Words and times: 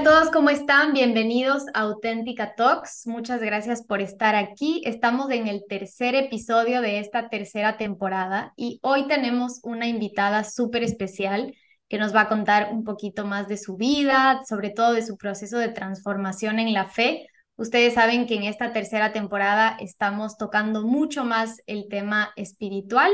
A 0.00 0.02
todos, 0.02 0.30
¿cómo 0.30 0.48
están? 0.48 0.94
Bienvenidos 0.94 1.64
a 1.74 1.80
Auténtica 1.80 2.54
Talks. 2.54 3.06
Muchas 3.06 3.42
gracias 3.42 3.84
por 3.84 4.00
estar 4.00 4.34
aquí. 4.34 4.80
Estamos 4.86 5.30
en 5.30 5.46
el 5.46 5.62
tercer 5.68 6.14
episodio 6.14 6.80
de 6.80 7.00
esta 7.00 7.28
tercera 7.28 7.76
temporada 7.76 8.54
y 8.56 8.80
hoy 8.82 9.06
tenemos 9.08 9.60
una 9.62 9.88
invitada 9.88 10.44
súper 10.44 10.84
especial 10.84 11.54
que 11.90 11.98
nos 11.98 12.14
va 12.16 12.22
a 12.22 12.28
contar 12.28 12.70
un 12.72 12.82
poquito 12.82 13.26
más 13.26 13.46
de 13.46 13.58
su 13.58 13.76
vida, 13.76 14.40
sobre 14.48 14.70
todo 14.70 14.94
de 14.94 15.04
su 15.04 15.18
proceso 15.18 15.58
de 15.58 15.68
transformación 15.68 16.58
en 16.58 16.72
la 16.72 16.88
fe. 16.88 17.26
Ustedes 17.56 17.92
saben 17.92 18.26
que 18.26 18.36
en 18.36 18.44
esta 18.44 18.72
tercera 18.72 19.12
temporada 19.12 19.76
estamos 19.80 20.38
tocando 20.38 20.82
mucho 20.82 21.26
más 21.26 21.60
el 21.66 21.88
tema 21.90 22.32
espiritual. 22.36 23.12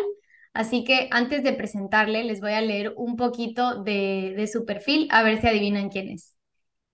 Así 0.53 0.85
que 0.85 1.09
antes 1.11 1.43
de 1.43 1.53
presentarle, 1.53 2.23
les 2.23 2.41
voy 2.41 2.53
a 2.53 2.61
leer 2.61 2.95
un 2.97 3.17
poquito 3.17 3.83
de, 3.83 4.35
de 4.37 4.47
su 4.47 4.65
perfil, 4.65 5.09
a 5.11 5.25
ver 5.25 5.41
si 5.41 5.49
adivinan 5.49 5.89
quién 5.89 6.11
es. 6.11 6.36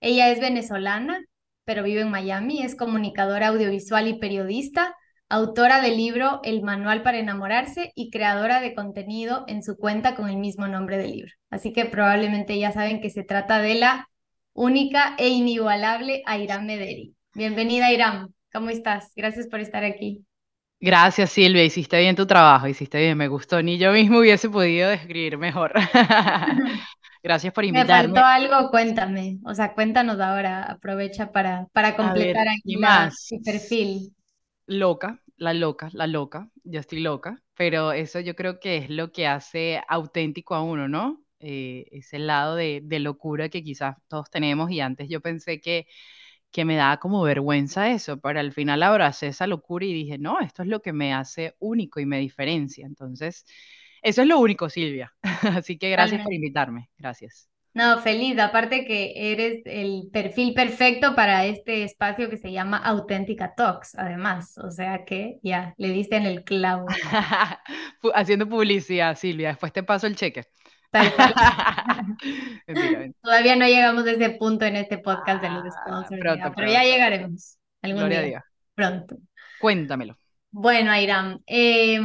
Ella 0.02 0.30
es 0.30 0.40
venezolana, 0.40 1.24
pero 1.64 1.84
vive 1.84 2.00
en 2.00 2.10
Miami, 2.10 2.64
es 2.64 2.74
comunicadora 2.74 3.48
audiovisual 3.48 4.08
y 4.08 4.18
periodista, 4.18 4.96
autora 5.28 5.80
del 5.80 5.96
libro 5.96 6.40
El 6.42 6.62
Manual 6.62 7.04
para 7.04 7.20
Enamorarse 7.20 7.92
y 7.94 8.10
creadora 8.10 8.60
de 8.60 8.74
contenido 8.74 9.44
en 9.46 9.62
su 9.62 9.76
cuenta 9.76 10.16
con 10.16 10.28
el 10.28 10.38
mismo 10.38 10.66
nombre 10.66 10.98
del 10.98 11.12
libro. 11.12 11.30
Así 11.50 11.72
que 11.72 11.84
probablemente 11.84 12.58
ya 12.58 12.72
saben 12.72 13.00
que 13.00 13.10
se 13.10 13.22
trata 13.22 13.62
de 13.62 13.76
la 13.76 14.08
única 14.54 15.14
e 15.18 15.28
inigualable 15.28 16.24
Airam 16.26 16.66
Mederi. 16.66 17.14
Bienvenida, 17.32 17.86
Airam. 17.86 18.32
¿Cómo 18.52 18.70
estás? 18.70 19.12
Gracias 19.14 19.46
por 19.46 19.60
estar 19.60 19.84
aquí. 19.84 20.26
Gracias, 20.80 21.30
Silvia. 21.30 21.64
Hiciste 21.64 22.00
bien 22.00 22.16
tu 22.16 22.26
trabajo, 22.26 22.66
hiciste 22.66 22.98
bien, 22.98 23.16
me 23.16 23.28
gustó. 23.28 23.62
Ni 23.62 23.78
yo 23.78 23.92
mismo 23.92 24.18
hubiese 24.18 24.50
podido 24.50 24.90
describir 24.90 25.38
mejor. 25.38 25.72
Gracias 27.22 27.52
por 27.52 27.64
invitarme. 27.64 28.08
Me 28.08 28.14
faltó 28.14 28.26
algo, 28.26 28.70
cuéntame. 28.70 29.38
O 29.44 29.54
sea, 29.54 29.74
cuéntanos 29.74 30.18
ahora, 30.20 30.64
aprovecha 30.64 31.30
para, 31.30 31.66
para 31.72 31.96
completar 31.96 32.48
aquí 32.48 32.76
más. 32.76 33.28
perfil. 33.44 34.14
Loca, 34.66 35.20
la 35.36 35.54
loca, 35.54 35.88
la 35.92 36.06
loca, 36.06 36.48
yo 36.64 36.80
estoy 36.80 37.00
loca, 37.00 37.42
pero 37.54 37.92
eso 37.92 38.20
yo 38.20 38.34
creo 38.34 38.58
que 38.60 38.76
es 38.78 38.90
lo 38.90 39.12
que 39.12 39.26
hace 39.26 39.80
auténtico 39.88 40.54
a 40.54 40.62
uno, 40.62 40.88
¿no? 40.88 41.22
Eh, 41.40 41.86
ese 41.90 42.18
lado 42.20 42.54
de, 42.54 42.80
de, 42.84 43.00
locura 43.00 43.48
que 43.48 43.64
quizás 43.64 43.96
todos 44.06 44.30
tenemos 44.30 44.70
y 44.70 44.80
antes 44.80 45.08
yo 45.08 45.20
pensé 45.20 45.60
que, 45.60 45.88
que 46.52 46.64
me 46.64 46.76
daba 46.76 46.98
como 46.98 47.22
vergüenza 47.22 47.90
eso, 47.90 48.20
pero 48.20 48.38
al 48.38 48.52
final 48.52 48.82
abracé 48.84 49.28
esa 49.28 49.48
locura 49.48 49.84
y 49.84 49.92
dije, 49.92 50.18
no, 50.18 50.40
esto 50.40 50.62
es 50.62 50.68
lo 50.68 50.82
que 50.82 50.92
me 50.92 51.12
hace 51.14 51.56
único 51.58 51.98
y 51.98 52.06
me 52.06 52.20
diferencia. 52.20 52.86
Entonces, 52.86 53.44
eso 54.02 54.22
es 54.22 54.28
lo 54.28 54.38
único, 54.38 54.68
Silvia. 54.68 55.12
Así 55.42 55.78
que 55.78 55.90
gracias 55.90 56.22
por 56.22 56.32
invitarme. 56.32 56.88
Gracias. 56.98 57.48
No, 57.74 58.00
feliz. 58.00 58.38
Aparte 58.38 58.84
que 58.84 59.32
eres 59.32 59.62
el 59.64 60.10
perfil 60.12 60.52
perfecto 60.52 61.14
para 61.14 61.46
este 61.46 61.84
espacio 61.84 62.28
que 62.28 62.36
se 62.36 62.52
llama 62.52 62.76
Auténtica 62.76 63.54
Talks, 63.54 63.94
además. 63.94 64.58
O 64.58 64.70
sea 64.70 65.06
que 65.06 65.38
ya, 65.42 65.72
le 65.78 65.88
diste 65.88 66.16
en 66.16 66.26
el 66.26 66.44
clavo. 66.44 66.86
Haciendo 68.14 68.46
publicidad, 68.48 69.16
Silvia. 69.16 69.48
Después 69.48 69.72
te 69.72 69.82
paso 69.82 70.06
el 70.06 70.16
cheque. 70.16 70.44
Todavía 73.22 73.56
no 73.56 73.66
llegamos 73.66 74.06
a 74.06 74.10
ese 74.10 74.28
punto 74.30 74.66
en 74.66 74.76
este 74.76 74.98
podcast 74.98 75.42
de 75.42 75.48
los 75.48 75.64
ah, 75.64 75.70
sponsors, 75.70 76.20
pero 76.54 76.70
ya 76.70 76.84
llegaremos 76.84 77.56
algún 77.80 78.10
día. 78.10 78.44
Pronto. 78.74 79.16
Cuéntamelo. 79.58 80.18
Bueno, 80.50 80.90
Airam, 80.90 81.40
eh, 81.46 81.98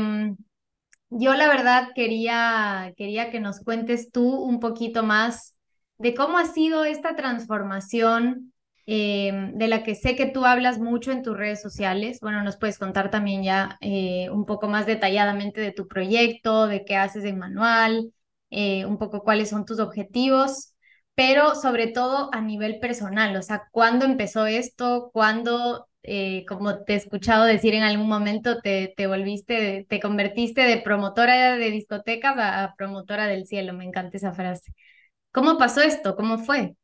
yo 1.10 1.34
la 1.36 1.48
verdad 1.48 1.90
quería, 1.96 2.94
quería 2.98 3.32
que 3.32 3.40
nos 3.40 3.60
cuentes 3.62 4.12
tú 4.12 4.30
un 4.30 4.60
poquito 4.60 5.04
más 5.04 5.56
de 5.98 6.14
cómo 6.14 6.38
ha 6.38 6.46
sido 6.46 6.86
esta 6.86 7.16
transformación 7.16 8.54
eh, 8.86 9.52
de 9.54 9.68
la 9.68 9.84
que 9.84 9.96
sé 9.96 10.16
que 10.16 10.28
tú 10.28 10.46
hablas 10.46 10.80
mucho 10.80 11.12
en 11.12 11.24
tus 11.24 11.36
redes 11.38 11.62
sociales. 11.62 12.20
Bueno, 12.22 12.44
nos 12.44 12.58
puedes 12.58 12.78
contar 12.80 13.10
también 13.12 13.44
ya 13.44 13.78
eh, 13.82 14.30
un 14.32 14.46
poco 14.46 14.68
más 14.70 14.86
detalladamente 14.86 15.60
de 15.62 15.72
tu 15.74 15.88
proyecto, 15.88 16.68
de 16.68 16.86
qué 16.86 16.96
haces 16.96 17.26
en 17.26 17.38
manual, 17.40 18.14
eh, 18.50 18.86
un 18.86 18.98
poco 18.98 19.24
cuáles 19.24 19.50
son 19.50 19.66
tus 19.66 19.80
objetivos, 19.80 20.74
pero 21.16 21.56
sobre 21.56 21.88
todo 21.88 22.30
a 22.34 22.42
nivel 22.42 22.80
personal, 22.80 23.36
o 23.36 23.42
sea, 23.42 23.64
¿cuándo 23.72 24.06
empezó 24.06 24.46
esto? 24.46 25.10
¿Cuándo 25.14 25.88
eh, 26.10 26.46
como 26.48 26.86
te 26.86 26.94
he 26.94 26.96
escuchado 26.96 27.44
decir 27.44 27.74
en 27.74 27.84
algún 27.84 28.08
momento, 28.08 28.62
te, 28.62 28.94
te 28.96 29.08
volviste, 29.08 29.86
te 29.90 30.00
convertiste 30.00 30.62
de 30.62 30.78
promotora 30.78 31.58
de 31.58 31.70
discotecas 31.70 32.36
a, 32.38 32.74
promotora 32.78 33.28
del 33.28 33.46
cielo. 33.46 33.74
Me 33.74 33.84
encanta 33.84 34.16
esa 34.16 34.32
frase. 34.32 34.74
¿Cómo 35.34 35.58
pasó 35.58 35.82
esto? 35.82 36.16
¿Cómo 36.16 36.38
fue? 36.38 36.76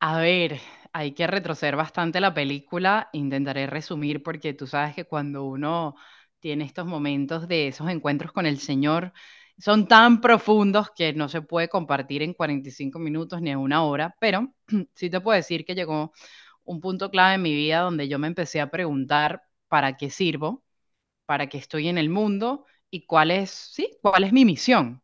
A 0.00 0.18
ver, 0.18 0.58
hay 0.94 1.12
que 1.12 1.26
retroceder 1.26 1.76
bastante 1.76 2.20
la 2.20 2.32
película. 2.32 3.10
Intentaré 3.12 3.66
resumir 3.66 4.22
porque 4.22 4.54
tú 4.54 4.66
sabes 4.66 4.94
que 4.94 5.04
cuando 5.04 5.44
uno 5.44 5.94
tiene 6.38 6.64
estos 6.64 6.86
momentos 6.86 7.48
de 7.48 7.68
esos 7.68 7.90
encuentros 7.90 8.32
con 8.32 8.46
el 8.46 8.58
Señor, 8.58 9.12
son 9.58 9.86
tan 9.88 10.22
profundos 10.22 10.90
que 10.96 11.12
no 11.12 11.28
se 11.28 11.42
puede 11.42 11.68
compartir 11.68 12.22
en 12.22 12.32
45 12.32 12.98
minutos 12.98 13.42
ni 13.42 13.50
en 13.50 13.58
una 13.58 13.84
hora, 13.84 14.16
pero 14.18 14.54
sí 14.94 15.10
te 15.10 15.20
puedo 15.20 15.36
decir 15.36 15.66
que 15.66 15.74
llegó 15.74 16.12
un 16.70 16.80
punto 16.80 17.10
clave 17.10 17.34
en 17.36 17.42
mi 17.42 17.54
vida 17.54 17.80
donde 17.80 18.08
yo 18.08 18.18
me 18.18 18.26
empecé 18.28 18.60
a 18.60 18.70
preguntar 18.70 19.42
para 19.68 19.96
qué 19.96 20.10
sirvo, 20.10 20.64
para 21.26 21.48
qué 21.48 21.58
estoy 21.58 21.88
en 21.88 21.98
el 21.98 22.10
mundo 22.10 22.66
y 22.90 23.06
cuál 23.06 23.30
es, 23.32 23.50
sí, 23.50 23.98
cuál 24.02 24.24
es 24.24 24.32
mi 24.32 24.44
misión. 24.46 25.02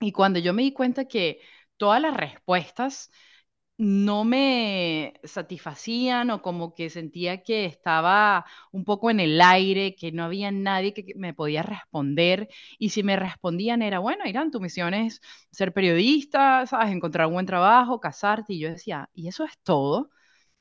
Y 0.00 0.12
cuando 0.12 0.38
yo 0.40 0.52
me 0.52 0.62
di 0.62 0.72
cuenta 0.72 1.06
que 1.06 1.40
todas 1.76 2.00
las 2.02 2.16
respuestas 2.16 3.10
no 3.78 4.24
me 4.24 5.14
satisfacían 5.24 6.30
o 6.30 6.42
como 6.42 6.74
que 6.74 6.90
sentía 6.90 7.42
que 7.42 7.64
estaba 7.66 8.46
un 8.72 8.84
poco 8.84 9.10
en 9.10 9.20
el 9.20 9.40
aire, 9.40 9.96
que 9.96 10.12
no 10.12 10.24
había 10.24 10.52
nadie 10.52 10.94
que 10.94 11.04
me 11.16 11.34
podía 11.34 11.62
responder 11.62 12.48
y 12.78 12.90
si 12.90 13.02
me 13.02 13.16
respondían 13.16 13.82
era, 13.82 13.98
bueno, 14.00 14.26
Irán, 14.26 14.50
tu 14.52 14.60
misión 14.60 14.94
es 14.94 15.20
ser 15.52 15.72
periodista, 15.74 16.66
sabes, 16.66 16.92
encontrar 16.92 17.26
un 17.28 17.34
buen 17.34 17.46
trabajo, 17.46 18.00
casarte 18.00 18.54
y 18.54 18.60
yo 18.60 18.70
decía, 18.70 19.10
¿y 19.14 19.28
eso 19.28 19.44
es 19.44 19.58
todo? 19.64 20.10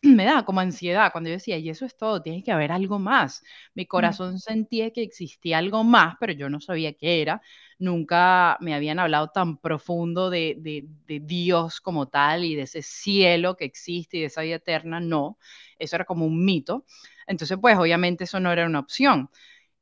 me 0.17 0.25
da 0.25 0.43
como 0.45 0.59
ansiedad 0.61 1.11
cuando 1.11 1.29
yo 1.29 1.35
decía, 1.35 1.57
y 1.57 1.69
eso 1.69 1.85
es 1.85 1.95
todo, 1.95 2.21
tiene 2.21 2.43
que 2.43 2.51
haber 2.51 2.71
algo 2.71 2.99
más. 2.99 3.43
Mi 3.75 3.83
mm. 3.83 3.87
corazón 3.87 4.39
sentía 4.39 4.91
que 4.91 5.03
existía 5.03 5.59
algo 5.59 5.83
más, 5.83 6.15
pero 6.19 6.33
yo 6.33 6.49
no 6.49 6.59
sabía 6.59 6.93
qué 6.93 7.21
era. 7.21 7.41
Nunca 7.77 8.57
me 8.61 8.73
habían 8.73 8.99
hablado 8.99 9.29
tan 9.29 9.57
profundo 9.57 10.29
de, 10.29 10.55
de, 10.57 11.19
Dios 11.19 11.81
como 11.81 12.07
tal 12.07 12.45
y 12.45 12.55
de 12.55 12.63
ese 12.63 12.81
cielo 12.81 13.55
que 13.57 13.65
existe 13.65 14.17
y 14.17 14.21
de 14.21 14.27
esa 14.27 14.41
vida 14.41 14.55
eterna, 14.55 14.99
no. 14.99 15.37
Eso 15.79 15.95
era 15.95 16.05
como 16.05 16.25
un 16.25 16.43
mito. 16.45 16.85
Entonces, 17.27 17.57
pues 17.61 17.77
obviamente 17.77 18.23
eso 18.25 18.39
no 18.39 18.51
era 18.51 18.65
una 18.65 18.79
opción. 18.79 19.29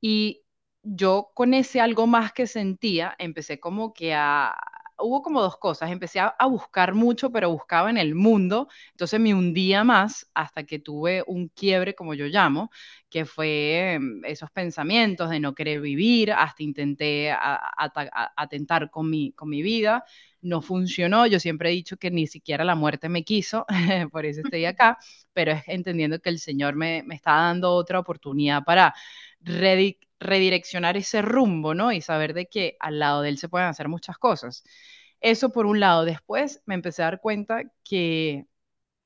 Y 0.01 0.43
yo 0.83 1.31
con 1.33 1.53
ese 1.53 1.81
algo 1.81 2.07
más 2.07 2.33
que 2.33 2.47
sentía, 2.47 3.15
empecé 3.19 3.59
como 3.59 3.93
que 3.93 4.13
a, 4.13 4.55
hubo 5.01 5.21
como 5.21 5.41
dos 5.41 5.57
cosas. 5.57 5.91
Empecé 5.91 6.19
a, 6.19 6.35
buscar 6.47 6.93
mucho, 6.93 7.31
pero 7.31 7.51
buscaba 7.51 7.89
en 7.89 7.97
el 7.97 8.15
mundo. 8.15 8.67
Entonces 8.91 9.19
me 9.19 9.33
hundía 9.33 9.83
más 9.83 10.29
hasta 10.33 10.63
que 10.65 10.79
tuve 10.79 11.23
un 11.27 11.49
quiebre, 11.49 11.95
como 11.95 12.13
yo 12.13 12.25
llamo, 12.27 12.71
que 13.09 13.25
fue 13.25 13.93
em, 13.93 14.23
esos 14.25 14.51
pensamientos 14.51 15.29
de 15.29 15.39
no 15.39 15.53
querer 15.55 15.81
vivir. 15.81 16.31
Hasta 16.31 16.63
intenté 16.63 17.31
atentar 18.35 18.89
con 18.91 19.09
mi, 19.09 19.31
con 19.33 19.49
mi 19.49 19.61
vida. 19.61 20.03
No 20.41 20.61
funcionó. 20.61 21.27
Yo 21.27 21.39
siempre 21.39 21.69
he 21.69 21.73
dicho 21.73 21.97
que 21.97 22.11
ni 22.11 22.27
siquiera 22.27 22.63
la 22.63 22.75
muerte 22.75 23.09
me 23.09 23.23
quiso, 23.23 23.65
por 24.11 24.25
eso 24.25 24.41
estoy 24.41 24.65
acá, 24.65 24.97
pero 25.33 25.51
es 25.53 25.63
entendiendo 25.67 26.19
que 26.19 26.29
el 26.29 26.39
Señor 26.39 26.75
me, 26.75 27.03
me 27.03 27.15
está 27.15 27.31
dando 27.33 27.71
otra 27.73 27.99
oportunidad 27.99 28.63
para 28.63 28.93
redireccionar 30.19 30.97
ese 30.97 31.21
rumbo, 31.21 31.73
¿no? 31.75 31.91
Y 31.91 32.01
saber 32.01 32.33
de 32.33 32.47
que 32.47 32.77
al 32.79 32.99
lado 32.99 33.21
de 33.21 33.29
él 33.29 33.37
se 33.37 33.49
pueden 33.49 33.67
hacer 33.67 33.87
muchas 33.89 34.17
cosas. 34.17 34.63
Eso 35.21 35.51
por 35.51 35.65
un 35.65 35.79
lado. 35.79 36.05
Después 36.05 36.61
me 36.65 36.75
empecé 36.75 37.01
a 37.03 37.05
dar 37.05 37.21
cuenta 37.21 37.63
que 37.83 38.45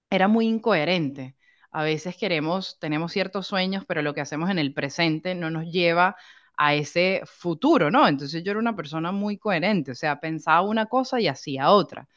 era 0.10 0.28
muy 0.28 0.48
incoherente. 0.48 1.36
A 1.72 1.84
veces 1.84 2.16
queremos, 2.18 2.78
tenemos 2.80 3.12
ciertos 3.12 3.48
sueños, 3.48 3.84
pero 3.88 4.02
lo 4.02 4.14
que 4.14 4.22
hacemos 4.22 4.50
en 4.50 4.60
el 4.60 4.74
presente 4.74 5.36
no 5.36 5.50
nos 5.50 5.66
lleva 5.66 6.16
a 6.58 6.76
ese 6.76 7.22
futuro, 7.26 7.90
¿no? 7.92 8.08
Entonces 8.08 8.44
yo 8.44 8.52
era 8.52 8.60
una 8.60 8.76
persona 8.76 9.12
muy 9.12 9.38
coherente, 9.38 9.92
o 9.92 9.96
sea, 9.96 10.20
pensaba 10.20 10.62
una 10.62 10.86
cosa 10.86 11.20
y 11.20 11.28
hacía 11.28 11.72
otra. 11.72 12.08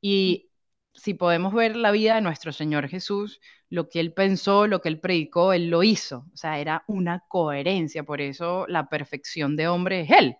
Y 0.00 0.50
si 0.96 1.14
podemos 1.14 1.52
ver 1.54 1.76
la 1.76 1.90
vida 1.90 2.16
de 2.16 2.20
nuestro 2.22 2.52
Señor 2.52 2.88
Jesús, 2.88 3.40
lo 3.70 3.88
que 3.88 4.00
él 4.00 4.12
pensó, 4.12 4.66
lo 4.66 4.80
que 4.80 4.88
él 4.88 5.00
predicó, 5.00 5.52
él 5.52 5.68
lo 5.70 5.82
hizo. 5.82 6.26
O 6.32 6.36
sea, 6.36 6.58
era 6.58 6.84
una 6.88 7.24
coherencia, 7.28 8.04
por 8.04 8.20
eso 8.20 8.66
la 8.68 8.88
perfección 8.88 9.56
de 9.56 9.68
hombre 9.68 10.02
es 10.02 10.10
él. 10.10 10.36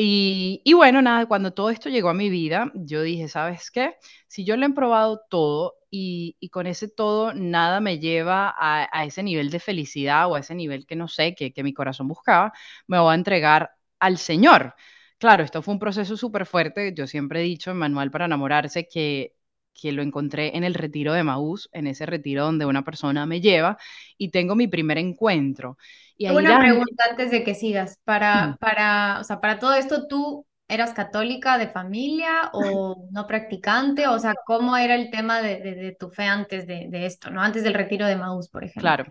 Y, 0.00 0.62
bueno, 0.74 1.02
nada, 1.02 1.26
cuando 1.26 1.52
todo 1.52 1.70
esto 1.70 1.88
llegó 1.88 2.08
a 2.08 2.14
mi 2.14 2.30
vida, 2.30 2.70
yo 2.74 3.02
dije, 3.02 3.26
¿sabes 3.28 3.70
qué? 3.72 3.96
Si 4.28 4.44
yo 4.44 4.56
lo 4.56 4.64
he 4.66 4.70
probado 4.70 5.22
todo 5.28 5.74
y, 5.90 6.36
con 6.52 6.68
ese 6.68 6.88
todo 6.88 7.34
nada 7.34 7.80
me 7.80 7.98
lleva 7.98 8.54
a, 8.56 9.04
ese 9.04 9.24
nivel 9.24 9.50
de 9.50 9.58
felicidad 9.58 10.30
o 10.30 10.36
a 10.36 10.40
ese 10.40 10.54
nivel 10.54 10.86
que 10.86 10.94
no 10.96 11.08
sé, 11.08 11.34
que, 11.34 11.52
que 11.52 11.64
mi 11.64 11.74
corazón 11.74 12.06
buscaba, 12.08 12.52
me 12.86 12.98
voy 13.00 13.12
a 13.12 13.14
entregar 13.16 13.72
al 13.98 14.18
Señor. 14.18 14.74
Claro, 15.18 15.42
esto 15.42 15.62
fue 15.62 15.74
un 15.74 15.80
proceso 15.80 16.16
súper 16.16 16.46
fuerte. 16.46 16.94
Yo 16.94 17.06
siempre 17.08 17.40
he 17.40 17.42
dicho 17.42 17.72
en 17.72 17.78
Manual 17.78 18.10
para 18.12 18.26
enamorarse 18.26 18.86
que 18.86 19.34
que 19.80 19.92
lo 19.92 20.02
encontré 20.02 20.56
en 20.56 20.64
el 20.64 20.74
retiro 20.74 21.12
de 21.12 21.22
Maús, 21.22 21.68
en 21.72 21.86
ese 21.86 22.04
retiro 22.04 22.44
donde 22.44 22.66
una 22.66 22.82
persona 22.84 23.26
me 23.26 23.40
lleva 23.40 23.78
y 24.16 24.30
tengo 24.30 24.56
mi 24.56 24.66
primer 24.66 24.98
encuentro. 24.98 25.78
Y 26.16 26.26
ahí 26.26 26.36
Una 26.36 26.58
pregunta 26.58 27.04
antes 27.10 27.30
de 27.30 27.44
que 27.44 27.54
sigas. 27.54 27.98
Para, 28.04 28.56
para, 28.60 29.18
o 29.20 29.24
sea, 29.24 29.40
para 29.40 29.60
todo 29.60 29.74
esto, 29.74 30.08
¿tú 30.08 30.44
eras 30.66 30.92
católica 30.92 31.58
de 31.58 31.68
familia 31.68 32.50
o 32.52 33.06
no 33.10 33.26
practicante? 33.26 34.08
O 34.08 34.18
sea, 34.18 34.34
¿cómo 34.44 34.76
era 34.76 34.96
el 34.96 35.10
tema 35.10 35.40
de, 35.40 35.60
de, 35.60 35.96
tu 35.98 36.10
fe 36.10 36.24
antes 36.24 36.66
de, 36.66 36.88
de, 36.88 37.06
esto, 37.06 37.30
¿no? 37.30 37.40
Antes 37.40 37.62
del 37.62 37.74
retiro 37.74 38.06
de 38.06 38.16
Maús, 38.16 38.48
por 38.48 38.64
ejemplo. 38.64 38.82
Claro. 38.82 39.04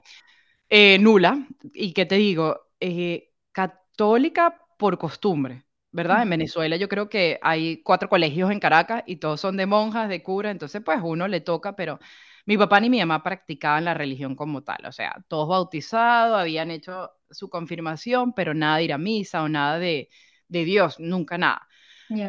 Eh, 0.70 1.00
nula. 1.00 1.48
¿Y 1.74 1.94
qué 1.94 2.06
te 2.06 2.16
digo? 2.16 2.60
Eh, 2.82 3.32
católica 3.54 4.62
por 4.78 4.98
costumbre. 4.98 5.64
¿Verdad? 5.98 6.24
En 6.24 6.30
Venezuela 6.30 6.78
yo 6.78 6.88
creo 6.90 7.10
que 7.10 7.40
hay 7.42 7.82
cuatro 7.84 8.08
colegios 8.10 8.52
en 8.52 8.60
Caracas 8.60 9.04
y 9.08 9.18
todos 9.18 9.42
son 9.42 9.58
de 9.58 9.66
monjas, 9.66 10.10
de 10.10 10.24
cura, 10.24 10.52
entonces 10.52 10.82
pues 10.86 11.00
uno 11.04 11.28
le 11.28 11.42
toca, 11.42 11.76
pero 11.76 12.00
mi 12.46 12.58
papá 12.58 12.80
ni 12.80 12.90
mi 12.90 13.00
mamá 13.00 13.24
practicaban 13.24 13.86
la 13.86 13.94
religión 13.96 14.36
como 14.36 14.64
tal, 14.64 14.86
o 14.86 14.92
sea, 14.92 15.16
todos 15.28 15.50
bautizados, 15.50 16.40
habían 16.40 16.72
hecho 16.72 17.12
su 17.32 17.50
confirmación, 17.50 18.34
pero 18.34 18.54
nada 18.54 18.78
de 18.78 18.84
ir 18.86 18.94
a 18.94 18.98
misa 19.00 19.44
o 19.44 19.50
nada 19.50 19.80
de, 19.80 20.10
de 20.48 20.66
Dios, 20.66 21.00
nunca 21.00 21.38
nada. 21.38 21.68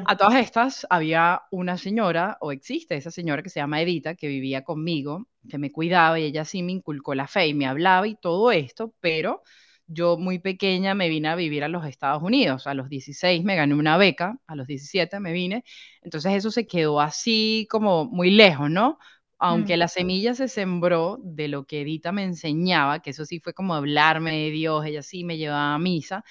A 0.05 0.17
todas 0.17 0.37
estas 0.37 0.87
había 0.91 1.43
una 1.51 1.77
señora, 1.79 2.39
o 2.41 2.53
existe 2.53 2.97
esa 2.97 3.11
señora 3.11 3.43
que 3.43 3.51
se 3.51 3.61
llama 3.61 3.83
Edita, 3.83 4.15
que 4.15 4.29
vivía 4.29 4.65
conmigo, 4.65 5.29
que 5.49 5.59
me 5.59 5.71
cuidaba 5.73 6.19
y 6.19 6.25
ella 6.25 6.45
sí 6.45 6.63
me 6.63 6.73
inculcó 6.73 7.15
la 7.15 7.27
fe 7.29 7.49
y 7.49 7.55
me 7.55 7.67
hablaba 7.67 8.07
y 8.09 8.17
todo 8.17 8.51
esto, 8.53 8.95
pero 9.01 9.43
yo 9.89 10.19
muy 10.19 10.39
pequeña 10.39 10.95
me 10.95 11.09
vine 11.09 11.29
a 11.29 11.35
vivir 11.35 11.65
a 11.65 11.69
los 11.69 11.85
Estados 11.87 12.23
Unidos. 12.23 12.67
A 12.67 12.75
los 12.75 12.89
16 12.89 13.43
me 13.43 13.57
gané 13.57 13.75
una 13.75 13.97
beca, 13.97 14.39
a 14.47 14.55
los 14.55 14.67
17 14.67 15.19
me 15.19 15.33
vine. 15.33 15.65
Entonces 16.03 16.35
eso 16.35 16.51
se 16.51 16.67
quedó 16.67 17.01
así 17.01 17.67
como 17.71 18.05
muy 18.05 18.31
lejos, 18.31 18.71
¿no? 18.71 18.99
Aunque 19.39 19.77
mm. 19.77 19.79
la 19.79 19.89
semilla 19.89 20.35
se 20.35 20.49
sembró 20.49 21.19
de 21.23 21.49
lo 21.49 21.65
que 21.65 21.83
Edita 21.83 22.13
me 22.13 22.25
enseñaba, 22.25 23.01
que 23.01 23.11
eso 23.11 23.25
sí 23.25 23.41
fue 23.41 23.55
como 23.55 23.75
hablarme 23.75 24.33
de 24.33 24.51
Dios, 24.51 24.85
ella 24.85 25.03
sí 25.03 25.25
me 25.25 25.39
llevaba 25.39 25.75
a 25.75 25.79
misa, 25.79 26.25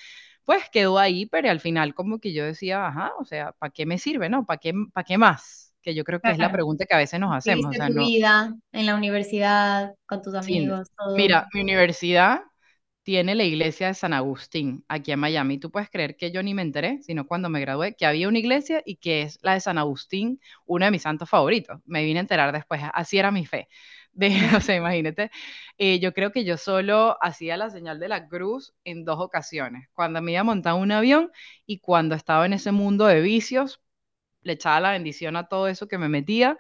pues 0.45 0.69
quedó 0.71 0.99
ahí, 0.99 1.25
pero 1.25 1.49
al 1.49 1.59
final 1.59 1.93
como 1.93 2.19
que 2.19 2.33
yo 2.33 2.45
decía, 2.45 2.87
ajá, 2.87 3.11
o 3.19 3.25
sea, 3.25 3.53
¿para 3.53 3.71
qué 3.71 3.85
me 3.85 3.97
sirve, 3.97 4.29
no? 4.29 4.45
¿Para 4.45 4.59
qué, 4.59 4.73
para 4.93 5.05
qué 5.05 5.17
más? 5.17 5.73
Que 5.81 5.95
yo 5.95 6.03
creo 6.03 6.19
que 6.19 6.31
es 6.31 6.37
la 6.37 6.51
pregunta 6.51 6.85
que 6.85 6.95
a 6.95 6.99
veces 6.99 7.19
nos 7.19 7.33
hacemos. 7.33 7.73
O 7.75 7.87
tu 7.87 7.93
vida 7.93 8.53
en 8.73 8.85
la 8.85 8.95
universidad, 8.95 9.95
con 10.05 10.21
tus 10.21 10.35
amigos, 10.35 10.89
todo. 10.97 11.15
Mira, 11.15 11.47
mi 11.53 11.61
universidad 11.61 12.41
tiene 13.07 13.35
la 13.35 13.45
iglesia 13.45 13.87
de 13.87 13.93
San 13.93 14.11
Agustín 14.11 14.83
aquí 14.89 15.13
en 15.13 15.19
Miami. 15.21 15.59
Tú 15.59 15.71
puedes 15.71 15.89
creer 15.89 16.17
que 16.17 16.29
yo 16.29 16.43
ni 16.43 16.53
me 16.53 16.61
enteré, 16.61 17.01
sino 17.03 17.25
cuando 17.25 17.47
me 17.47 17.61
gradué, 17.61 17.95
que 17.95 18.05
había 18.05 18.27
una 18.27 18.37
iglesia 18.39 18.83
y 18.85 18.97
que 18.97 19.21
es 19.21 19.39
la 19.41 19.53
de 19.53 19.61
San 19.61 19.77
Agustín, 19.77 20.41
uno 20.65 20.83
de 20.83 20.91
mis 20.91 21.03
santos 21.03 21.29
favoritos. 21.29 21.79
Me 21.85 22.03
vine 22.03 22.19
a 22.19 22.23
enterar 22.23 22.51
después, 22.51 22.81
así 22.93 23.17
era 23.17 23.31
mi 23.31 23.45
fe. 23.45 23.69
De, 24.11 24.29
o 24.57 24.59
sea, 24.59 24.75
imagínate, 24.75 25.31
eh, 25.77 25.99
yo 25.99 26.13
creo 26.13 26.33
que 26.33 26.43
yo 26.43 26.57
solo 26.57 27.17
hacía 27.21 27.55
la 27.55 27.69
señal 27.69 27.97
de 27.99 28.09
la 28.09 28.27
cruz 28.27 28.73
en 28.83 29.05
dos 29.05 29.19
ocasiones, 29.21 29.87
cuando 29.93 30.21
me 30.21 30.33
iba 30.33 30.41
a 30.41 30.43
montar 30.43 30.73
un 30.73 30.91
avión 30.91 31.31
y 31.65 31.79
cuando 31.79 32.13
estaba 32.15 32.45
en 32.45 32.53
ese 32.53 32.73
mundo 32.73 33.05
de 33.05 33.21
vicios, 33.21 33.79
le 34.41 34.53
echaba 34.53 34.79
la 34.81 34.91
bendición 34.91 35.35
a 35.37 35.47
todo 35.47 35.67
eso 35.67 35.87
que 35.87 35.97
me 35.97 36.09
metía 36.09 36.57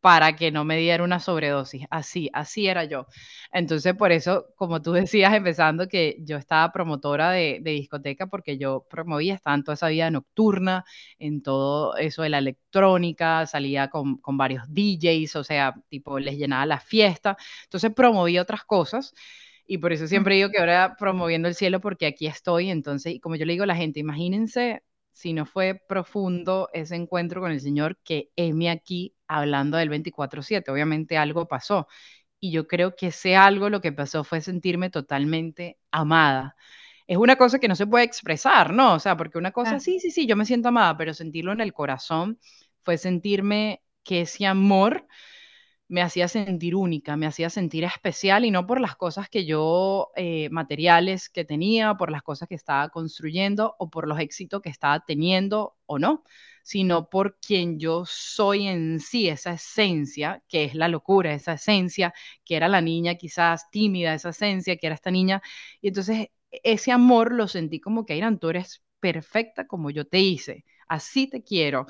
para 0.00 0.36
que 0.36 0.50
no 0.52 0.64
me 0.64 0.76
diera 0.76 1.02
una 1.04 1.20
sobredosis. 1.20 1.86
Así, 1.90 2.30
así 2.32 2.68
era 2.68 2.84
yo. 2.84 3.06
Entonces, 3.52 3.94
por 3.94 4.12
eso, 4.12 4.46
como 4.56 4.80
tú 4.82 4.92
decías, 5.08 5.34
empezando 5.34 5.88
que 5.88 6.16
yo 6.20 6.36
estaba 6.36 6.72
promotora 6.72 7.30
de, 7.30 7.60
discoteca 7.64 8.26
porque 8.26 8.58
yo 8.58 8.86
promovía, 8.88 9.34
estaba 9.34 9.56
en 9.56 9.64
toda 9.64 9.74
esa 9.74 9.88
vida 9.88 10.10
nocturna, 10.10 10.84
en 11.18 11.42
todo 11.42 11.96
eso 11.96 12.22
de 12.22 12.30
la 12.30 12.38
electrónica, 12.38 13.46
salía 13.46 13.88
con, 13.88 14.18
con 14.18 14.36
varios 14.36 14.64
DJs, 14.68 15.36
o 15.36 15.44
sea, 15.44 15.74
tipo, 15.88 16.18
les 16.18 16.36
llenaba 16.38 16.66
la 16.66 16.80
fiesta. 16.80 17.36
Entonces, 17.64 17.92
promovía 17.94 18.42
otras 18.42 18.64
cosas. 18.64 19.14
Y 19.66 19.78
por 19.78 19.92
eso 19.92 20.06
siempre 20.06 20.34
digo 20.36 20.50
que 20.50 20.58
ahora 20.58 20.96
promoviendo 20.98 21.46
el 21.48 21.54
cielo, 21.54 21.80
porque 21.80 22.06
aquí 22.06 22.26
estoy. 22.26 22.70
Entonces, 22.70 23.14
y 23.14 23.20
como 23.20 23.36
yo 23.36 23.44
le 23.44 23.52
digo 23.52 23.64
a 23.64 23.66
la 23.66 23.76
gente, 23.76 24.00
imagínense 24.00 24.82
si 25.18 25.32
no 25.32 25.46
fue 25.46 25.74
profundo 25.88 26.68
ese 26.72 26.94
encuentro 26.94 27.40
con 27.40 27.50
el 27.50 27.60
Señor 27.60 27.98
que 28.04 28.30
heme 28.36 28.70
aquí 28.70 29.16
hablando 29.26 29.76
del 29.76 29.88
24/7. 29.88 30.70
Obviamente 30.70 31.18
algo 31.18 31.48
pasó. 31.48 31.88
Y 32.38 32.52
yo 32.52 32.68
creo 32.68 32.94
que 32.94 33.08
ese 33.08 33.34
algo 33.34 33.68
lo 33.68 33.80
que 33.80 33.90
pasó 33.90 34.22
fue 34.22 34.40
sentirme 34.40 34.90
totalmente 34.90 35.76
amada. 35.90 36.54
Es 37.08 37.16
una 37.16 37.34
cosa 37.34 37.58
que 37.58 37.66
no 37.66 37.74
se 37.74 37.88
puede 37.88 38.04
expresar, 38.04 38.72
¿no? 38.72 38.94
O 38.94 39.00
sea, 39.00 39.16
porque 39.16 39.38
una 39.38 39.50
cosa, 39.50 39.80
sí, 39.80 39.98
sí, 39.98 40.12
sí, 40.12 40.24
yo 40.28 40.36
me 40.36 40.44
siento 40.44 40.68
amada, 40.68 40.96
pero 40.96 41.12
sentirlo 41.12 41.50
en 41.50 41.62
el 41.62 41.72
corazón 41.72 42.38
fue 42.84 42.96
sentirme 42.96 43.82
que 44.04 44.20
ese 44.20 44.46
amor 44.46 45.04
me 45.88 46.02
hacía 46.02 46.28
sentir 46.28 46.74
única, 46.76 47.16
me 47.16 47.26
hacía 47.26 47.50
sentir 47.50 47.84
especial 47.84 48.44
y 48.44 48.50
no 48.50 48.66
por 48.66 48.80
las 48.80 48.96
cosas 48.96 49.28
que 49.30 49.44
yo, 49.46 50.10
eh, 50.16 50.48
materiales 50.50 51.28
que 51.30 51.44
tenía, 51.44 51.94
por 51.94 52.10
las 52.10 52.22
cosas 52.22 52.48
que 52.48 52.54
estaba 52.54 52.88
construyendo 52.90 53.74
o 53.78 53.90
por 53.90 54.06
los 54.08 54.18
éxitos 54.20 54.60
que 54.62 54.68
estaba 54.70 55.00
teniendo 55.00 55.76
o 55.86 55.98
no, 55.98 56.24
sino 56.62 57.08
por 57.08 57.38
quien 57.40 57.78
yo 57.78 58.04
soy 58.06 58.66
en 58.68 59.00
sí, 59.00 59.28
esa 59.28 59.52
esencia 59.54 60.42
que 60.48 60.64
es 60.64 60.74
la 60.74 60.88
locura, 60.88 61.32
esa 61.32 61.54
esencia 61.54 62.12
que 62.44 62.56
era 62.56 62.68
la 62.68 62.80
niña 62.82 63.14
quizás 63.16 63.70
tímida, 63.70 64.14
esa 64.14 64.30
esencia 64.30 64.76
que 64.76 64.86
era 64.86 64.94
esta 64.94 65.10
niña. 65.10 65.42
Y 65.80 65.88
entonces 65.88 66.28
ese 66.50 66.92
amor 66.92 67.32
lo 67.32 67.48
sentí 67.48 67.80
como 67.80 68.04
que, 68.06 68.16
Irán, 68.16 68.38
tú 68.38 68.50
eres 68.50 68.82
perfecta 69.00 69.66
como 69.66 69.90
yo 69.90 70.06
te 70.06 70.18
hice, 70.20 70.64
así 70.88 71.28
te 71.28 71.42
quiero. 71.42 71.86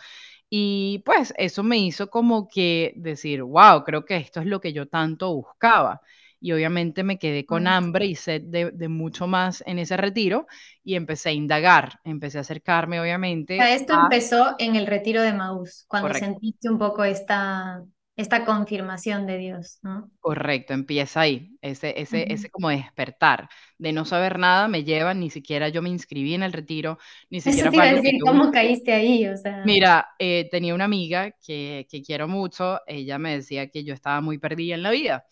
Y 0.50 1.03
pues 1.05 1.35
eso 1.37 1.62
me 1.62 1.79
hizo 1.79 2.09
como 2.09 2.49
que 2.49 2.95
decir, 2.97 3.43
wow, 3.43 3.85
creo 3.85 4.05
que 4.05 4.17
esto 4.17 4.41
es 4.41 4.47
lo 4.47 4.61
que 4.61 4.73
yo 4.73 4.89
tanto 4.89 5.35
buscaba. 5.35 6.00
Y 6.41 6.53
obviamente 6.53 7.03
me 7.03 7.19
quedé 7.19 7.45
con 7.45 7.67
hambre 7.67 8.06
y 8.06 8.15
sed 8.15 8.43
de, 8.43 8.89
mucho 8.89 9.27
más 9.27 9.62
en 9.67 9.81
ese 9.81 9.97
retiro 9.97 10.47
y 10.85 10.95
empecé 10.95 11.31
a 11.31 11.33
indagar, 11.33 11.99
empecé 12.05 12.39
a 12.39 12.43
acercarme 12.43 13.00
obviamente. 13.00 13.59
esto 13.75 13.95
empezó 13.95 14.55
en 14.59 14.77
el 14.77 14.87
retiro 14.87 15.21
de 15.21 15.33
Maús, 15.33 15.85
cuando 15.89 16.15
sentiste 16.15 16.71
un 16.71 16.79
poco 16.79 17.03
esta, 17.03 17.83
esta 18.19 18.44
confirmación 18.44 19.26
de 19.26 19.38
Dios, 19.38 19.79
¿no? 19.82 20.11
Correcto, 20.19 20.75
empieza 20.75 21.20
ahí, 21.20 21.56
ese, 21.63 22.01
ese, 22.01 22.32
ese 22.32 22.51
como 22.51 22.69
despertar, 22.69 23.48
de 23.79 23.93
no 23.93 24.05
saber 24.05 24.41
nada 24.41 24.67
me 24.67 24.82
lleva, 24.82 25.15
ni 25.15 25.31
siquiera 25.31 25.69
yo 25.69 25.82
me 25.82 25.89
inscribí 25.89 26.34
en 26.34 26.43
el 26.43 26.53
retiro, 26.53 26.98
ni 27.31 27.41
siquiera... 27.41 27.70
Eso 27.70 27.81
te 27.81 27.94
decir, 27.94 28.20
¿cómo 28.20 28.51
caíste 28.51 28.93
ahí? 28.93 29.25
O 29.29 29.37
sea... 29.37 29.63
Mira, 29.65 30.08
eh, 30.19 30.48
tenía 30.51 30.75
una 30.75 30.87
amiga 30.87 31.31
que, 31.46 31.87
que 31.89 32.03
quiero 32.03 32.27
mucho, 32.27 32.81
ella 32.89 33.20
me 33.20 33.37
decía 33.37 33.69
que 33.70 33.84
yo 33.84 33.94
estaba 33.94 34.20
muy 34.20 34.39
perdida 34.39 34.75
en 34.75 34.82
la 34.82 34.91
vida, 34.91 35.25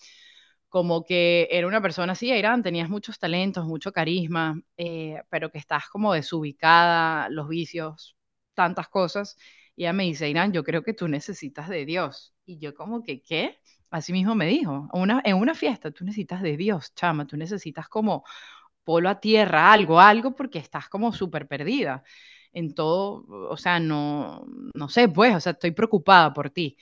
como 0.69 1.05
que 1.05 1.49
era 1.51 1.67
una 1.67 1.83
persona 1.83 2.13
así, 2.13 2.33
Irán, 2.33 2.63
tenías 2.63 2.89
muchos 2.89 3.19
talentos, 3.19 3.67
mucho 3.67 3.91
carisma, 3.91 4.63
eh, 4.77 5.21
pero 5.29 5.51
que 5.51 5.59
estás 5.59 5.89
como 5.89 6.13
desubicada, 6.13 7.29
los 7.31 7.49
vicios, 7.49 8.17
tantas 8.55 8.89
cosas, 8.89 9.37
y 9.77 9.85
ella 9.85 9.93
me 9.93 10.05
dice, 10.05 10.29
Irán, 10.29 10.53
yo 10.53 10.65
creo 10.65 10.83
que 10.83 10.95
tú 10.95 11.09
necesitas 11.09 11.69
de 11.69 11.85
Dios. 11.85 12.35
Y 12.47 12.59
yo 12.59 12.75
como 12.75 13.03
que, 13.03 13.23
¿qué? 13.23 13.61
Así 13.91 14.13
mismo 14.13 14.35
me 14.35 14.47
dijo, 14.47 14.89
una, 14.93 15.23
en 15.25 15.37
una 15.37 15.55
fiesta 15.55 15.91
tú 15.93 16.05
necesitas 16.05 16.43
de 16.43 16.57
Dios, 16.57 16.95
chama, 16.95 17.27
tú 17.27 17.37
necesitas 17.37 17.89
como 17.89 18.25
polo 18.85 19.09
a 19.11 19.21
tierra, 19.21 19.73
algo, 19.73 20.01
algo, 20.01 20.35
porque 20.37 20.59
estás 20.59 20.89
como 20.89 21.13
súper 21.13 21.49
perdida 21.49 22.05
en 22.53 22.75
todo, 22.75 23.27
o 23.51 23.57
sea, 23.57 23.81
no, 23.81 24.47
no 24.75 24.89
sé, 24.89 25.09
pues, 25.09 25.35
o 25.37 25.41
sea, 25.41 25.53
estoy 25.53 25.73
preocupada 25.73 26.33
por 26.33 26.51
ti. 26.51 26.79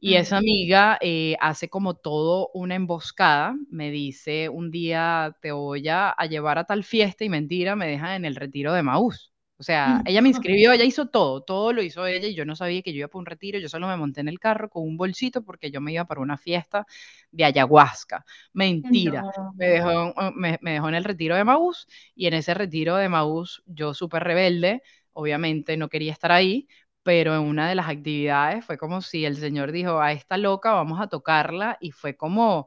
Y 0.00 0.14
esa 0.16 0.38
amiga 0.38 0.98
eh, 1.02 1.36
hace 1.40 1.68
como 1.70 1.96
todo 1.96 2.50
una 2.54 2.76
emboscada, 2.76 3.56
me 3.70 3.90
dice, 3.90 4.48
un 4.50 4.70
día 4.70 5.36
te 5.42 5.52
voy 5.52 5.88
a, 5.88 6.10
a 6.10 6.26
llevar 6.26 6.58
a 6.58 6.64
tal 6.66 6.84
fiesta 6.84 7.24
y 7.24 7.30
mentira, 7.30 7.76
me 7.76 7.88
deja 7.88 8.16
en 8.16 8.26
el 8.26 8.36
retiro 8.36 8.72
de 8.74 8.84
Maús. 8.84 9.33
O 9.56 9.62
sea, 9.62 10.02
ella 10.04 10.20
me 10.20 10.28
inscribió, 10.30 10.72
ella 10.72 10.84
hizo 10.84 11.06
todo, 11.06 11.40
todo 11.42 11.72
lo 11.72 11.80
hizo 11.80 12.04
ella 12.06 12.26
y 12.26 12.34
yo 12.34 12.44
no 12.44 12.56
sabía 12.56 12.82
que 12.82 12.92
yo 12.92 12.98
iba 12.98 13.08
para 13.08 13.20
un 13.20 13.26
retiro, 13.26 13.58
yo 13.60 13.68
solo 13.68 13.86
me 13.86 13.96
monté 13.96 14.20
en 14.20 14.28
el 14.28 14.40
carro 14.40 14.68
con 14.68 14.82
un 14.82 14.96
bolsito 14.96 15.44
porque 15.44 15.70
yo 15.70 15.80
me 15.80 15.92
iba 15.92 16.04
para 16.06 16.20
una 16.20 16.36
fiesta 16.36 16.86
de 17.30 17.44
ayahuasca. 17.44 18.24
Mentira, 18.52 19.22
me, 19.56 19.66
dejó, 19.66 20.12
me, 20.34 20.58
dejó 20.60 20.88
en 20.88 20.94
el 20.96 21.04
retiro 21.04 21.36
de 21.36 21.44
Maús 21.44 21.86
y 22.16 22.26
en 22.26 22.34
ese 22.34 22.52
retiro 22.52 22.96
de 22.96 23.08
Maús 23.08 23.62
yo 23.66 23.94
súper 23.94 24.24
rebelde, 24.24 24.82
obviamente 25.12 25.76
no 25.76 25.88
quería 25.88 26.12
estar 26.12 26.32
ahí, 26.32 26.66
pero 27.04 27.34
en 27.36 27.42
una 27.42 27.68
de 27.68 27.76
las 27.76 27.88
actividades 27.88 28.64
fue 28.64 28.76
como 28.76 29.02
si 29.02 29.24
el 29.24 29.36
señor 29.36 29.70
dijo, 29.70 30.00
a 30.00 30.12
esta 30.12 30.36
loca 30.36 30.72
vamos 30.72 31.00
a 31.00 31.06
tocarla 31.06 31.78
y 31.80 31.92
fue 31.92 32.16
como 32.16 32.66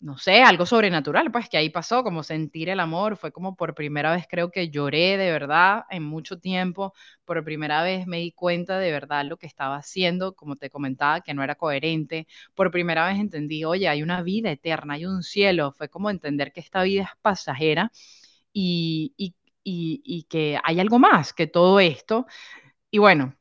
no 0.00 0.16
sé, 0.18 0.42
algo 0.42 0.64
sobrenatural, 0.66 1.32
pues 1.32 1.48
que 1.48 1.56
ahí 1.58 1.70
pasó, 1.70 2.04
como 2.04 2.22
sentir 2.22 2.68
el 2.68 2.78
amor, 2.80 3.16
fue 3.16 3.32
como 3.32 3.56
por 3.56 3.74
primera 3.74 4.12
vez 4.14 4.26
creo 4.30 4.50
que 4.50 4.70
lloré 4.70 5.16
de 5.16 5.32
verdad 5.32 5.84
en 5.90 6.04
mucho 6.04 6.38
tiempo, 6.38 6.94
por 7.24 7.42
primera 7.44 7.82
vez 7.82 8.06
me 8.06 8.18
di 8.18 8.30
cuenta 8.32 8.78
de 8.78 8.92
verdad 8.92 9.24
lo 9.24 9.36
que 9.38 9.46
estaba 9.46 9.76
haciendo, 9.76 10.34
como 10.36 10.54
te 10.56 10.70
comentaba, 10.70 11.20
que 11.20 11.34
no 11.34 11.42
era 11.42 11.56
coherente, 11.56 12.26
por 12.54 12.70
primera 12.70 13.06
vez 13.08 13.18
entendí, 13.18 13.64
oye, 13.64 13.88
hay 13.88 14.02
una 14.02 14.22
vida 14.22 14.50
eterna, 14.52 14.94
hay 14.94 15.06
un 15.06 15.22
cielo, 15.24 15.72
fue 15.72 15.88
como 15.88 16.10
entender 16.10 16.52
que 16.52 16.60
esta 16.60 16.82
vida 16.84 17.02
es 17.04 17.08
pasajera 17.20 17.90
y, 18.52 19.14
y, 19.16 19.34
y, 19.64 20.02
y 20.04 20.22
que 20.24 20.58
hay 20.64 20.80
algo 20.80 20.98
más 20.98 21.32
que 21.32 21.46
todo 21.46 21.80
esto. 21.80 22.26
Y 22.90 22.98
bueno, 22.98 23.36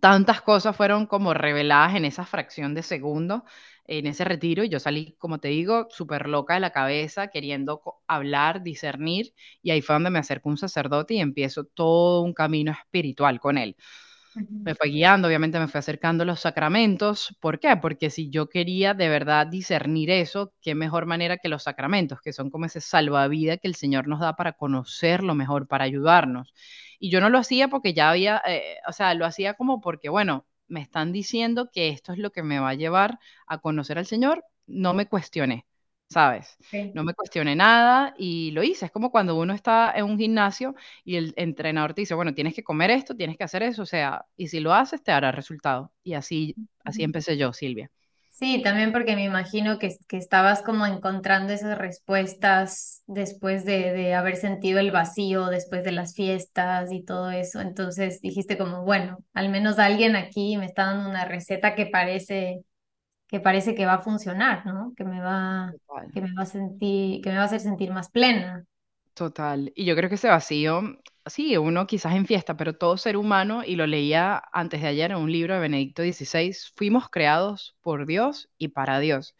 tantas 0.00 0.42
cosas 0.42 0.76
fueron 0.76 1.06
como 1.06 1.34
reveladas 1.34 1.94
en 1.96 2.04
esa 2.04 2.24
fracción 2.26 2.74
de 2.74 2.82
segundo, 2.82 3.44
en 3.86 4.06
ese 4.06 4.24
retiro, 4.24 4.64
y 4.64 4.68
yo 4.68 4.80
salí, 4.80 5.14
como 5.18 5.38
te 5.40 5.48
digo, 5.48 5.86
súper 5.90 6.28
loca 6.28 6.54
de 6.54 6.60
la 6.60 6.70
cabeza, 6.72 7.28
queriendo 7.28 7.82
hablar, 8.06 8.62
discernir, 8.62 9.34
y 9.62 9.70
ahí 9.70 9.82
fue 9.82 9.94
donde 9.94 10.10
me 10.10 10.18
acerco 10.20 10.48
un 10.48 10.58
sacerdote 10.58 11.14
y 11.14 11.20
empiezo 11.20 11.64
todo 11.64 12.22
un 12.22 12.34
camino 12.34 12.72
espiritual 12.72 13.40
con 13.40 13.58
él. 13.58 13.76
Me 14.62 14.74
fue 14.74 14.88
guiando, 14.90 15.26
obviamente 15.28 15.58
me 15.58 15.68
fue 15.68 15.78
acercando 15.80 16.24
los 16.26 16.40
sacramentos. 16.40 17.34
¿Por 17.40 17.58
qué? 17.60 17.76
Porque 17.80 18.10
si 18.10 18.28
yo 18.30 18.48
quería 18.50 18.92
de 18.94 19.08
verdad 19.08 19.46
discernir 19.46 20.10
eso, 20.10 20.52
qué 20.60 20.74
mejor 20.74 21.06
manera 21.06 21.38
que 21.38 21.48
los 21.48 21.62
sacramentos, 21.62 22.20
que 22.20 22.32
son 22.34 22.50
como 22.50 22.66
ese 22.66 22.80
salvavidas 22.82 23.58
que 23.60 23.68
el 23.68 23.74
Señor 23.74 24.06
nos 24.06 24.20
da 24.20 24.36
para 24.36 24.52
conocerlo 24.52 25.34
mejor, 25.34 25.66
para 25.66 25.84
ayudarnos. 25.84 26.52
Y 26.98 27.10
yo 27.10 27.20
no 27.22 27.30
lo 27.30 27.38
hacía 27.38 27.68
porque 27.68 27.94
ya 27.94 28.10
había, 28.10 28.42
eh, 28.46 28.76
o 28.86 28.92
sea, 28.92 29.14
lo 29.14 29.24
hacía 29.24 29.54
como 29.54 29.80
porque, 29.80 30.10
bueno, 30.10 30.46
me 30.70 30.80
están 30.82 31.12
diciendo 31.12 31.70
que 31.72 31.90
esto 31.90 32.12
es 32.12 32.18
lo 32.18 32.32
que 32.32 32.42
me 32.42 32.58
va 32.60 32.70
a 32.70 32.74
llevar 32.74 33.18
a 33.46 33.58
conocer 33.58 33.98
al 33.98 34.06
Señor, 34.06 34.44
no 34.66 34.94
me 34.94 35.06
cuestioné. 35.08 35.66
¿sabes? 36.08 36.58
No 36.92 37.04
me 37.04 37.14
cuestioné 37.14 37.54
nada 37.56 38.14
y 38.18 38.50
lo 38.52 38.62
hice. 38.64 38.86
Es 38.86 38.92
como 38.92 39.10
cuando 39.12 39.36
uno 39.38 39.54
está 39.54 39.92
en 39.94 40.04
un 40.04 40.18
gimnasio 40.18 40.74
y 41.04 41.16
el 41.16 41.32
entrenador 41.36 41.94
te 41.94 42.02
dice, 42.02 42.14
bueno, 42.14 42.34
tienes 42.34 42.54
que 42.54 42.64
comer 42.64 42.90
esto, 42.90 43.16
tienes 43.16 43.36
que 43.36 43.44
hacer 43.44 43.62
eso, 43.62 43.82
o 43.82 43.86
sea, 43.86 44.26
y 44.36 44.48
si 44.48 44.60
lo 44.60 44.74
haces 44.74 45.02
te 45.02 45.12
dará 45.12 45.30
resultado. 45.32 45.92
Y 46.02 46.14
así, 46.14 46.58
así 46.84 47.04
empecé 47.04 47.36
yo, 47.36 47.52
Silvia. 47.52 47.90
Sí, 48.40 48.62
también 48.62 48.90
porque 48.92 49.16
me 49.16 49.24
imagino 49.24 49.78
que, 49.78 49.90
que 50.08 50.16
estabas 50.16 50.62
como 50.62 50.86
encontrando 50.86 51.52
esas 51.52 51.76
respuestas 51.76 53.02
después 53.06 53.66
de, 53.66 53.92
de 53.92 54.14
haber 54.14 54.36
sentido 54.36 54.78
el 54.80 54.90
vacío, 54.90 55.46
después 55.48 55.84
de 55.84 55.92
las 55.92 56.14
fiestas 56.14 56.90
y 56.90 57.04
todo 57.04 57.30
eso. 57.30 57.60
Entonces 57.60 58.22
dijiste 58.22 58.56
como, 58.56 58.82
bueno, 58.84 59.18
al 59.34 59.50
menos 59.50 59.78
alguien 59.78 60.16
aquí 60.16 60.56
me 60.56 60.64
está 60.64 60.86
dando 60.86 61.10
una 61.10 61.26
receta 61.26 61.74
que 61.74 61.84
parece 61.86 62.62
que 63.28 63.40
parece 63.40 63.74
que 63.74 63.86
va 63.86 63.94
a 63.94 64.02
funcionar, 64.02 64.66
¿no? 64.66 64.94
Que 64.96 65.04
me 65.04 65.20
va, 65.20 65.72
que 66.12 66.20
me 66.22 66.32
va 66.34 66.42
a 66.44 66.46
sentir, 66.46 67.22
que 67.22 67.30
me 67.30 67.36
va 67.36 67.42
a 67.42 67.46
hacer 67.46 67.60
sentir 67.60 67.92
más 67.92 68.10
plena. 68.10 68.64
Total. 69.20 69.70
Y 69.76 69.84
yo 69.84 69.94
creo 69.96 70.08
que 70.08 70.14
ese 70.14 70.28
vacío, 70.28 70.80
sí, 71.26 71.54
uno 71.58 71.86
quizás 71.86 72.14
en 72.14 72.24
fiesta, 72.24 72.56
pero 72.56 72.72
todo 72.78 72.96
ser 72.96 73.18
humano, 73.18 73.62
y 73.66 73.76
lo 73.76 73.86
leía 73.86 74.42
antes 74.50 74.80
de 74.80 74.88
ayer 74.88 75.10
en 75.10 75.18
un 75.18 75.30
libro 75.30 75.52
de 75.52 75.60
Benedicto 75.60 76.02
XVI, 76.02 76.56
fuimos 76.74 77.10
creados 77.10 77.76
por 77.82 78.06
Dios 78.06 78.48
y 78.56 78.68
para 78.68 78.98
Dios. 78.98 79.34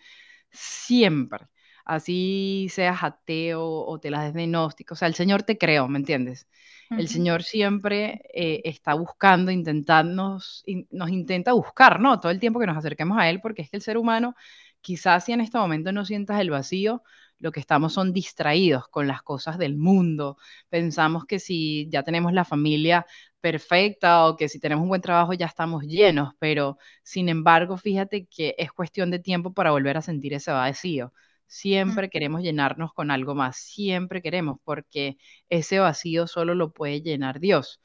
Siempre. 0.51 1.47
Así 1.87 2.69
seas 2.71 3.03
ateo 3.03 3.65
o 3.65 3.99
te 4.01 4.11
las 4.11 4.25
des 4.25 4.35
de 4.35 4.47
gnóstico. 4.49 4.93
O 4.93 4.97
sea, 4.99 5.09
el 5.09 5.15
Señor 5.15 5.45
te 5.45 5.57
creó, 5.57 5.89
¿me 5.89 5.99
entiendes? 5.99 6.47
El 6.91 7.09
Señor 7.09 7.43
siempre 7.43 8.21
eh, 8.35 8.61
está 8.65 8.93
buscando, 8.93 9.51
intentarnos, 9.51 10.63
nos 10.91 11.09
intenta 11.09 11.55
buscar, 11.55 12.01
¿no? 12.01 12.21
Todo 12.21 12.33
el 12.33 12.41
tiempo 12.41 12.61
que 12.61 12.67
nos 12.67 12.77
acerquemos 12.77 13.17
a 13.19 13.31
Él, 13.31 13.41
porque 13.41 13.63
es 13.63 13.71
que 13.71 13.79
el 13.79 13.83
ser 13.83 13.97
humano, 13.97 14.35
quizás 14.83 15.25
si 15.25 15.33
en 15.33 15.41
este 15.41 15.57
momento 15.57 15.91
no 15.91 16.05
sientas 16.05 16.39
el 16.39 16.51
vacío, 16.51 17.03
lo 17.41 17.53
que 17.53 17.61
estamos 17.61 17.93
son 17.95 18.13
distraídos 18.13 18.89
con 18.89 19.09
las 19.09 19.23
cosas 19.23 19.59
del 19.59 19.77
mundo. 19.77 20.37
Pensamos 20.69 21.25
que 21.27 21.41
si 21.41 21.89
ya 21.91 22.03
tenemos 22.05 22.33
la 22.33 22.45
familia 22.45 23.07
perfecta 23.41 24.27
o 24.27 24.37
que 24.37 24.49
si 24.49 24.61
tenemos 24.61 24.83
un 24.83 24.91
buen 24.91 25.01
trabajo 25.01 25.33
ya 25.33 25.47
estamos 25.47 25.85
llenos, 25.85 26.35
pero 26.39 26.79
sin 27.03 27.29
embargo, 27.29 27.77
fíjate 27.79 28.27
que 28.27 28.55
es 28.59 28.73
cuestión 28.73 29.11
de 29.11 29.19
tiempo 29.19 29.53
para 29.55 29.71
volver 29.73 29.97
a 29.97 30.03
sentir 30.03 30.35
ese 30.35 30.53
vacío. 30.53 31.13
Siempre 31.47 32.11
queremos 32.11 32.43
llenarnos 32.43 32.93
con 32.95 33.11
algo 33.11 33.35
más, 33.35 33.57
siempre 33.57 34.23
queremos, 34.23 34.59
porque 34.65 35.17
ese 35.49 35.81
vacío 35.81 36.27
solo 36.29 36.55
lo 36.55 36.73
puede 36.73 37.03
llenar 37.03 37.41
Dios. 37.41 37.81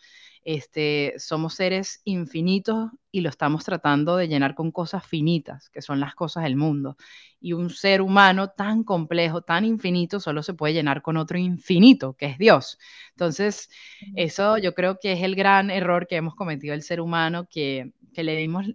Este, 0.46 1.16
somos 1.18 1.56
seres 1.56 2.02
infinitos 2.06 2.92
y 3.12 3.22
lo 3.22 3.30
estamos 3.30 3.66
tratando 3.66 4.16
de 4.16 4.28
llenar 4.28 4.56
con 4.56 4.72
cosas 4.72 5.06
finitas, 5.06 5.70
que 5.70 5.82
son 5.82 6.00
las 6.00 6.16
cosas 6.16 6.44
del 6.44 6.56
mundo. 6.56 6.98
Y 7.42 7.54
un 7.54 7.70
ser 7.72 8.02
humano 8.02 8.50
tan 8.50 8.84
complejo, 8.84 9.42
tan 9.42 9.66
infinito, 9.66 10.20
solo 10.20 10.44
se 10.44 10.54
puede 10.54 10.74
llenar 10.74 11.02
con 11.02 11.18
otro 11.18 11.38
infinito, 11.40 12.14
que 12.14 12.28
es 12.28 12.38
Dios. 12.38 12.78
Entonces, 13.12 13.70
eso 14.16 14.58
yo 14.58 14.74
creo 14.76 15.00
que 15.02 15.14
es 15.14 15.24
el 15.24 15.36
gran 15.36 15.72
error 15.72 16.08
que 16.08 16.16
hemos 16.18 16.36
cometido 16.36 16.74
el 16.76 16.84
ser 16.84 17.02
humano, 17.02 17.48
que, 17.50 17.94
que 18.14 18.24
le 18.24 18.36
dimos 18.38 18.66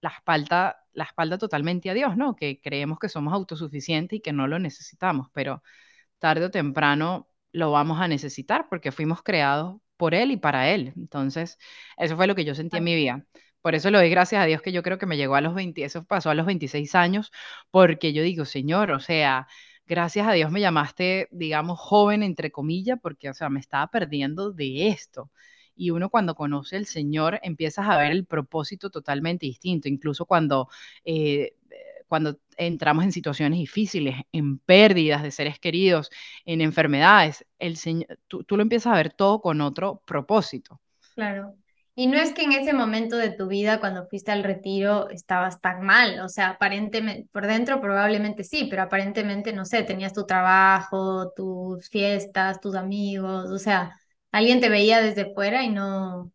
la 0.00 0.10
espalda 0.10 0.76
la 0.92 1.04
espalda 1.04 1.38
totalmente 1.38 1.88
a 1.88 1.94
Dios, 1.94 2.16
¿no? 2.16 2.34
Que 2.36 2.60
creemos 2.60 2.98
que 2.98 3.08
somos 3.08 3.32
autosuficientes 3.32 4.18
y 4.18 4.20
que 4.22 4.32
no 4.32 4.48
lo 4.48 4.58
necesitamos, 4.58 5.28
pero 5.32 5.62
tarde 6.18 6.46
o 6.46 6.50
temprano 6.50 7.28
lo 7.52 7.72
vamos 7.72 8.00
a 8.00 8.08
necesitar 8.08 8.68
porque 8.68 8.92
fuimos 8.92 9.22
creados 9.22 9.80
por 10.00 10.14
Él 10.14 10.32
y 10.32 10.38
para 10.38 10.70
Él. 10.70 10.94
Entonces, 10.96 11.58
eso 11.98 12.16
fue 12.16 12.26
lo 12.26 12.34
que 12.34 12.46
yo 12.46 12.54
sentí 12.54 12.78
en 12.78 12.84
mi 12.84 12.94
vida. 12.96 13.26
Por 13.60 13.74
eso 13.74 13.90
le 13.90 13.98
doy 13.98 14.08
gracias 14.10 14.42
a 14.42 14.46
Dios 14.46 14.62
que 14.62 14.72
yo 14.72 14.82
creo 14.82 14.96
que 14.98 15.04
me 15.06 15.18
llegó 15.18 15.34
a 15.36 15.42
los 15.42 15.54
20, 15.54 15.84
eso 15.84 16.04
pasó 16.04 16.30
a 16.30 16.34
los 16.34 16.46
26 16.46 16.94
años, 16.94 17.30
porque 17.70 18.12
yo 18.14 18.22
digo, 18.22 18.46
Señor, 18.46 18.90
o 18.92 19.00
sea, 19.00 19.46
gracias 19.86 20.26
a 20.26 20.32
Dios 20.32 20.50
me 20.50 20.60
llamaste, 20.62 21.28
digamos, 21.30 21.78
joven, 21.78 22.22
entre 22.22 22.50
comillas, 22.50 22.98
porque, 23.02 23.28
o 23.28 23.34
sea, 23.34 23.50
me 23.50 23.60
estaba 23.60 23.88
perdiendo 23.88 24.52
de 24.52 24.88
esto 24.88 25.30
y 25.76 25.90
uno 25.90 26.10
cuando 26.10 26.34
conoce 26.34 26.76
al 26.76 26.86
Señor 26.86 27.38
empiezas 27.42 27.86
a 27.88 27.98
ver 27.98 28.12
el 28.12 28.26
propósito 28.26 28.90
totalmente 28.90 29.46
distinto, 29.46 29.88
incluso 29.88 30.26
cuando... 30.26 30.68
Eh, 31.04 31.54
cuando 32.10 32.36
entramos 32.56 33.04
en 33.04 33.12
situaciones 33.12 33.60
difíciles, 33.60 34.16
en 34.32 34.58
pérdidas 34.58 35.22
de 35.22 35.30
seres 35.30 35.60
queridos, 35.60 36.10
en 36.44 36.60
enfermedades, 36.60 37.46
el 37.60 37.76
Señor, 37.76 38.18
tú, 38.26 38.42
tú, 38.42 38.56
lo 38.56 38.62
empiezas 38.62 38.92
a 38.92 38.96
ver 38.96 39.12
todo 39.12 39.40
con 39.40 39.60
otro 39.60 40.02
propósito. 40.04 40.80
Claro. 41.14 41.54
Y 41.94 42.08
no 42.08 42.16
es 42.16 42.32
que 42.32 42.42
en 42.42 42.52
ese 42.52 42.72
momento 42.72 43.16
de 43.16 43.30
tu 43.30 43.46
vida, 43.46 43.78
cuando 43.78 44.08
fuiste 44.08 44.32
al 44.32 44.42
retiro, 44.42 45.08
estabas 45.10 45.60
tan 45.60 45.82
mal, 45.82 46.18
o 46.20 46.28
sea, 46.28 46.50
aparentemente, 46.50 47.28
por 47.30 47.46
dentro 47.46 47.80
probablemente 47.80 48.42
sí, 48.42 48.66
pero 48.68 48.82
aparentemente, 48.82 49.52
no 49.52 49.64
sé, 49.64 49.84
tenías 49.84 50.12
tu 50.12 50.26
trabajo, 50.26 51.30
tus 51.36 51.88
fiestas, 51.90 52.60
tus 52.60 52.74
amigos, 52.74 53.50
o 53.50 53.58
sea, 53.58 53.92
alguien 54.32 54.60
te 54.60 54.68
veía 54.68 55.00
desde 55.00 55.32
fuera 55.32 55.62
y 55.62 55.68
no, 55.70 56.32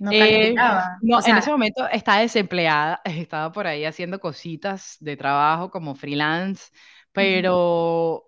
no 0.00 0.10
eh, 0.12 0.54
no, 1.02 1.24
en 1.24 1.36
ese 1.36 1.50
momento 1.50 1.86
estaba 1.88 2.20
desempleada, 2.20 3.00
estaba 3.04 3.52
por 3.52 3.66
ahí 3.66 3.84
haciendo 3.84 4.18
cositas 4.18 4.96
de 5.00 5.16
trabajo 5.16 5.70
como 5.70 5.94
freelance, 5.94 6.70
pero 7.12 8.24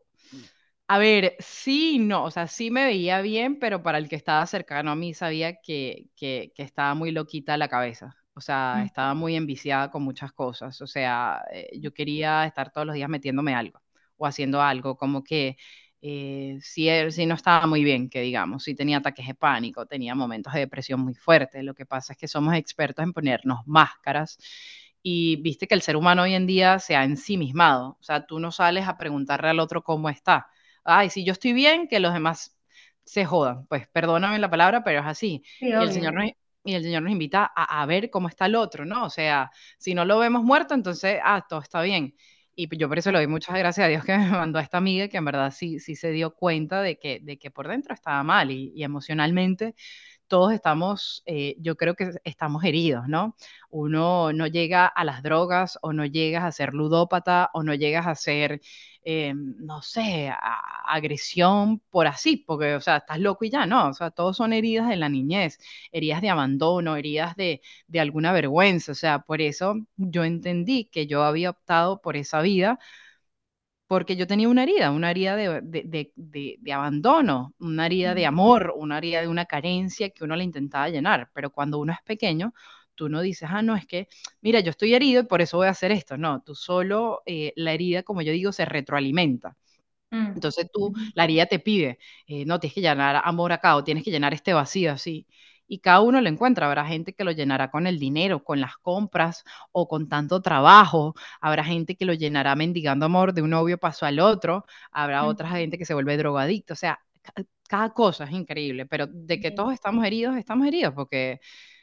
a 0.89 0.99
ver, 0.99 1.37
sí, 1.39 1.99
no, 1.99 2.25
o 2.25 2.31
sea, 2.31 2.47
sí 2.47 2.71
me 2.71 2.85
veía 2.85 3.21
bien, 3.23 3.59
pero 3.59 3.83
para 3.83 3.99
el 3.99 4.09
que 4.09 4.17
estaba 4.17 4.47
cercano 4.47 4.91
a 4.91 4.97
mí 4.97 5.15
sabía 5.15 5.57
que, 5.63 6.11
que, 6.17 6.53
que 6.55 6.63
estaba 6.63 6.95
muy 6.95 7.13
loquita 7.13 7.57
la 7.57 7.69
cabeza. 7.69 8.15
O 8.35 8.41
sea, 8.41 8.83
estaba 8.85 9.15
muy 9.15 9.37
enviciada 9.37 9.91
con 9.91 10.03
muchas 10.03 10.33
cosas. 10.33 10.81
O 10.81 10.87
sea, 10.87 11.43
eh, 11.53 11.79
yo 11.81 11.93
quería 11.95 12.47
estar 12.47 12.71
todos 12.73 12.87
los 12.87 12.95
días 12.95 13.09
metiéndome 13.09 13.55
algo 13.55 13.81
o 14.17 14.27
haciendo 14.27 14.63
algo, 14.63 14.97
como 14.97 15.23
que 15.25 15.57
eh, 16.05 16.59
si, 16.61 16.89
si, 17.13 17.27
no 17.27 17.37
estaba 17.37 17.65
muy 17.69 17.85
bien, 17.85 18.11
que 18.11 18.21
digamos, 18.21 18.65
si 18.65 18.75
tenía 18.75 18.99
ataques 18.99 19.25
de 19.25 19.35
pánico, 19.35 19.87
tenía 19.87 20.17
momentos 20.17 20.53
de 20.53 20.59
depresión 20.61 21.01
muy 21.01 21.15
fuertes. 21.15 21.63
Lo 21.63 21.75
que 21.75 21.87
pasa 21.87 22.13
es 22.13 22.19
que 22.19 22.27
somos 22.27 22.55
expertos 22.57 23.05
en 23.05 23.13
ponernos 23.13 23.61
máscaras 23.67 24.37
y 25.01 25.37
viste 25.37 25.69
que 25.69 25.75
el 25.75 25.83
ser 25.83 25.97
humano 25.97 26.23
hoy 26.23 26.35
en 26.35 26.47
día 26.47 26.81
se 26.81 26.97
ha 26.97 27.05
ensimismado. 27.05 27.99
O 28.01 28.03
sea, 28.03 28.27
tú 28.27 28.41
no 28.41 28.51
sales 28.51 28.89
a 28.89 28.99
preguntarle 28.99 29.51
al 29.51 29.61
otro 29.61 29.85
cómo 29.85 30.09
está. 30.11 30.49
Ay, 30.83 31.09
si 31.09 31.25
yo 31.25 31.33
estoy 31.33 31.53
bien, 31.53 31.87
que 31.87 32.01
los 32.01 32.13
demás 32.13 32.57
se 33.05 33.25
jodan. 33.25 33.67
Pues 33.67 33.87
perdóname 33.87 34.41
la 34.41 34.51
palabra, 34.51 34.83
pero 34.83 35.01
es 35.01 35.07
así. 35.07 35.45
y, 35.61 35.71
el 35.71 35.93
Señor 35.93 36.15
nos, 36.15 36.31
y 36.65 36.75
el 36.75 36.83
Señor 36.83 37.03
nos 37.03 37.13
invita 37.13 37.53
a, 37.55 37.81
a, 37.81 37.87
ver 37.87 38.11
cómo 38.11 38.29
está 38.29 38.47
el 38.47 38.57
otro, 38.57 38.85
¿no? 38.85 39.05
O 39.05 39.11
sea, 39.11 39.53
si 39.79 39.95
no 39.95 40.05
lo 40.05 40.19
vemos 40.19 40.43
muerto, 40.43 40.75
entonces, 40.75 41.21
ah, 41.23 41.47
todo 41.49 41.61
está 41.61 41.81
bien. 41.83 42.15
Y 42.55 42.69
yo 42.77 42.89
por 42.89 42.99
eso 42.99 43.11
le 43.13 43.19
doy 43.19 43.27
muchas 43.27 43.57
gracias 43.59 43.85
a 43.87 43.89
Dios 43.89 44.05
que 44.05 44.17
me 44.19 44.31
mandó 44.31 44.59
a 44.59 44.63
esta 44.63 44.79
amiga 44.79 45.09
que 45.09 45.17
en 45.17 45.25
verdad 45.25 45.51
sí, 45.53 45.79
sí 45.81 45.97
se 45.97 46.11
dio 46.11 46.35
cuenta 46.35 46.83
de 46.83 46.99
que, 46.99 47.21
de 47.23 47.39
que 47.39 47.51
por 47.51 47.69
dentro 47.69 47.95
estaba 47.95 48.23
mal 48.23 48.51
y, 48.51 48.73
y 48.75 48.85
emocionalmente 48.85 49.75
todos 50.33 50.55
estamos, 50.55 51.23
eh, 51.27 51.57
yo 51.61 51.77
creo 51.77 51.95
que 51.95 52.11
estamos 52.25 52.65
heridos, 52.65 53.07
¿no? 53.07 53.37
Uno 53.69 54.33
no 54.33 54.47
llega 54.47 54.87
a 54.87 55.05
las 55.05 55.23
drogas 55.23 55.79
o 55.83 55.93
no 55.93 56.07
llegas 56.07 56.43
a 56.45 56.53
ser 56.53 56.73
ludópata 56.73 57.51
o 57.53 57.63
no 57.63 57.75
llegas 57.75 58.07
a 58.07 58.15
ser, 58.15 58.63
eh, 59.05 59.35
no 59.37 59.83
sé, 59.83 60.33
agresión 60.87 61.81
por 61.91 62.07
así, 62.07 62.39
porque, 62.39 62.75
o 62.75 62.81
sea, 62.81 62.97
estás 62.99 63.21
loco 63.21 63.45
y 63.45 63.51
ya, 63.51 63.67
no, 63.67 63.89
o 63.91 63.93
sea, 63.95 64.11
todos 64.11 64.39
son 64.39 64.55
heridas 64.55 64.89
de 64.89 64.97
la 64.97 65.11
niñez, 65.11 65.59
heridas 65.93 66.23
de 66.23 66.31
abandono, 66.31 66.97
heridas 66.97 67.37
de, 67.37 67.61
de 67.87 68.01
alguna 68.01 68.33
vergüenza, 68.33 68.93
o 68.93 68.95
sea, 68.95 69.19
por 69.21 69.43
eso 69.43 69.75
yo 69.97 70.25
entendí 70.25 70.87
que 70.87 71.07
yo 71.07 71.25
había 71.25 71.51
optado 71.51 72.01
por 72.01 72.17
esa 72.17 72.41
vida 72.41 72.79
porque 73.93 74.17
yo 74.17 74.27
tenía 74.27 74.49
una 74.49 74.63
herida, 74.63 74.91
una 74.91 75.11
herida 75.11 75.37
de, 75.37 76.59
abandono, 76.73 77.53
una 77.59 77.85
herida 77.85 78.15
de 78.15 78.25
amor, 78.25 78.73
una 78.75 78.97
herida 78.97 79.21
de 79.21 79.29
una 79.29 79.45
carencia 79.45 80.09
que 80.09 80.25
uno 80.25 80.35
le 80.35 80.45
intentaba 80.45 80.89
llenar, 80.89 81.29
pero 81.35 81.51
cuando 81.51 81.79
uno 81.79 81.93
es 81.93 81.99
pequeño, 82.01 82.55
tú 82.95 83.11
no 83.11 83.21
dices, 83.21 83.51
ah, 83.53 83.61
no, 83.61 83.77
es 83.77 83.87
que, 83.87 84.09
mira, 84.41 84.61
yo 84.61 84.71
estoy 84.71 84.95
herido 84.95 85.21
y 85.21 85.27
por 85.27 85.43
eso 85.43 85.59
voy 85.59 85.67
a 85.67 85.73
hacer 85.73 85.93
esto, 85.93 86.17
no, 86.17 86.41
tú 86.43 86.55
solo, 86.55 87.21
eh, 87.27 87.53
la 87.55 87.75
herida, 87.75 88.03
como 88.03 88.23
yo 88.23 88.33
digo, 88.33 88.51
se 88.51 88.65
retroalimenta. 88.65 89.59
Mm. 90.11 90.29
Entonces 90.37 90.71
tú, 90.73 90.95
la 91.13 91.25
herida 91.25 91.45
te 91.45 91.59
pide, 91.59 91.99
eh, 92.27 92.47
no, 92.47 92.59
tienes 92.61 92.75
que 92.75 92.81
llenar 92.81 93.21
amor 93.23 93.53
acá 93.53 93.77
o 93.77 93.85
tienes 93.85 94.05
que 94.05 94.11
llenar 94.11 94.33
este 94.33 94.55
vacío 94.55 94.91
así. 94.93 95.27
Y 95.67 95.79
cada 95.79 96.01
uno 96.01 96.21
lo 96.21 96.29
encuentra. 96.29 96.67
Habrá 96.67 96.85
gente 96.87 97.15
que 97.15 97.25
lo 97.25 97.33
llenará 97.33 97.71
con 97.71 97.87
el 97.87 97.99
dinero, 97.99 98.45
con 98.45 98.61
las 98.61 98.77
compras 98.79 99.45
o 99.73 99.89
con 99.89 100.09
tanto 100.09 100.43
trabajo. 100.43 101.15
Habrá 101.41 101.65
gente 101.65 101.97
que 101.97 102.05
lo 102.05 102.15
llenará 102.15 102.55
mendigando 102.57 103.07
amor 103.07 103.33
de 103.35 103.43
un 103.43 103.51
novio 103.51 103.79
paso 103.79 104.07
al 104.07 104.21
otro. 104.21 104.65
Habrá 104.91 105.25
otra 105.25 105.49
gente 105.51 105.79
que 105.79 105.85
se 105.87 105.95
vuelve 105.95 106.17
drogadicto. 106.17 106.75
O 106.75 106.77
sea, 106.77 107.01
cada 107.69 107.91
cosa 107.95 108.25
es 108.25 108.33
increíble, 108.33 108.87
pero 108.87 109.07
de 109.07 109.41
que 109.41 109.51
todos 109.51 109.73
estamos 109.73 110.05
heridos, 110.05 110.37
estamos 110.37 110.67
heridos 110.67 110.95
porque, 110.95 111.41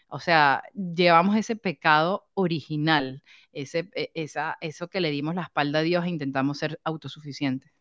o 0.09 0.19
sea, 0.19 0.63
llevamos 0.73 1.35
ese 1.35 1.55
pecado 1.55 2.27
original, 2.35 3.23
ese, 3.53 3.89
e, 3.95 4.11
esa, 4.13 4.57
eso 4.61 4.89
que 4.89 5.01
le 5.01 5.11
dimos 5.11 5.35
la 5.35 5.43
espalda 5.43 5.79
a 5.79 5.81
Dios 5.83 6.05
e 6.05 6.09
intentamos 6.09 6.57
ser 6.59 6.79
autosuficientes. 6.83 7.71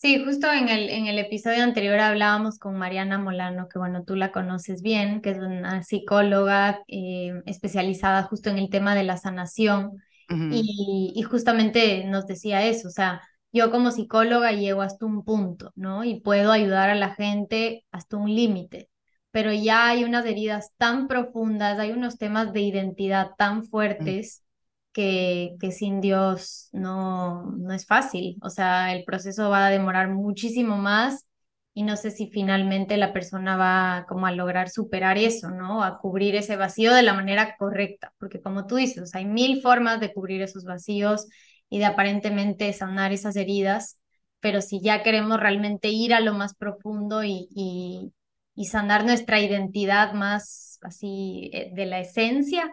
Sí, 0.00 0.24
justo 0.24 0.50
en 0.50 0.70
el, 0.70 0.88
en 0.88 1.08
el 1.08 1.18
episodio 1.18 1.62
anterior 1.62 1.98
hablábamos 2.00 2.58
con 2.58 2.74
Mariana 2.78 3.18
Molano, 3.18 3.68
que 3.68 3.78
bueno, 3.78 4.02
tú 4.02 4.16
la 4.16 4.32
conoces 4.32 4.80
bien, 4.80 5.20
que 5.20 5.28
es 5.30 5.38
una 5.38 5.82
psicóloga 5.82 6.82
eh, 6.88 7.42
especializada 7.44 8.22
justo 8.22 8.48
en 8.48 8.56
el 8.56 8.70
tema 8.70 8.94
de 8.94 9.04
la 9.04 9.18
sanación. 9.18 10.02
y, 10.30 11.12
y, 11.14 11.22
justamente 11.22 12.04
nos 12.06 12.26
decía 12.26 12.64
eso, 12.64 12.88
o 12.88 12.90
sea, 12.90 13.20
yo 13.52 13.70
como 13.70 13.90
psicóloga 13.90 14.52
llego 14.52 14.80
hasta 14.80 15.04
un 15.04 15.22
punto, 15.24 15.72
¿no? 15.74 16.04
Y 16.04 16.20
puedo 16.20 16.52
ayudar 16.52 16.88
a 16.88 16.94
la 16.94 17.14
gente 17.14 17.84
hasta 17.90 18.16
un 18.16 18.34
límite, 18.34 18.88
pero 19.32 19.52
ya 19.52 19.88
hay 19.88 20.04
unas 20.04 20.24
heridas 20.24 20.72
tan 20.78 21.08
profundas, 21.08 21.78
hay 21.78 21.90
unos 21.90 22.16
temas 22.16 22.52
de 22.54 22.60
identidad 22.62 23.32
tan 23.36 23.64
fuertes 23.64 24.44
que, 24.92 25.56
que 25.60 25.72
sin 25.72 26.00
Dios 26.00 26.68
no, 26.72 27.52
no 27.52 27.72
es 27.72 27.86
fácil. 27.86 28.36
O 28.42 28.50
sea, 28.50 28.92
el 28.94 29.04
proceso 29.04 29.50
va 29.50 29.66
a 29.66 29.70
demorar 29.70 30.08
muchísimo 30.08 30.76
más 30.78 31.26
y 31.74 31.82
no 31.84 31.96
sé 31.96 32.10
si 32.10 32.28
finalmente 32.30 32.96
la 32.96 33.12
persona 33.12 33.56
va 33.56 34.06
como 34.08 34.26
a 34.26 34.32
lograr 34.32 34.68
superar 34.70 35.18
eso, 35.18 35.50
¿no? 35.50 35.82
A 35.84 35.98
cubrir 36.00 36.34
ese 36.36 36.56
vacío 36.56 36.92
de 36.94 37.02
la 37.02 37.14
manera 37.14 37.56
correcta, 37.58 38.12
porque 38.18 38.40
como 38.42 38.66
tú 38.66 38.76
dices, 38.76 39.14
hay 39.14 39.24
mil 39.26 39.62
formas 39.62 40.00
de 40.00 40.12
cubrir 40.12 40.42
esos 40.42 40.64
vacíos 40.64 41.26
y 41.68 41.78
de 41.78 41.84
aparentemente 41.86 42.72
sanar 42.72 43.12
esas 43.12 43.36
heridas, 43.36 43.98
pero 44.40 44.60
si 44.62 44.80
ya 44.80 45.02
queremos 45.02 45.38
realmente 45.40 45.88
ir 45.88 46.12
a 46.14 46.20
lo 46.20 46.34
más 46.34 46.54
profundo 46.54 47.22
y, 47.24 47.48
y, 47.54 48.12
y 48.54 48.64
sanar 48.66 49.04
nuestra 49.04 49.40
identidad 49.40 50.12
más 50.12 50.78
así 50.82 51.50
eh, 51.52 51.70
de 51.74 51.86
la 51.86 52.00
esencia, 52.00 52.72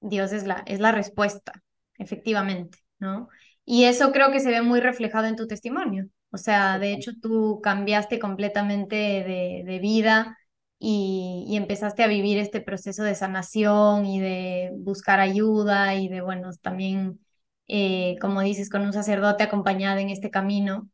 Dios 0.00 0.32
es 0.32 0.46
la, 0.46 0.62
es 0.66 0.80
la 0.80 0.92
respuesta, 0.92 1.52
efectivamente, 1.98 2.78
¿no? 2.98 3.28
Y 3.64 3.84
eso 3.84 4.12
creo 4.12 4.30
que 4.30 4.40
se 4.40 4.50
ve 4.50 4.62
muy 4.62 4.80
reflejado 4.80 5.26
en 5.26 5.36
tu 5.36 5.46
testimonio. 5.46 6.08
O 6.30 6.38
sea, 6.38 6.78
de 6.78 6.92
hecho 6.92 7.12
tú 7.20 7.60
cambiaste 7.62 8.18
completamente 8.18 8.96
de, 8.96 9.62
de 9.64 9.78
vida 9.80 10.38
y, 10.78 11.44
y, 11.48 11.56
empezaste 11.56 12.02
a 12.02 12.08
vivir 12.08 12.38
este 12.38 12.60
proceso 12.60 13.02
de 13.02 13.14
sanación 13.14 14.04
y 14.06 14.20
de 14.20 14.70
buscar 14.74 15.20
ayuda 15.20 15.94
y 15.94 16.08
de, 16.08 16.20
bueno, 16.20 16.50
también, 16.60 17.20
eh, 17.68 18.16
como 18.20 18.42
dices, 18.42 18.68
con 18.70 18.82
un 18.82 18.92
sacerdote 18.92 19.42
acompañado 19.44 19.98
en 19.98 20.10
este 20.10 20.30
camino 20.30 20.90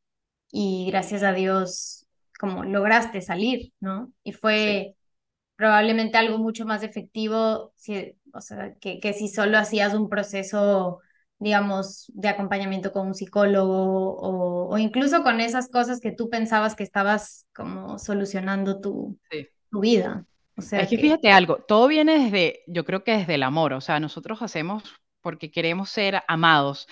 y 0.53 0.87
gracias 0.91 1.23
a 1.25 1.33
Dios, 1.33 2.07
como 2.39 2.65
lograste 2.65 3.23
salir, 3.23 3.73
¿no? 3.81 4.13
Y 4.23 4.33
fue 4.33 4.95
probablemente 5.63 6.19
algo 6.19 6.39
mucho 6.39 6.67
más 6.67 6.83
efectivo, 6.83 7.73
si, 7.77 8.17
o 8.35 8.41
sea, 8.41 8.75
que, 8.81 8.99
que 8.99 9.13
si 9.13 9.29
solo 9.29 9.59
hacías 9.59 9.95
un 9.95 10.09
proceso, 10.09 10.99
digamos, 11.39 12.11
de 12.15 12.27
acompañamiento 12.27 12.91
con 12.91 13.07
un 13.07 13.15
psicólogo 13.15 14.17
o, 14.17 14.75
o, 14.75 14.79
incluso 14.79 15.23
con 15.23 15.41
esas 15.41 15.69
cosas 15.69 16.01
que 16.01 16.11
tú 16.11 16.29
pensabas 16.29 16.75
que 16.75 16.83
estabas 16.83 17.47
como 17.55 18.01
solucionando 18.01 18.81
tu, 18.81 19.17
tu 19.71 19.79
vida. 19.79 20.27
O 20.57 20.63
sea 20.63 20.81
es 20.81 20.89
que, 20.89 20.97
que 20.97 21.03
fíjate 21.03 21.31
algo, 21.31 21.59
todo 21.59 21.87
viene 21.87 22.19
desde, 22.19 22.65
yo 22.67 22.85
creo 22.85 23.05
que 23.05 23.19
desde 23.19 23.37
el 23.37 23.45
amor, 23.45 23.73
o 23.73 23.81
sea, 23.81 24.01
nosotros 24.01 24.43
hacemos 24.43 24.83
porque 25.21 25.53
queremos 25.53 25.91
ser 25.91 26.25
amados 26.27 26.89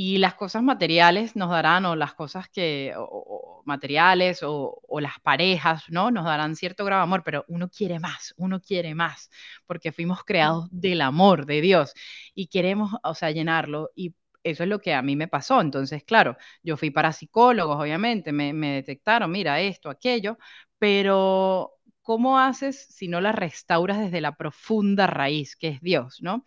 y 0.00 0.18
las 0.18 0.34
cosas 0.34 0.62
materiales 0.62 1.34
nos 1.34 1.50
darán, 1.50 1.84
o 1.84 1.96
las 1.96 2.14
cosas 2.14 2.48
que, 2.48 2.94
o, 2.96 3.02
o 3.02 3.62
materiales, 3.64 4.44
o, 4.44 4.80
o, 4.86 5.00
las 5.00 5.18
parejas, 5.20 5.82
¿no? 5.88 6.12
Nos 6.12 6.24
darán 6.24 6.54
cierto 6.54 6.84
grado 6.84 7.00
de 7.00 7.04
amor, 7.04 7.24
pero 7.24 7.44
uno 7.48 7.68
quiere 7.68 7.98
más, 7.98 8.32
uno 8.36 8.60
quiere 8.60 8.94
más, 8.94 9.28
porque 9.66 9.90
fuimos 9.90 10.22
creados 10.24 10.68
del 10.70 11.00
amor 11.00 11.46
de 11.46 11.60
Dios 11.60 11.94
y 12.32 12.46
queremos, 12.46 12.92
o 13.02 13.14
sea, 13.16 13.32
llenarlo. 13.32 13.90
Y 13.96 14.14
eso 14.44 14.62
es 14.62 14.68
lo 14.68 14.78
que 14.80 14.94
a 14.94 15.02
mí 15.02 15.16
me 15.16 15.26
pasó. 15.26 15.60
Entonces, 15.60 16.04
claro, 16.04 16.36
yo 16.62 16.76
fui 16.76 16.90
para 16.92 17.12
psicólogos, 17.12 17.76
obviamente, 17.80 18.30
me, 18.32 18.52
me 18.52 18.74
detectaron, 18.74 19.32
mira, 19.32 19.60
esto, 19.60 19.90
aquello, 19.90 20.38
pero 20.78 21.77
¿cómo 22.08 22.38
haces 22.38 22.86
si 22.88 23.06
no 23.08 23.20
la 23.20 23.32
restauras 23.32 23.98
desde 23.98 24.22
la 24.22 24.34
profunda 24.36 25.06
raíz, 25.06 25.56
que 25.56 25.68
es 25.68 25.82
Dios, 25.82 26.18
¿no? 26.22 26.42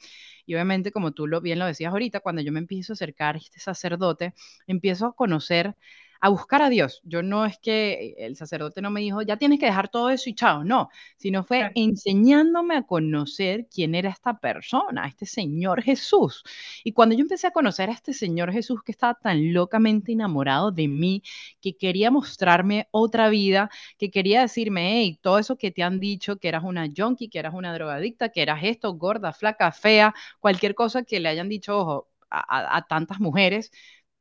Y 0.47 0.55
obviamente, 0.55 0.91
como 0.91 1.11
tú 1.11 1.27
lo, 1.27 1.39
bien 1.39 1.59
lo 1.59 1.67
decías 1.67 1.91
ahorita, 1.93 2.19
cuando 2.21 2.41
yo 2.41 2.51
me 2.51 2.57
empiezo 2.59 2.93
a 2.93 2.95
acercar 2.95 3.35
a 3.35 3.37
este 3.37 3.59
sacerdote, 3.59 4.33
empiezo 4.67 5.05
a 5.05 5.13
conocer 5.15 5.75
a 6.21 6.29
buscar 6.29 6.61
a 6.61 6.69
Dios. 6.69 7.01
Yo 7.03 7.23
no 7.23 7.45
es 7.45 7.57
que 7.57 8.15
el 8.19 8.35
sacerdote 8.35 8.81
no 8.81 8.91
me 8.91 9.01
dijo, 9.01 9.23
ya 9.23 9.37
tienes 9.37 9.59
que 9.59 9.65
dejar 9.65 9.89
todo 9.89 10.11
eso 10.11 10.29
y 10.29 10.35
chao, 10.35 10.63
no, 10.63 10.89
sino 11.17 11.43
fue 11.43 11.57
claro. 11.59 11.73
enseñándome 11.75 12.75
a 12.77 12.83
conocer 12.83 13.67
quién 13.73 13.95
era 13.95 14.09
esta 14.09 14.39
persona, 14.39 15.07
este 15.07 15.25
Señor 15.25 15.81
Jesús. 15.81 16.43
Y 16.83 16.93
cuando 16.93 17.15
yo 17.15 17.21
empecé 17.21 17.47
a 17.47 17.51
conocer 17.51 17.89
a 17.89 17.93
este 17.93 18.13
Señor 18.13 18.51
Jesús 18.51 18.83
que 18.83 18.91
estaba 18.91 19.15
tan 19.15 19.51
locamente 19.51 20.11
enamorado 20.11 20.71
de 20.71 20.87
mí, 20.87 21.23
que 21.59 21.75
quería 21.75 22.11
mostrarme 22.11 22.87
otra 22.91 23.29
vida, 23.29 23.71
que 23.97 24.11
quería 24.11 24.41
decirme, 24.41 25.01
hey, 25.01 25.19
todo 25.21 25.39
eso 25.39 25.57
que 25.57 25.71
te 25.71 25.81
han 25.81 25.99
dicho, 25.99 26.37
que 26.37 26.47
eras 26.49 26.63
una 26.63 26.87
junkie, 26.95 27.29
que 27.29 27.39
eras 27.39 27.55
una 27.55 27.73
drogadicta, 27.73 28.29
que 28.29 28.43
eras 28.43 28.59
esto, 28.63 28.93
gorda, 28.93 29.33
flaca, 29.33 29.71
fea, 29.71 30.13
cualquier 30.39 30.75
cosa 30.75 31.03
que 31.03 31.19
le 31.19 31.29
hayan 31.29 31.49
dicho, 31.49 31.77
ojo, 31.79 32.09
a, 32.29 32.77
a 32.77 32.83
tantas 32.87 33.19
mujeres, 33.19 33.71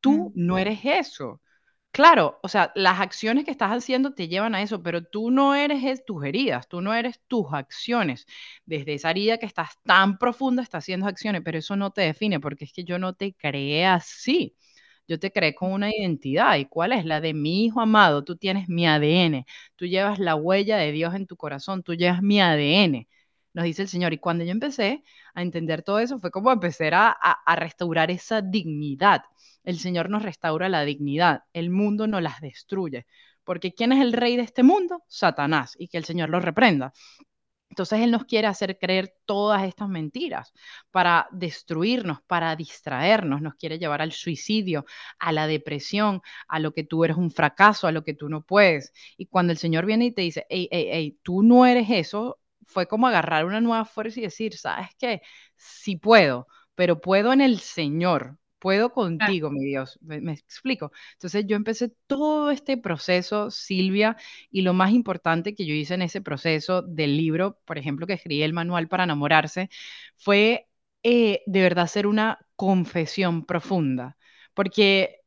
tú 0.00 0.32
no 0.34 0.58
eres 0.58 0.80
eso 0.84 1.40
Claro, 1.92 2.38
o 2.42 2.48
sea, 2.48 2.70
las 2.76 3.00
acciones 3.00 3.44
que 3.44 3.50
estás 3.50 3.72
haciendo 3.72 4.14
te 4.14 4.28
llevan 4.28 4.54
a 4.54 4.62
eso, 4.62 4.80
pero 4.82 5.02
tú 5.02 5.30
no 5.32 5.56
eres 5.56 6.04
tus 6.04 6.24
heridas, 6.24 6.68
tú 6.68 6.80
no 6.80 6.94
eres 6.94 7.20
tus 7.26 7.46
acciones. 7.52 8.26
Desde 8.64 8.94
esa 8.94 9.10
herida 9.10 9.38
que 9.38 9.46
estás 9.46 9.70
tan 9.84 10.16
profunda, 10.16 10.62
estás 10.62 10.84
haciendo 10.84 11.06
acciones, 11.08 11.42
pero 11.44 11.58
eso 11.58 11.74
no 11.74 11.90
te 11.90 12.02
define, 12.02 12.38
porque 12.38 12.64
es 12.64 12.72
que 12.72 12.84
yo 12.84 12.98
no 13.00 13.14
te 13.14 13.34
creé 13.34 13.86
así. 13.86 14.54
Yo 15.08 15.18
te 15.18 15.32
creé 15.32 15.54
con 15.56 15.72
una 15.72 15.90
identidad. 15.90 16.56
¿Y 16.58 16.66
cuál 16.66 16.92
es? 16.92 17.04
La 17.04 17.20
de 17.20 17.34
mi 17.34 17.64
hijo 17.64 17.80
amado. 17.80 18.22
Tú 18.22 18.36
tienes 18.36 18.68
mi 18.68 18.86
ADN. 18.86 19.44
Tú 19.74 19.86
llevas 19.86 20.20
la 20.20 20.36
huella 20.36 20.76
de 20.76 20.92
Dios 20.92 21.14
en 21.14 21.26
tu 21.26 21.36
corazón. 21.36 21.82
Tú 21.82 21.94
llevas 21.94 22.22
mi 22.22 22.40
ADN. 22.40 23.08
Nos 23.52 23.64
dice 23.64 23.82
el 23.82 23.88
Señor. 23.88 24.12
Y 24.12 24.18
cuando 24.18 24.44
yo 24.44 24.50
empecé 24.52 25.02
a 25.34 25.42
entender 25.42 25.82
todo 25.82 25.98
eso, 25.98 26.18
fue 26.18 26.30
como 26.30 26.52
empezar 26.52 26.94
a, 26.94 27.08
a, 27.10 27.32
a 27.44 27.56
restaurar 27.56 28.10
esa 28.10 28.42
dignidad 28.42 29.22
el 29.64 29.78
Señor 29.78 30.10
nos 30.10 30.22
restaura 30.22 30.68
la 30.68 30.84
dignidad, 30.84 31.44
el 31.52 31.70
mundo 31.70 32.06
no 32.06 32.20
las 32.20 32.40
destruye. 32.40 33.06
Porque 33.44 33.72
¿quién 33.74 33.92
es 33.92 34.00
el 34.00 34.12
rey 34.12 34.36
de 34.36 34.42
este 34.42 34.62
mundo? 34.62 35.02
Satanás, 35.08 35.74
y 35.78 35.88
que 35.88 35.98
el 35.98 36.04
Señor 36.04 36.30
lo 36.30 36.40
reprenda. 36.40 36.92
Entonces 37.70 38.00
Él 38.00 38.10
nos 38.10 38.24
quiere 38.24 38.48
hacer 38.48 38.78
creer 38.78 39.14
todas 39.26 39.62
estas 39.64 39.88
mentiras 39.88 40.52
para 40.90 41.28
destruirnos, 41.30 42.20
para 42.22 42.56
distraernos, 42.56 43.42
nos 43.42 43.54
quiere 43.54 43.78
llevar 43.78 44.02
al 44.02 44.12
suicidio, 44.12 44.86
a 45.20 45.32
la 45.32 45.46
depresión, 45.46 46.20
a 46.48 46.58
lo 46.58 46.72
que 46.72 46.84
tú 46.84 47.04
eres 47.04 47.16
un 47.16 47.30
fracaso, 47.30 47.86
a 47.86 47.92
lo 47.92 48.02
que 48.04 48.14
tú 48.14 48.28
no 48.28 48.42
puedes. 48.42 48.92
Y 49.16 49.26
cuando 49.26 49.52
el 49.52 49.58
Señor 49.58 49.86
viene 49.86 50.06
y 50.06 50.12
te 50.12 50.22
dice, 50.22 50.46
hey, 50.48 50.68
hey, 50.72 50.88
hey, 50.92 51.18
tú 51.22 51.42
no 51.44 51.64
eres 51.64 51.88
eso, 51.90 52.39
fue 52.66 52.86
como 52.86 53.06
agarrar 53.06 53.44
una 53.44 53.60
nueva 53.60 53.84
fuerza 53.84 54.20
y 54.20 54.24
decir, 54.24 54.56
¿sabes 54.56 54.88
qué? 54.98 55.22
Sí 55.56 55.96
puedo, 55.96 56.46
pero 56.74 57.00
puedo 57.00 57.32
en 57.32 57.40
el 57.40 57.60
Señor, 57.60 58.38
puedo 58.58 58.92
contigo, 58.92 59.50
mi 59.50 59.64
Dios, 59.64 59.98
me, 60.02 60.20
me, 60.20 60.32
explico. 60.32 60.92
Entonces 61.14 61.46
yo 61.46 61.56
empecé 61.56 61.92
todo 62.06 62.50
este 62.50 62.76
proceso, 62.76 63.50
Silvia, 63.50 64.16
y 64.50 64.62
lo 64.62 64.74
más 64.74 64.92
importante 64.92 65.54
que 65.54 65.66
yo 65.66 65.74
hice 65.74 65.94
en 65.94 66.02
ese 66.02 66.20
proceso 66.20 66.82
del 66.82 67.16
libro, 67.16 67.58
por 67.64 67.78
ejemplo, 67.78 68.06
que 68.06 68.14
escribí 68.14 68.42
el 68.42 68.52
manual 68.52 68.88
para 68.88 69.04
enamorarse, 69.04 69.70
fue 70.16 70.68
eh, 71.02 71.42
de 71.46 71.62
verdad 71.62 71.84
hacer 71.84 72.06
una 72.06 72.38
confesión 72.56 73.46
profunda, 73.46 74.16
porque 74.54 75.20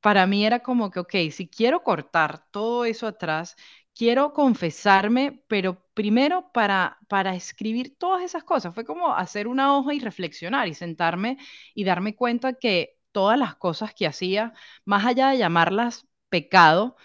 para 0.00 0.26
mí 0.26 0.46
era 0.46 0.60
como 0.60 0.90
que, 0.90 1.00
ok, 1.00 1.14
si 1.32 1.48
quiero 1.48 1.82
cortar 1.82 2.46
todo 2.52 2.84
eso 2.84 3.06
atrás, 3.08 3.56
quiero 3.96 4.32
confesarme, 4.34 5.42
pero 5.48 5.82
primero 5.94 6.52
para, 6.52 6.98
para 7.08 7.34
escribir 7.34 7.96
todas 7.98 8.22
esas 8.22 8.44
cosas. 8.44 8.74
Fue 8.74 8.84
como 8.84 9.14
hacer 9.14 9.48
una 9.48 9.76
hoja 9.76 9.94
y 9.94 10.00
reflexionar 10.00 10.68
y 10.68 10.74
sentarme 10.74 11.38
y 11.74 11.84
darme 11.84 12.14
cuenta 12.16 12.54
que 12.54 12.98
todas 13.12 13.38
las 13.38 13.56
cosas 13.56 13.94
que 13.94 14.06
hacía, 14.06 14.52
más 14.84 15.06
allá 15.06 15.30
de 15.30 15.38
llamarlas 15.38 16.06
pecado, 16.28 16.96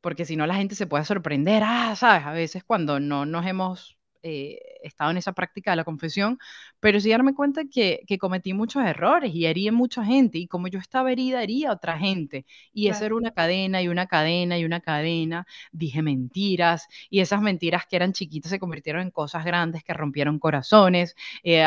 porque 0.00 0.24
si 0.26 0.36
no 0.36 0.46
la 0.46 0.56
gente 0.56 0.74
se 0.76 0.86
puede 0.86 1.04
sorprender, 1.04 1.62
ah, 1.64 1.94
sabes, 1.96 2.26
a 2.26 2.32
veces 2.32 2.64
cuando 2.64 3.00
no 3.00 3.26
nos 3.26 3.46
hemos... 3.46 3.98
Eh, 4.22 4.60
estado 4.86 5.10
en 5.10 5.16
esa 5.18 5.32
práctica 5.32 5.70
de 5.72 5.76
la 5.76 5.84
confesión, 5.84 6.38
pero 6.80 7.00
sí 7.00 7.10
darme 7.10 7.34
cuenta 7.34 7.62
que, 7.70 8.02
que 8.06 8.18
cometí 8.18 8.52
muchos 8.52 8.84
errores 8.84 9.34
y 9.34 9.46
herí 9.46 9.68
a 9.68 9.72
mucha 9.72 10.04
gente 10.04 10.38
y 10.38 10.46
como 10.46 10.68
yo 10.68 10.78
estaba 10.78 11.12
herida, 11.12 11.42
hería 11.42 11.70
a 11.70 11.72
otra 11.72 11.98
gente. 11.98 12.46
Y 12.72 12.88
eso 12.88 13.04
era 13.04 13.14
una 13.14 13.30
cadena 13.32 13.82
y 13.82 13.88
una 13.88 14.06
cadena 14.06 14.58
y 14.58 14.64
una 14.64 14.80
cadena. 14.80 15.46
Dije 15.72 16.02
mentiras 16.02 16.88
y 17.10 17.20
esas 17.20 17.40
mentiras 17.40 17.86
que 17.86 17.96
eran 17.96 18.12
chiquitas 18.12 18.50
se 18.50 18.58
convirtieron 18.58 19.02
en 19.02 19.10
cosas 19.10 19.44
grandes 19.44 19.84
que 19.84 19.94
rompieron 19.94 20.38
corazones. 20.38 21.14
Eh, 21.42 21.66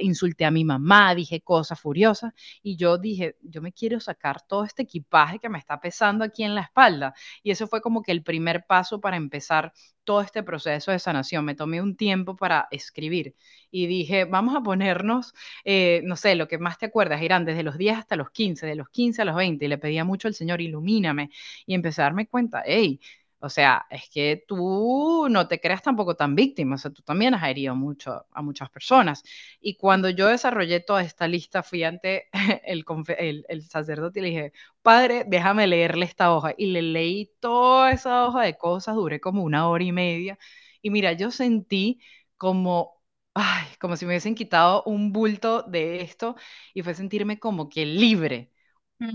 insulté 0.00 0.44
a 0.44 0.50
mi 0.50 0.64
mamá, 0.64 1.14
dije 1.14 1.40
cosas 1.40 1.80
furiosas 1.80 2.32
y 2.62 2.76
yo 2.76 2.98
dije, 2.98 3.36
yo 3.42 3.60
me 3.62 3.72
quiero 3.72 4.00
sacar 4.00 4.42
todo 4.46 4.64
este 4.64 4.82
equipaje 4.82 5.38
que 5.38 5.48
me 5.48 5.58
está 5.58 5.80
pesando 5.80 6.24
aquí 6.24 6.44
en 6.44 6.54
la 6.54 6.62
espalda. 6.62 7.14
Y 7.42 7.50
eso 7.50 7.66
fue 7.66 7.80
como 7.80 8.02
que 8.02 8.12
el 8.12 8.22
primer 8.22 8.64
paso 8.66 9.00
para 9.00 9.16
empezar 9.16 9.72
todo 10.04 10.20
este 10.20 10.42
proceso 10.42 10.90
de 10.92 10.98
sanación. 10.98 11.44
Me 11.44 11.54
tomé 11.54 11.80
un 11.80 11.96
tiempo 11.96 12.36
para 12.36 12.43
escribir 12.70 13.34
y 13.70 13.86
dije, 13.86 14.24
vamos 14.24 14.54
a 14.54 14.62
ponernos, 14.62 15.34
eh, 15.64 16.00
no 16.04 16.16
sé, 16.16 16.36
lo 16.36 16.46
que 16.46 16.58
más 16.58 16.78
te 16.78 16.86
acuerdas, 16.86 17.20
Irán, 17.22 17.44
desde 17.44 17.64
los 17.64 17.76
10 17.76 17.98
hasta 17.98 18.14
los 18.16 18.30
15, 18.30 18.66
de 18.66 18.76
los 18.76 18.88
15 18.88 19.22
a 19.22 19.24
los 19.24 19.34
20, 19.34 19.64
y 19.64 19.68
le 19.68 19.78
pedía 19.78 20.04
mucho 20.04 20.28
al 20.28 20.34
Señor, 20.34 20.60
ilumíname, 20.60 21.30
y 21.66 21.74
empecé 21.74 22.02
a 22.02 22.04
darme 22.04 22.28
cuenta, 22.28 22.62
hey, 22.64 23.00
o 23.44 23.50
sea, 23.50 23.84
es 23.90 24.08
que 24.08 24.42
tú 24.48 25.26
no 25.28 25.46
te 25.48 25.60
creas 25.60 25.82
tampoco 25.82 26.14
tan 26.16 26.34
víctima, 26.34 26.76
o 26.76 26.78
sea, 26.78 26.90
tú 26.92 27.02
también 27.02 27.34
has 27.34 27.42
herido 27.46 27.74
mucho 27.74 28.24
a 28.30 28.42
muchas 28.42 28.70
personas. 28.70 29.22
Y 29.60 29.76
cuando 29.76 30.08
yo 30.08 30.28
desarrollé 30.28 30.80
toda 30.80 31.02
esta 31.02 31.28
lista, 31.28 31.62
fui 31.62 31.84
ante 31.84 32.28
el, 32.64 33.44
el, 33.48 33.62
sacerdote 33.68 34.20
y 34.20 34.22
le 34.22 34.28
dije, 34.28 34.52
padre, 34.82 35.24
déjame 35.26 35.66
leerle 35.66 36.06
esta 36.06 36.32
hoja. 36.34 36.54
Y 36.56 36.68
le 36.68 36.80
leí 36.80 37.32
toda 37.40 37.92
esa 37.92 38.26
hoja 38.26 38.42
de 38.42 38.56
cosas, 38.56 38.94
duré 38.94 39.20
como 39.20 39.42
una 39.42 39.68
hora 39.68 39.84
y 39.84 39.92
media. 39.92 40.38
Y 40.80 40.90
mira, 40.90 41.12
yo 41.12 41.30
sentí 41.30 42.00
como, 42.36 43.02
ay, 43.34 43.66
como 43.80 43.96
si 43.96 44.04
me 44.06 44.10
hubiesen 44.12 44.34
quitado 44.34 44.82
un 44.84 45.12
bulto 45.12 45.62
de 45.62 46.02
esto 46.02 46.36
y 46.74 46.82
fue 46.82 46.94
sentirme 46.94 47.38
como 47.38 47.68
que 47.68 47.86
libre. 47.86 48.50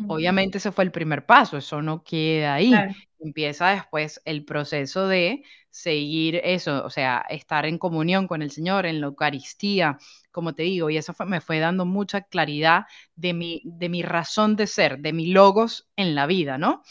Obviamente 0.05 0.57
ese 0.57 0.71
fue 0.71 0.83
el 0.85 0.91
primer 0.91 1.25
paso, 1.25 1.57
eso 1.57 1.81
no 1.81 2.03
queda 2.03 2.55
ahí. 2.55 2.87
Empieza 3.19 3.69
después 3.69 4.21
el 4.25 4.43
proceso 4.45 5.07
de 5.07 5.43
seguir 5.69 6.37
eso, 6.43 6.83
o 6.85 6.89
sea, 6.89 7.25
estar 7.29 7.65
en 7.65 7.77
comunión 7.77 8.27
con 8.27 8.41
el 8.41 8.49
Señor, 8.51 8.85
en 8.87 9.01
la 9.01 9.07
Eucaristía, 9.07 9.97
como 10.31 10.55
te 10.55 10.63
digo, 10.63 10.89
y 10.89 10.97
eso 10.97 11.13
me 11.27 11.41
fue 11.41 11.59
dando 11.59 11.85
mucha 11.85 12.21
claridad 12.21 12.85
de 13.15 13.33
mi, 13.33 13.61
de 13.65 13.89
mi 13.89 14.01
razón 14.01 14.55
de 14.55 14.67
ser, 14.67 14.99
de 14.99 15.13
mi 15.13 15.27
logos 15.27 15.89
en 15.95 16.15
la 16.15 16.25
vida, 16.27 16.57
¿no? 16.57 16.81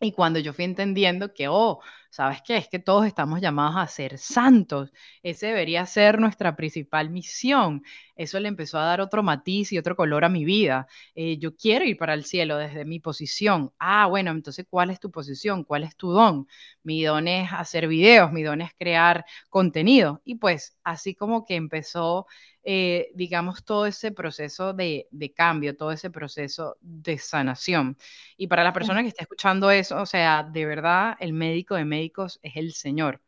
Y 0.00 0.12
cuando 0.12 0.38
yo 0.38 0.52
fui 0.52 0.64
entendiendo 0.64 1.34
que, 1.34 1.48
oh, 1.48 1.80
¿sabes 2.10 2.42
qué? 2.44 2.56
Es 2.56 2.68
que 2.68 2.78
todos 2.78 3.06
estamos 3.06 3.40
llamados 3.40 3.76
a 3.76 3.86
ser 3.86 4.18
santos. 4.18 4.92
Ese 5.22 5.46
debería 5.46 5.86
ser 5.86 6.20
nuestra 6.20 6.56
principal 6.56 7.10
misión. 7.10 7.82
Eso 8.16 8.38
le 8.40 8.48
empezó 8.48 8.78
a 8.78 8.84
dar 8.84 9.00
otro 9.00 9.22
matiz 9.22 9.72
y 9.72 9.78
otro 9.78 9.96
color 9.96 10.24
a 10.24 10.28
mi 10.28 10.44
vida. 10.44 10.86
Eh, 11.14 11.38
yo 11.38 11.56
quiero 11.56 11.84
ir 11.84 11.96
para 11.96 12.14
el 12.14 12.24
cielo 12.24 12.58
desde 12.58 12.84
mi 12.84 13.00
posición. 13.00 13.72
Ah, 13.78 14.06
bueno, 14.06 14.32
entonces, 14.32 14.66
¿cuál 14.68 14.90
es 14.90 15.00
tu 15.00 15.10
posición? 15.10 15.64
¿Cuál 15.64 15.84
es 15.84 15.96
tu 15.96 16.10
don? 16.10 16.46
Mi 16.82 17.02
don 17.04 17.28
es 17.28 17.50
hacer 17.52 17.88
videos, 17.88 18.32
mi 18.32 18.42
don 18.42 18.60
es 18.60 18.72
crear 18.78 19.24
contenido. 19.48 20.20
Y 20.24 20.34
pues, 20.36 20.76
así 20.84 21.14
como 21.14 21.44
que 21.44 21.54
empezó 21.54 22.26
eh, 22.62 23.10
digamos, 23.14 23.64
todo 23.64 23.86
ese 23.86 24.12
proceso 24.12 24.74
de, 24.74 25.08
de, 25.10 25.32
cambio, 25.32 25.76
todo 25.76 25.92
ese 25.92 26.10
proceso 26.10 26.76
de 26.80 27.16
sanación. 27.16 27.96
Y 28.36 28.48
para 28.48 28.64
la 28.64 28.72
persona 28.74 29.00
que 29.02 29.08
está 29.08 29.22
escuchando 29.22 29.70
eso, 29.70 30.00
o 30.00 30.06
sea, 30.06 30.42
de 30.42 30.66
verdad, 30.66 31.16
el 31.20 31.32
médico 31.32 31.74
de 31.74 31.86
médicos 31.86 31.99
es 32.42 32.56
el 32.56 32.72
Señor. 32.72 33.20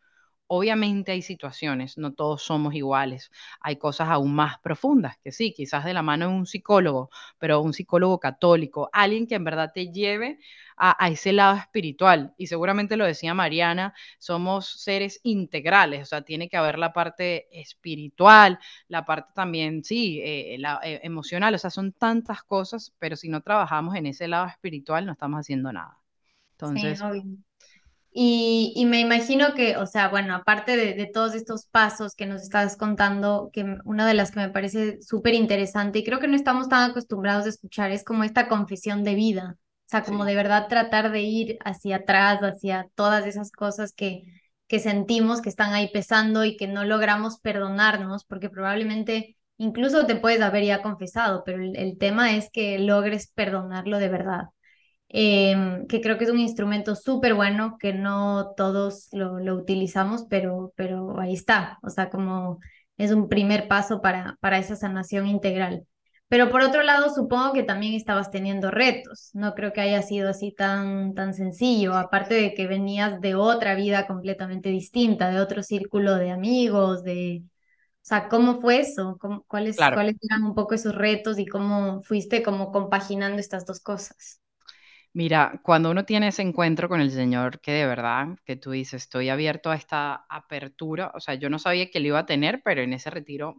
Obviamente 0.55 1.13
hay 1.13 1.23
situaciones, 1.23 1.97
no 1.97 2.13
todos 2.13 2.43
somos 2.43 2.75
iguales. 2.75 3.31
Hay 3.61 3.77
cosas 3.77 4.09
aún 4.11 4.35
más 4.35 4.59
profundas, 4.61 5.17
que 5.25 5.33
sí, 5.33 5.55
quizás 5.55 5.85
de 5.87 5.95
la 5.95 6.03
mano 6.03 6.29
de 6.29 6.35
un 6.35 6.47
psicólogo, 6.47 7.09
pero 7.39 7.63
un 7.63 7.73
psicólogo 7.73 8.21
católico, 8.21 8.91
alguien 8.93 9.27
que 9.27 9.37
en 9.37 9.45
verdad 9.45 9.73
te 9.75 9.91
lleve 9.91 10.39
a, 10.77 11.09
ese 11.09 11.33
lado 11.33 11.57
espiritual. 11.57 12.35
Y 12.37 12.49
seguramente 12.49 12.99
lo 12.99 13.07
decía 13.07 13.33
Mariana, 13.33 13.95
somos 14.19 14.67
seres 14.83 15.21
integrales, 15.23 16.03
o 16.03 16.05
sea, 16.05 16.23
tiene 16.23 16.51
que 16.51 16.59
haber 16.59 16.79
la 16.79 16.93
parte 16.93 17.49
espiritual, 17.59 18.59
la 18.89 19.07
parte 19.07 19.33
también, 19.35 19.83
sí, 19.85 20.21
eh, 20.23 20.57
la, 20.59 20.81
eh, 20.83 21.01
emocional, 21.03 21.55
o 21.55 21.59
sea, 21.59 21.71
son 21.71 21.93
tantas 21.93 22.43
cosas, 22.43 22.93
pero 22.99 23.17
si 23.17 23.31
no 23.31 23.41
trabajamos 23.41 23.95
en 23.97 24.05
ese 24.07 24.29
lado 24.29 24.49
espiritual, 24.49 25.07
no 25.07 25.13
estamos 25.13 25.41
haciendo 25.41 25.73
nada. 25.73 25.99
Entonces, 26.53 27.03
y, 28.15 28.85
me 28.87 29.01
imagino 29.01 29.55
que, 29.55 29.79
o 29.79 29.87
sea, 29.87 30.09
bueno, 30.09 30.35
aparte 30.35 30.77
de, 30.77 31.07
todos 31.07 31.35
estos 31.35 31.67
pasos 31.67 32.15
que 32.15 32.27
nos 32.27 32.43
estás 32.43 32.77
contando, 32.77 33.51
que 33.53 33.65
una 33.85 34.07
de 34.07 34.13
las 34.13 34.31
que 34.31 34.41
me 34.41 34.51
parece 34.51 35.01
súper 35.01 35.33
interesante 35.35 36.01
y 36.01 36.05
creo 36.05 36.21
que 36.21 36.29
no 36.29 36.37
estamos 36.37 36.69
tan 36.69 36.91
acostumbrados 36.91 37.47
a 37.47 37.49
escuchar 37.49 37.91
es 37.91 38.05
como 38.05 38.25
esta 38.25 38.49
confesión 38.49 39.03
de 39.03 39.15
vida, 39.15 39.57
o 39.57 39.89
sea, 39.89 40.03
como 40.03 40.27
de 40.27 40.35
verdad 40.35 40.69
tratar 40.69 41.11
de 41.11 41.23
ir 41.23 41.59
hacia 41.65 41.97
atrás, 41.97 42.41
hacia 42.43 42.87
todas 42.95 43.27
esas 43.27 43.51
cosas 43.51 43.95
que, 43.95 44.25
que 44.67 44.79
sentimos 44.79 45.41
que 45.41 45.49
están 45.49 45.73
ahí 45.73 45.91
pesando 45.91 46.45
y 46.45 46.57
que 46.59 46.67
no 46.67 46.85
logramos 46.85 47.39
perdonarnos, 47.41 48.25
porque 48.27 48.51
probablemente 48.51 49.37
incluso 49.57 50.07
te 50.07 50.17
puedes 50.17 50.43
haber 50.43 50.65
ya 50.65 50.83
confesado, 50.83 51.45
pero 51.45 51.63
el 51.63 51.99
tema 51.99 52.37
es 52.37 52.51
que 52.53 52.79
logres 52.79 53.29
perdonarlo 53.35 53.99
de 53.99 54.09
verdad. 54.09 54.45
Em, 55.15 55.87
que 55.89 56.01
creo 56.01 56.17
que 56.17 56.25
es 56.25 56.31
un 56.31 56.39
instrumento 56.41 56.97
súper 56.97 57.35
bueno, 57.35 57.77
que 57.79 57.93
no 57.93 58.55
todos 58.57 59.09
lo, 59.13 59.39
lo, 59.41 59.57
utilizamos, 59.57 60.25
pero, 60.31 60.73
pero 60.75 61.21
ahí 61.21 61.35
está, 61.35 61.79
o 61.83 61.91
sea, 61.91 62.09
como 62.09 62.61
es 62.97 63.13
un 63.13 63.29
primer 63.29 63.69
paso 63.69 64.01
para, 64.01 64.39
para 64.41 64.59
esa 64.59 64.75
sanación 64.75 65.27
integral. 65.27 65.87
Pero 66.29 66.49
por 66.49 66.63
otro 66.63 66.83
lado, 66.83 67.11
supongo 67.15 67.53
que 67.53 67.63
también 67.63 67.93
estabas 67.93 68.31
teniendo 68.31 68.71
retos, 68.71 69.29
no 69.35 69.53
creo 69.55 69.75
que 69.75 69.83
haya 69.83 70.01
sido 70.01 70.31
así 70.31 70.51
tan, 70.51 71.13
tan 71.13 71.35
sencillo, 71.35 71.95
aparte 71.95 72.33
de 72.33 72.55
que 72.55 72.67
venías 72.67 73.21
de 73.21 73.35
otra 73.35 73.75
vida 73.75 74.07
completamente 74.07 74.71
distinta, 74.71 75.31
de 75.31 75.41
otro 75.41 75.63
círculo 75.63 76.17
de 76.17 76.31
amigos, 76.31 77.05
de... 77.05 77.43
O 77.45 78.05
sea, 78.05 78.29
¿cómo 78.29 78.61
fue 78.63 78.81
eso? 78.81 79.19
cuáles, 79.47 79.77
¿Cuáles 79.77 80.17
eran 80.23 80.43
un 80.45 80.55
poco 80.55 80.75
esos 80.75 80.95
retos 80.95 81.39
y 81.39 81.47
cómo 81.47 82.03
fuiste 82.03 82.43
como 82.43 82.73
compaginando 82.73 83.39
estas 83.39 83.67
dos 83.67 83.81
cosas? 83.81 84.41
Mira, 85.15 85.61
cuando 85.63 85.91
uno 85.91 86.05
tiene 86.05 86.29
ese 86.29 86.41
encuentro 86.43 86.89
con 86.89 87.01
el 87.01 87.11
Señor, 87.11 87.61
que 87.61 87.73
de 87.73 87.87
verdad, 87.87 88.29
que 88.47 88.57
tú 88.57 88.71
dices, 88.71 89.03
estoy 89.03 89.29
abierto 89.29 89.71
a 89.71 89.77
esta 89.77 90.25
apertura, 90.29 91.13
o 91.15 91.21
sea, 91.21 91.35
yo 91.35 91.51
no 91.51 91.59
sabía 91.59 91.91
que 91.91 92.01
lo 92.01 92.07
iba 92.09 92.19
a 92.21 92.27
tener, 92.27 92.63
pero 92.65 92.81
en 92.83 92.95
ese 92.95 93.11
retiro 93.11 93.59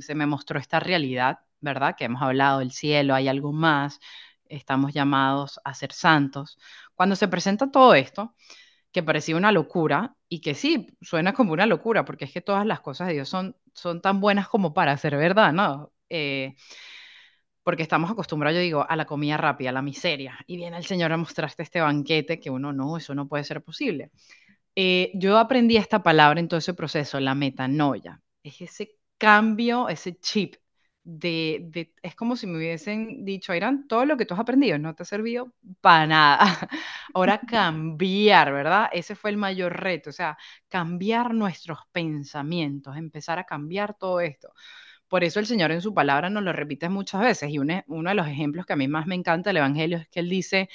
se 0.00 0.14
me 0.14 0.26
mostró 0.26 0.58
esta 0.58 0.78
realidad, 0.80 1.38
¿verdad? 1.60 1.94
Que 1.96 2.04
hemos 2.04 2.22
hablado 2.22 2.58
del 2.58 2.72
cielo, 2.72 3.14
hay 3.14 3.28
algo 3.28 3.52
más, 3.52 3.98
estamos 4.46 4.92
llamados 4.92 5.58
a 5.64 5.72
ser 5.74 5.92
santos. 5.92 6.58
Cuando 6.94 7.16
se 7.16 7.28
presenta 7.28 7.70
todo 7.70 7.94
esto, 7.94 8.34
que 8.92 9.02
parecía 9.02 9.36
una 9.36 9.52
locura, 9.52 10.16
y 10.28 10.40
que 10.40 10.54
sí, 10.54 10.88
suena 11.02 11.34
como 11.34 11.52
una 11.54 11.66
locura, 11.66 12.04
porque 12.04 12.26
es 12.26 12.32
que 12.32 12.42
todas 12.42 12.66
las 12.66 12.80
cosas 12.80 13.08
de 13.08 13.14
Dios 13.14 13.28
son, 13.28 13.56
son 13.74 14.02
tan 14.02 14.20
buenas 14.20 14.48
como 14.48 14.74
para 14.74 14.96
ser 14.98 15.16
verdad, 15.16 15.52
¿no? 15.52 15.92
Eh, 16.10 16.56
porque 17.62 17.82
estamos 17.82 18.10
acostumbrados, 18.10 18.56
yo 18.56 18.62
digo, 18.62 18.86
a 18.88 18.96
la 18.96 19.04
comida 19.06 19.36
rápida, 19.36 19.70
a 19.70 19.72
la 19.72 19.82
miseria, 19.82 20.38
y 20.46 20.56
viene 20.56 20.76
el 20.76 20.84
Señor 20.84 21.12
a 21.12 21.16
mostrarte 21.16 21.62
este 21.62 21.80
banquete 21.80 22.40
que 22.40 22.50
uno 22.50 22.72
no, 22.72 22.96
eso 22.96 23.14
no 23.14 23.28
puede 23.28 23.44
ser 23.44 23.62
posible. 23.62 24.10
Eh, 24.74 25.12
yo 25.14 25.38
aprendí 25.38 25.76
esta 25.76 26.02
palabra 26.02 26.40
en 26.40 26.48
todo 26.48 26.58
ese 26.58 26.74
proceso, 26.74 27.20
la 27.20 27.34
metanoia, 27.34 28.20
es 28.42 28.60
ese 28.62 28.96
cambio, 29.18 29.88
ese 29.88 30.18
chip 30.18 30.56
de, 31.04 31.60
de, 31.70 31.94
es 32.02 32.14
como 32.14 32.36
si 32.36 32.46
me 32.46 32.56
hubiesen 32.58 33.24
dicho, 33.24 33.54
Irán, 33.54 33.86
todo 33.88 34.04
lo 34.06 34.16
que 34.16 34.24
tú 34.24 34.34
has 34.34 34.40
aprendido 34.40 34.78
no 34.78 34.94
te 34.94 35.02
ha 35.02 35.06
servido 35.06 35.52
para 35.80 36.06
nada. 36.06 36.38
Ahora 37.14 37.40
cambiar, 37.40 38.52
¿verdad? 38.52 38.88
Ese 38.92 39.14
fue 39.16 39.30
el 39.30 39.36
mayor 39.36 39.78
reto, 39.80 40.10
o 40.10 40.12
sea, 40.12 40.38
cambiar 40.68 41.34
nuestros 41.34 41.80
pensamientos, 41.92 42.96
empezar 42.96 43.38
a 43.38 43.44
cambiar 43.44 43.94
todo 43.94 44.20
esto. 44.20 44.52
Por 45.12 45.24
eso 45.24 45.40
el 45.40 45.46
Señor 45.46 45.70
en 45.72 45.82
su 45.82 45.92
palabra 45.92 46.30
nos 46.30 46.42
lo 46.42 46.54
repite 46.54 46.88
muchas 46.88 47.20
veces 47.20 47.50
y 47.50 47.58
uno, 47.58 47.82
de 47.86 48.14
los 48.14 48.26
ejemplos 48.26 48.64
que 48.64 48.72
a 48.72 48.76
mí 48.76 48.88
más 48.88 49.06
me 49.06 49.14
encanta 49.14 49.50
del 49.50 49.58
Evangelio 49.58 49.98
es 49.98 50.08
que 50.08 50.20
Él 50.20 50.30
dice, 50.30 50.70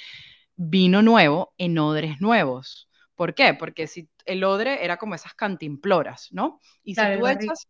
vino 0.54 1.02
nuevo 1.02 1.54
en 1.58 1.76
odres 1.76 2.20
nuevos. 2.20 2.88
¿Por 3.16 3.34
qué? 3.34 3.54
Porque 3.54 3.88
si 3.88 4.08
el 4.26 4.44
odre 4.44 4.84
era 4.84 4.96
como 4.96 5.16
esas 5.16 5.34
cantimploras, 5.34 6.28
¿no? 6.30 6.60
Y 6.84 6.94
si 6.94 7.00
tú 7.18 7.26
echas 7.26 7.66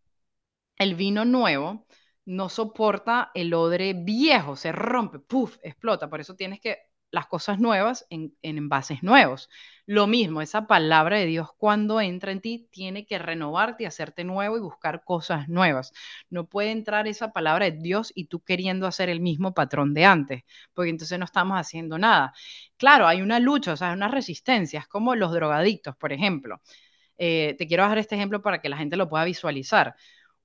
el 0.76 0.94
vino 0.94 1.24
nuevo, 1.24 1.86
no 2.26 2.50
soporta 2.50 3.30
el 3.32 3.54
odre 3.54 3.94
viejo, 3.94 4.54
se 4.54 4.70
rompe, 4.70 5.20
puff, 5.20 5.56
explota. 5.62 6.10
Por 6.10 6.20
eso 6.20 6.36
tienes 6.36 6.60
que 6.60 6.80
las 7.10 7.28
cosas 7.28 7.58
nuevas 7.58 8.04
en, 8.10 8.36
envases 8.42 9.02
nuevos. 9.02 9.48
Lo 9.90 10.06
mismo, 10.06 10.42
esa 10.42 10.66
palabra 10.66 11.16
de 11.16 11.24
Dios 11.24 11.48
cuando 11.56 11.98
entra 12.02 12.30
en 12.30 12.42
ti 12.42 12.68
tiene 12.70 13.06
que 13.06 13.18
renovarte 13.18 13.86
hacerte 13.86 14.22
nuevo 14.22 14.58
y 14.58 14.60
buscar 14.60 15.02
cosas 15.02 15.48
nuevas. 15.48 15.94
No 16.28 16.46
puede 16.46 16.72
entrar 16.72 17.08
esa 17.08 17.32
palabra 17.32 17.64
de 17.70 17.78
Dios 17.78 18.12
y 18.14 18.26
tú 18.26 18.40
queriendo 18.40 18.86
hacer 18.86 19.08
el 19.08 19.20
mismo 19.20 19.54
patrón 19.54 19.94
de 19.94 20.04
antes, 20.04 20.42
porque 20.74 20.90
entonces 20.90 21.18
no 21.18 21.24
estamos 21.24 21.56
haciendo 21.58 21.96
nada. 21.98 22.34
Claro, 22.76 23.06
hay 23.06 23.22
una 23.22 23.40
lucha, 23.40 23.72
o 23.72 23.76
sea, 23.78 23.92
una 23.94 24.08
resistencia, 24.08 24.80
es 24.80 24.88
como 24.88 25.14
los 25.14 25.32
drogadictos, 25.32 25.96
por 25.96 26.12
ejemplo. 26.12 26.60
Eh, 27.18 27.56
te 27.58 27.66
quiero 27.66 27.82
dejar 27.84 27.98
este 27.98 28.14
ejemplo 28.16 28.42
para 28.42 28.60
que 28.60 28.68
la 28.68 28.76
gente 28.78 28.96
lo 28.96 29.08
pueda 29.08 29.24
visualizar. 29.24 29.94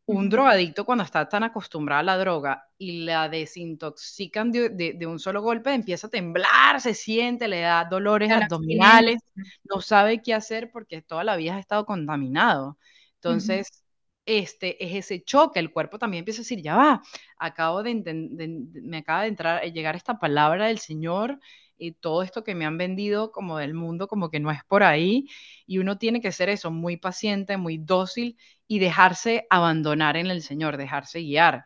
Un 0.06 0.30
drogadicto 0.30 0.84
cuando 0.86 1.04
está 1.06 1.30
tan 1.30 1.44
acostumbrado 1.44 2.02
a 2.02 2.04
la 2.04 2.18
droga 2.18 2.68
y 2.78 3.06
la 3.06 3.30
desintoxican 3.30 4.52
de, 4.52 4.68
de- 4.70 4.94
de 4.94 5.08
un 5.08 5.18
solo 5.20 5.42
golpe, 5.42 5.74
empieza 5.74 6.08
a 6.08 6.10
temblar, 6.10 6.82
se 6.82 6.94
siente, 6.94 7.48
le 7.48 7.62
da 7.62 7.86
dolores 7.86 8.30
la 8.30 8.36
abdominales, 8.36 9.22
no 9.64 9.80
sabe 9.82 10.22
qué 10.22 10.34
hacer 10.34 10.70
porque 10.74 11.02
toda 11.02 11.24
la 11.24 11.38
vida 11.38 11.56
ha 11.56 11.60
estado 11.60 11.86
contaminado. 11.86 12.78
Entonces, 13.16 13.84
este 14.26 14.84
es 14.86 14.94
ese 15.06 15.24
choque, 15.24 15.60
el 15.62 15.72
cuerpo 15.72 15.98
también 16.00 16.20
empieza 16.24 16.42
a 16.42 16.44
decir, 16.44 16.62
ya 16.62 16.76
va, 16.76 17.02
acabo 17.38 17.82
de, 17.84 17.96
de- 18.04 18.50
me 18.82 18.98
acaba 18.98 19.22
de 19.24 19.30
entrar, 19.30 19.64
llegar 19.72 19.96
esta 19.96 20.20
palabra 20.20 20.68
del 20.68 20.80
Señor 20.80 21.40
y 21.84 21.92
todo 21.94 22.24
esto 22.24 22.44
que 22.44 22.56
me 22.56 22.66
han 22.66 22.78
vendido 22.78 23.32
como 23.32 23.58
del 23.58 23.74
mundo, 23.74 24.08
como 24.08 24.30
que 24.30 24.40
no 24.40 24.52
es 24.52 24.64
por 24.66 24.84
ahí, 24.84 25.28
y 25.66 25.80
uno 25.80 25.98
tiene 25.98 26.22
que 26.22 26.32
ser 26.32 26.50
eso, 26.50 26.72
muy 26.72 26.98
paciente, 26.98 27.58
muy 27.58 27.78
dócil 27.78 28.38
y 28.68 28.80
dejarse 28.80 29.48
abandonar 29.50 30.18
en 30.18 30.28
el 30.28 30.42
Señor, 30.42 30.78
dejarse 30.78 31.20
guiar 31.20 31.66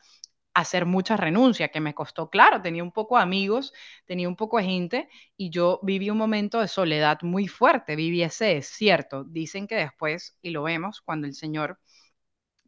hacer 0.58 0.88
mucha 0.88 1.16
renuncia, 1.18 1.68
que 1.70 1.80
me 1.80 1.94
costó, 1.94 2.32
claro, 2.32 2.64
tenía 2.64 2.82
un 2.82 2.92
poco 2.92 3.18
amigos, 3.18 3.74
tenía 4.06 4.28
un 4.28 4.36
poco 4.36 4.58
de 4.58 4.64
gente 4.64 5.10
y 5.38 5.52
yo 5.52 5.80
viví 5.84 6.10
un 6.10 6.18
momento 6.18 6.60
de 6.62 6.68
soledad 6.68 7.20
muy 7.22 7.48
fuerte, 7.48 7.96
viví 7.96 8.24
ese 8.24 8.46
desierto. 8.56 9.24
Dicen 9.24 9.68
que 9.68 9.76
después, 9.76 10.36
y 10.42 10.50
lo 10.50 10.64
vemos, 10.64 11.02
cuando 11.02 11.28
el 11.28 11.36
Señor 11.36 11.80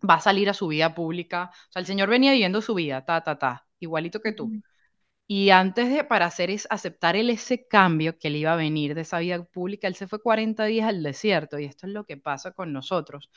va 0.07 0.15
a 0.15 0.21
salir 0.21 0.49
a 0.49 0.53
su 0.53 0.67
vida 0.67 0.93
pública, 0.95 1.51
o 1.69 1.71
sea, 1.71 1.79
el 1.81 1.85
Señor 1.85 2.09
venía 2.09 2.31
viviendo 2.31 2.61
su 2.61 2.75
vida, 2.75 3.05
ta, 3.05 3.23
ta, 3.23 3.39
ta, 3.39 3.67
igualito 3.79 4.21
que 4.21 4.33
tú. 4.33 4.53
Y 5.31 5.51
antes 5.51 5.91
de 5.93 6.03
para 6.03 6.25
hacer 6.25 6.49
es 6.49 6.65
aceptar 6.71 7.15
él 7.15 7.29
ese 7.29 7.67
cambio 7.67 8.17
que 8.17 8.31
le 8.31 8.39
iba 8.39 8.53
a 8.53 8.55
venir 8.55 8.95
de 8.95 9.01
esa 9.01 9.19
vida 9.19 9.43
pública, 9.43 9.87
él 9.87 9.93
se 9.93 10.07
fue 10.07 10.19
40 10.23 10.65
días 10.65 10.87
al 10.89 11.03
desierto 11.03 11.59
y 11.59 11.65
esto 11.65 11.85
es 11.85 11.93
lo 11.93 12.03
que 12.03 12.17
pasa 12.17 12.51
con 12.51 12.73
nosotros. 12.73 13.29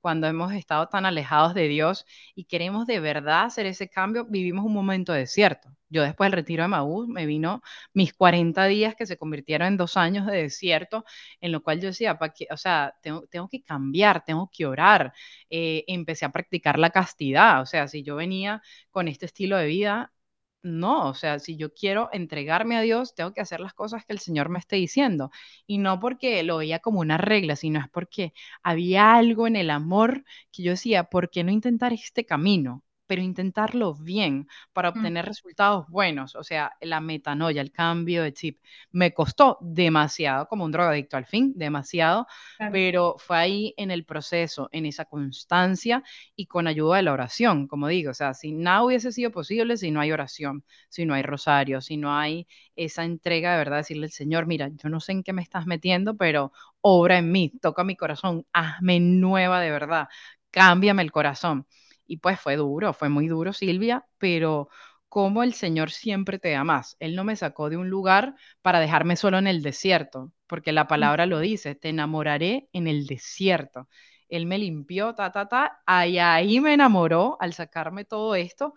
Cuando 0.00 0.28
hemos 0.28 0.52
estado 0.52 0.86
tan 0.88 1.06
alejados 1.06 1.54
de 1.54 1.66
Dios 1.66 2.06
y 2.36 2.44
queremos 2.44 2.86
de 2.86 3.00
verdad 3.00 3.42
hacer 3.46 3.66
ese 3.66 3.88
cambio, 3.88 4.26
vivimos 4.26 4.64
un 4.64 4.72
momento 4.72 5.12
de 5.12 5.20
desierto. 5.20 5.70
Yo 5.88 6.02
después 6.04 6.30
del 6.30 6.36
retiro 6.36 6.62
de 6.62 6.68
Maús 6.68 7.08
me 7.08 7.26
vino 7.26 7.62
mis 7.94 8.14
40 8.14 8.66
días 8.66 8.94
que 8.94 9.04
se 9.06 9.16
convirtieron 9.16 9.66
en 9.66 9.76
dos 9.76 9.96
años 9.96 10.26
de 10.26 10.42
desierto, 10.42 11.04
en 11.40 11.50
lo 11.50 11.62
cual 11.64 11.80
yo 11.80 11.88
decía, 11.88 12.16
¿para 12.16 12.32
qué? 12.32 12.46
O 12.52 12.56
sea, 12.56 12.94
tengo, 13.02 13.26
tengo 13.26 13.48
que 13.48 13.62
cambiar, 13.64 14.24
tengo 14.24 14.48
que 14.52 14.66
orar. 14.66 15.12
Eh, 15.50 15.82
empecé 15.88 16.24
a 16.26 16.30
practicar 16.30 16.78
la 16.78 16.90
castidad, 16.90 17.60
o 17.60 17.66
sea, 17.66 17.88
si 17.88 18.04
yo 18.04 18.14
venía 18.16 18.62
con 18.92 19.08
este 19.08 19.26
estilo 19.26 19.56
de 19.56 19.66
vida, 19.66 20.12
no, 20.62 21.08
o 21.08 21.14
sea, 21.14 21.38
si 21.38 21.56
yo 21.56 21.72
quiero 21.74 22.08
entregarme 22.12 22.76
a 22.76 22.80
Dios, 22.82 23.14
tengo 23.14 23.32
que 23.32 23.40
hacer 23.40 23.60
las 23.60 23.74
cosas 23.74 24.04
que 24.04 24.12
el 24.12 24.18
Señor 24.20 24.48
me 24.50 24.58
esté 24.58 24.76
diciendo. 24.76 25.30
Y 25.66 25.78
no 25.78 26.00
porque 26.00 26.42
lo 26.42 26.58
veía 26.58 26.78
como 26.80 27.00
una 27.00 27.16
regla, 27.18 27.56
sino 27.56 27.80
es 27.80 27.88
porque 27.90 28.32
había 28.62 29.14
algo 29.14 29.46
en 29.46 29.56
el 29.56 29.70
amor 29.70 30.24
que 30.52 30.62
yo 30.62 30.72
decía, 30.72 31.04
¿por 31.04 31.30
qué 31.30 31.44
no 31.44 31.50
intentar 31.52 31.92
este 31.92 32.24
camino? 32.26 32.82
Pero 33.10 33.22
intentarlo 33.22 33.94
bien 33.94 34.46
para 34.72 34.90
Mm, 34.94 35.00
obtener 35.00 35.24
resultados 35.26 35.86
buenos. 35.88 36.36
O 36.36 36.44
sea, 36.44 36.72
la 36.80 37.00
metanoia, 37.00 37.60
el 37.60 37.72
cambio 37.72 38.22
de 38.22 38.32
chip, 38.32 38.60
me 38.92 39.12
costó 39.12 39.58
demasiado, 39.60 40.46
como 40.46 40.64
un 40.64 40.70
drogadicto 40.72 41.16
al 41.16 41.26
fin, 41.26 41.52
demasiado, 41.56 42.26
Claro. 42.56 42.76
pero 42.76 43.16
fue 43.18 43.36
ahí 43.36 43.74
en 43.76 43.90
el 43.90 44.04
proceso, 44.04 44.68
en 44.72 44.86
esa 44.86 45.04
constancia 45.06 46.02
y 46.36 46.46
con 46.46 46.66
ayuda 46.68 46.96
de 46.98 47.02
la 47.02 47.12
oración, 47.12 47.66
como 47.66 47.88
digo, 47.88 48.12
o 48.12 48.14
sea, 48.14 48.32
si 48.34 48.52
nada 48.52 48.84
hubiese 48.84 49.10
sido 49.12 49.30
posible 49.32 49.76
si 49.76 49.90
no 49.90 50.00
hay 50.00 50.12
oración, 50.12 50.64
si 50.88 51.04
no 51.04 51.14
hay 51.14 51.22
rosario, 51.22 51.80
si 51.80 51.96
no 51.96 52.14
hay 52.16 52.46
esa 52.76 53.04
entrega 53.04 53.52
de 53.52 53.58
verdad, 53.58 53.78
decirle 53.78 54.06
al 54.06 54.12
Señor, 54.12 54.46
mira, 54.46 54.68
yo 54.74 54.88
no 54.88 55.00
sé 55.00 55.12
en 55.12 55.22
qué 55.24 55.32
me 55.32 55.42
estás 55.42 55.66
metiendo, 55.66 56.16
pero 56.16 56.52
obra 56.80 57.18
en 57.18 57.32
mí, 57.32 57.52
toca 57.60 57.82
mi 57.84 57.96
corazón, 57.96 58.46
hazme 58.52 59.00
nueva 59.00 59.60
de 59.60 59.70
verdad, 59.70 60.08
cámbiame 60.50 61.02
el 61.02 61.10
corazón. 61.12 61.66
Y 62.10 62.18
pues 62.18 62.40
fue 62.40 62.56
duro, 62.56 62.92
fue 62.92 63.08
muy 63.08 63.28
duro, 63.28 63.52
Silvia, 63.52 64.06
pero 64.18 64.68
como 65.08 65.42
el 65.42 65.54
Señor 65.54 65.90
siempre 65.90 66.38
te 66.38 66.50
da 66.52 66.64
más. 66.64 66.96
Él 67.00 67.16
no 67.16 67.24
me 67.24 67.36
sacó 67.36 67.70
de 67.70 67.76
un 67.76 67.88
lugar 67.90 68.34
para 68.62 68.80
dejarme 68.80 69.16
solo 69.16 69.38
en 69.38 69.46
el 69.46 69.62
desierto, 69.62 70.32
porque 70.46 70.72
la 70.72 70.86
Mm, 70.88 70.88
palabra 70.88 71.26
lo 71.26 71.38
dice, 71.40 71.74
te 71.74 71.88
enamoraré 71.90 72.68
en 72.72 72.86
el 72.88 73.06
desierto 73.06 73.88
él 74.28 74.46
me 74.46 74.58
limpió, 74.58 75.14
ta, 75.14 75.32
ta, 75.32 75.48
ta, 75.48 75.82
ahí, 75.86 76.18
ahí 76.18 76.60
me 76.60 76.72
enamoró 76.74 77.36
al 77.40 77.52
sacarme 77.52 78.04
todo 78.04 78.34
esto, 78.36 78.74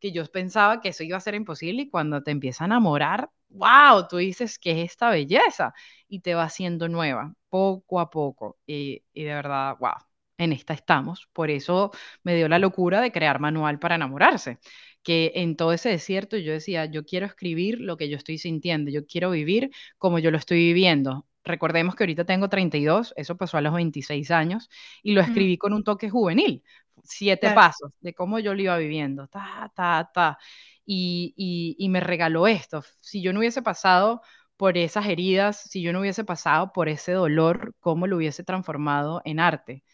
que 0.00 0.12
yo 0.12 0.24
pensaba 0.26 0.80
que 0.80 0.90
eso 0.90 1.02
iba 1.04 1.16
a 1.16 1.20
ser 1.20 1.34
imposible 1.34 1.82
y 1.82 1.90
cuando 1.90 2.22
te 2.22 2.30
empieza 2.30 2.64
a 2.64 2.66
enamorar, 2.66 3.30
wow, 3.48 4.06
tú 4.08 4.16
dices 4.18 4.58
que 4.58 4.72
es 4.82 4.90
esta 4.92 5.10
belleza 5.10 5.74
y 6.08 6.20
te 6.20 6.34
va 6.34 6.44
haciendo 6.44 6.88
nueva, 6.88 7.34
poco 7.48 8.00
a 8.00 8.10
poco, 8.10 8.58
y, 8.66 9.02
y 9.12 9.24
de 9.24 9.34
verdad, 9.34 9.76
wow, 9.78 9.92
en 10.38 10.52
esta 10.52 10.74
estamos, 10.74 11.28
por 11.32 11.50
eso 11.50 11.92
me 12.24 12.34
dio 12.36 12.48
la 12.48 12.58
locura 12.58 13.00
de 13.00 13.12
crear 13.12 13.40
manual 13.40 13.78
para 13.78 13.94
enamorarse 13.96 14.58
que 15.02 15.32
en 15.36 15.56
todo 15.56 15.72
ese 15.72 15.90
desierto 15.90 16.36
yo 16.38 16.52
decía, 16.52 16.86
yo 16.86 17.04
quiero 17.04 17.26
escribir 17.26 17.80
lo 17.80 17.96
que 17.96 18.08
yo 18.08 18.16
estoy 18.16 18.38
sintiendo, 18.38 18.90
yo 18.90 19.06
quiero 19.06 19.30
vivir 19.30 19.70
como 19.98 20.18
yo 20.18 20.30
lo 20.30 20.38
estoy 20.38 20.58
viviendo. 20.58 21.26
Recordemos 21.44 21.94
que 21.94 22.04
ahorita 22.04 22.24
tengo 22.24 22.48
32, 22.48 23.12
eso 23.16 23.36
pasó 23.36 23.58
a 23.58 23.60
los 23.60 23.74
26 23.74 24.30
años, 24.30 24.70
y 25.02 25.12
lo 25.12 25.20
mm, 25.26 25.44
escribí 25.44 25.58
con 25.58 25.74
un 25.74 25.84
toque 25.84 26.08
juvenil, 26.08 26.62
siete 27.02 27.50
Claro. 27.50 27.50
pasos 27.50 27.92
de 28.00 28.14
cómo 28.14 28.38
yo 28.38 28.54
lo 28.54 28.62
iba 28.62 28.78
viviendo, 28.78 29.28
ta, 29.28 29.70
ta, 29.76 30.10
ta, 30.12 30.38
y, 30.86 31.34
y, 31.36 31.76
y 31.78 31.88
me 31.90 32.00
regaló 32.00 32.46
esto. 32.46 32.82
Si 33.00 33.22
yo 33.22 33.32
no 33.32 33.40
hubiese 33.40 33.60
pasado 33.62 34.22
por 34.56 34.78
esas 34.78 35.06
heridas, 35.06 35.60
si 35.70 35.82
yo 35.82 35.92
no 35.92 36.00
hubiese 36.00 36.24
pasado 36.24 36.72
por 36.72 36.88
ese 36.88 37.12
dolor, 37.12 37.74
¿cómo 37.80 38.06
lo 38.06 38.16
hubiese 38.16 38.44
transformado 38.44 39.20
en 39.24 39.40
arte? 39.40 39.84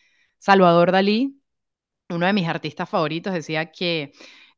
Salvador 0.40 0.92
Dalí, 0.92 1.40
uno 2.10 2.26
de 2.26 2.32
mis 2.32 2.48
artistas 2.48 2.88
favoritos, 2.88 3.32
decía 3.34 3.70
que 3.72 4.12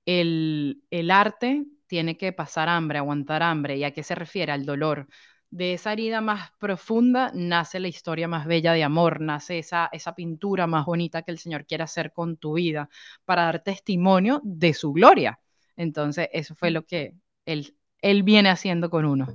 el, 0.07 0.83
el 0.91 1.11
arte 1.11 1.65
tiene 1.87 2.17
que 2.17 2.33
pasar 2.33 2.69
hambre, 2.69 2.99
aguantar 2.99 3.43
hambre. 3.43 3.77
¿Y 3.77 3.85
a 3.85 3.93
qué 3.93 4.03
se 4.03 4.15
refiere? 4.15 4.53
Al 4.53 4.65
dolor. 4.67 5.09
De 5.51 5.75
esa 5.75 5.93
herida 5.93 6.23
más 6.23 6.53
profunda 6.59 7.31
nace 7.35 7.79
la 7.81 7.89
historia 7.89 8.27
más 8.29 8.47
bella 8.47 8.73
de 8.73 8.85
amor, 8.85 9.21
nace 9.21 9.59
esa, 9.59 9.91
esa 9.93 10.15
pintura 10.15 10.67
más 10.67 10.87
bonita 10.87 11.23
que 11.23 11.31
el 11.33 11.39
Señor 11.39 11.67
quiere 11.67 11.85
hacer 11.85 12.13
con 12.13 12.39
tu 12.39 12.55
vida 12.55 12.89
para 13.27 13.45
dar 13.45 13.63
testimonio 13.63 14.41
de 14.45 14.73
su 14.75 14.93
gloria. 14.93 15.41
Entonces, 15.77 16.29
eso 16.33 16.55
fue 16.55 16.71
lo 16.71 16.85
que 16.87 17.15
él, 17.45 17.77
él 18.01 18.23
viene 18.23 18.49
haciendo 18.51 18.89
con 18.91 19.05
uno. 19.05 19.29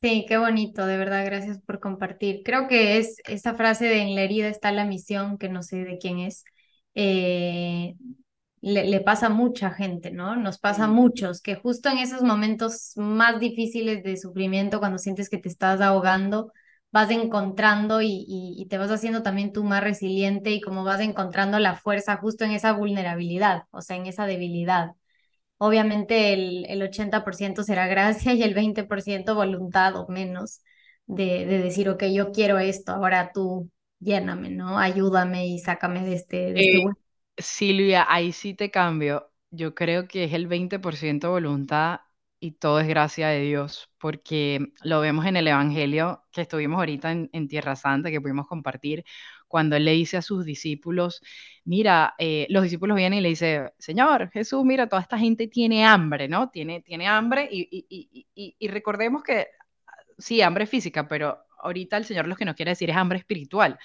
Sí, 0.00 0.24
qué 0.28 0.36
bonito, 0.38 0.86
de 0.86 0.96
verdad, 0.96 1.24
gracias 1.24 1.60
por 1.62 1.80
compartir. 1.80 2.42
Creo 2.44 2.68
que 2.68 2.98
es 2.98 3.16
esa 3.26 3.54
frase 3.54 3.86
de 3.86 3.98
en 4.02 4.14
la 4.14 4.22
herida 4.22 4.46
está 4.48 4.70
la 4.70 4.84
misión, 4.84 5.38
que 5.38 5.48
no 5.48 5.62
sé 5.64 5.78
de 5.84 5.98
quién 5.98 6.20
es, 6.20 6.44
eh, 6.94 7.96
le, 8.60 8.84
le 8.86 9.00
pasa 9.00 9.26
a 9.26 9.28
mucha 9.30 9.70
gente, 9.72 10.12
¿no? 10.12 10.36
Nos 10.36 10.58
pasa 10.58 10.84
a 10.84 10.86
muchos, 10.88 11.42
que 11.42 11.56
justo 11.56 11.88
en 11.88 11.98
esos 11.98 12.22
momentos 12.22 12.92
más 12.96 13.40
difíciles 13.40 14.04
de 14.04 14.16
sufrimiento, 14.16 14.78
cuando 14.78 14.98
sientes 14.98 15.28
que 15.28 15.38
te 15.38 15.48
estás 15.48 15.80
ahogando, 15.80 16.52
vas 16.92 17.10
encontrando 17.10 18.00
y, 18.00 18.08
y, 18.28 18.54
y 18.56 18.66
te 18.68 18.78
vas 18.78 18.90
haciendo 18.92 19.22
también 19.24 19.52
tú 19.52 19.64
más 19.64 19.82
resiliente 19.82 20.52
y 20.52 20.60
como 20.60 20.84
vas 20.84 21.00
encontrando 21.00 21.58
la 21.58 21.74
fuerza 21.76 22.16
justo 22.18 22.44
en 22.44 22.52
esa 22.52 22.72
vulnerabilidad, 22.72 23.64
o 23.72 23.80
sea, 23.82 23.96
en 23.96 24.06
esa 24.06 24.26
debilidad. 24.26 24.92
Obviamente 25.58 26.32
el, 26.34 26.66
el 26.68 26.82
80% 26.82 27.62
será 27.64 27.86
gracia 27.88 28.32
y 28.34 28.42
el 28.42 28.54
20% 28.54 29.34
voluntad 29.34 29.96
o 29.96 30.08
menos 30.08 30.60
de, 31.06 31.46
de 31.46 31.58
decir, 31.62 31.88
ok, 31.88 32.04
yo 32.14 32.32
quiero 32.32 32.58
esto, 32.58 32.92
ahora 32.92 33.32
tú 33.32 33.70
lléname, 34.00 34.50
¿no? 34.50 34.78
Ayúdame 34.78 35.46
y 35.48 35.58
sácame 35.58 36.04
de 36.04 36.14
este, 36.14 36.52
de 36.52 36.60
este 36.60 36.78
Eh, 36.78 36.80
hueco. 36.80 36.98
Silvia, 37.36 38.06
ahí 38.08 38.32
sí 38.32 38.54
te 38.54 38.70
cambio. 38.70 39.30
Yo 39.50 39.74
creo 39.74 40.08
que 40.08 40.24
es 40.24 40.32
el 40.32 40.46
20% 40.46 41.30
voluntad 41.30 42.00
y 42.40 42.52
todo 42.52 42.80
es 42.80 42.88
gracia 42.88 43.28
de 43.28 43.40
Dios, 43.40 43.90
porque 43.98 44.72
lo 44.82 45.00
vemos 45.00 45.26
en 45.26 45.36
el 45.36 45.46
Evangelio 45.48 46.24
que 46.32 46.42
estuvimos 46.42 46.78
ahorita 46.78 47.10
en, 47.12 47.30
en 47.32 47.48
Tierra 47.48 47.76
Santa, 47.76 48.10
que 48.10 48.20
pudimos 48.20 48.46
compartir, 48.46 49.04
cuando 49.48 49.76
Él 49.76 49.84
le 49.86 49.92
dice 49.92 50.16
a 50.18 50.22
sus 50.22 50.44
discípulos, 50.44 51.22
mira, 51.64 52.14
eh, 52.18 52.46
los 52.50 52.62
discípulos 52.62 52.96
vienen 52.96 53.20
y 53.20 53.22
le 53.22 53.30
dicen, 53.30 53.70
Señor, 53.78 54.30
Jesús, 54.30 54.64
mira, 54.64 54.88
toda 54.88 55.02
esta 55.02 55.18
gente 55.18 55.48
tiene 55.48 55.84
hambre, 55.86 56.28
¿no? 56.28 56.50
Tiene, 56.50 56.82
tiene 56.82 57.08
hambre 57.08 57.48
y, 57.50 57.68
y, 57.70 58.26
y, 58.34 58.56
y, 58.58 58.68
recordemos 58.68 59.22
que 59.22 59.48
sí, 60.18 60.42
hambre 60.42 60.66
física, 60.66 61.08
pero 61.08 61.38
ahorita 61.60 61.96
el 61.96 62.04
Señor 62.04 62.26
lo 62.28 62.36
que 62.36 62.44
nos 62.44 62.54
quiere 62.56 62.70
decir 62.72 62.90
es 62.90 62.96
hambre 62.96 63.18
espiritual. 63.18 63.78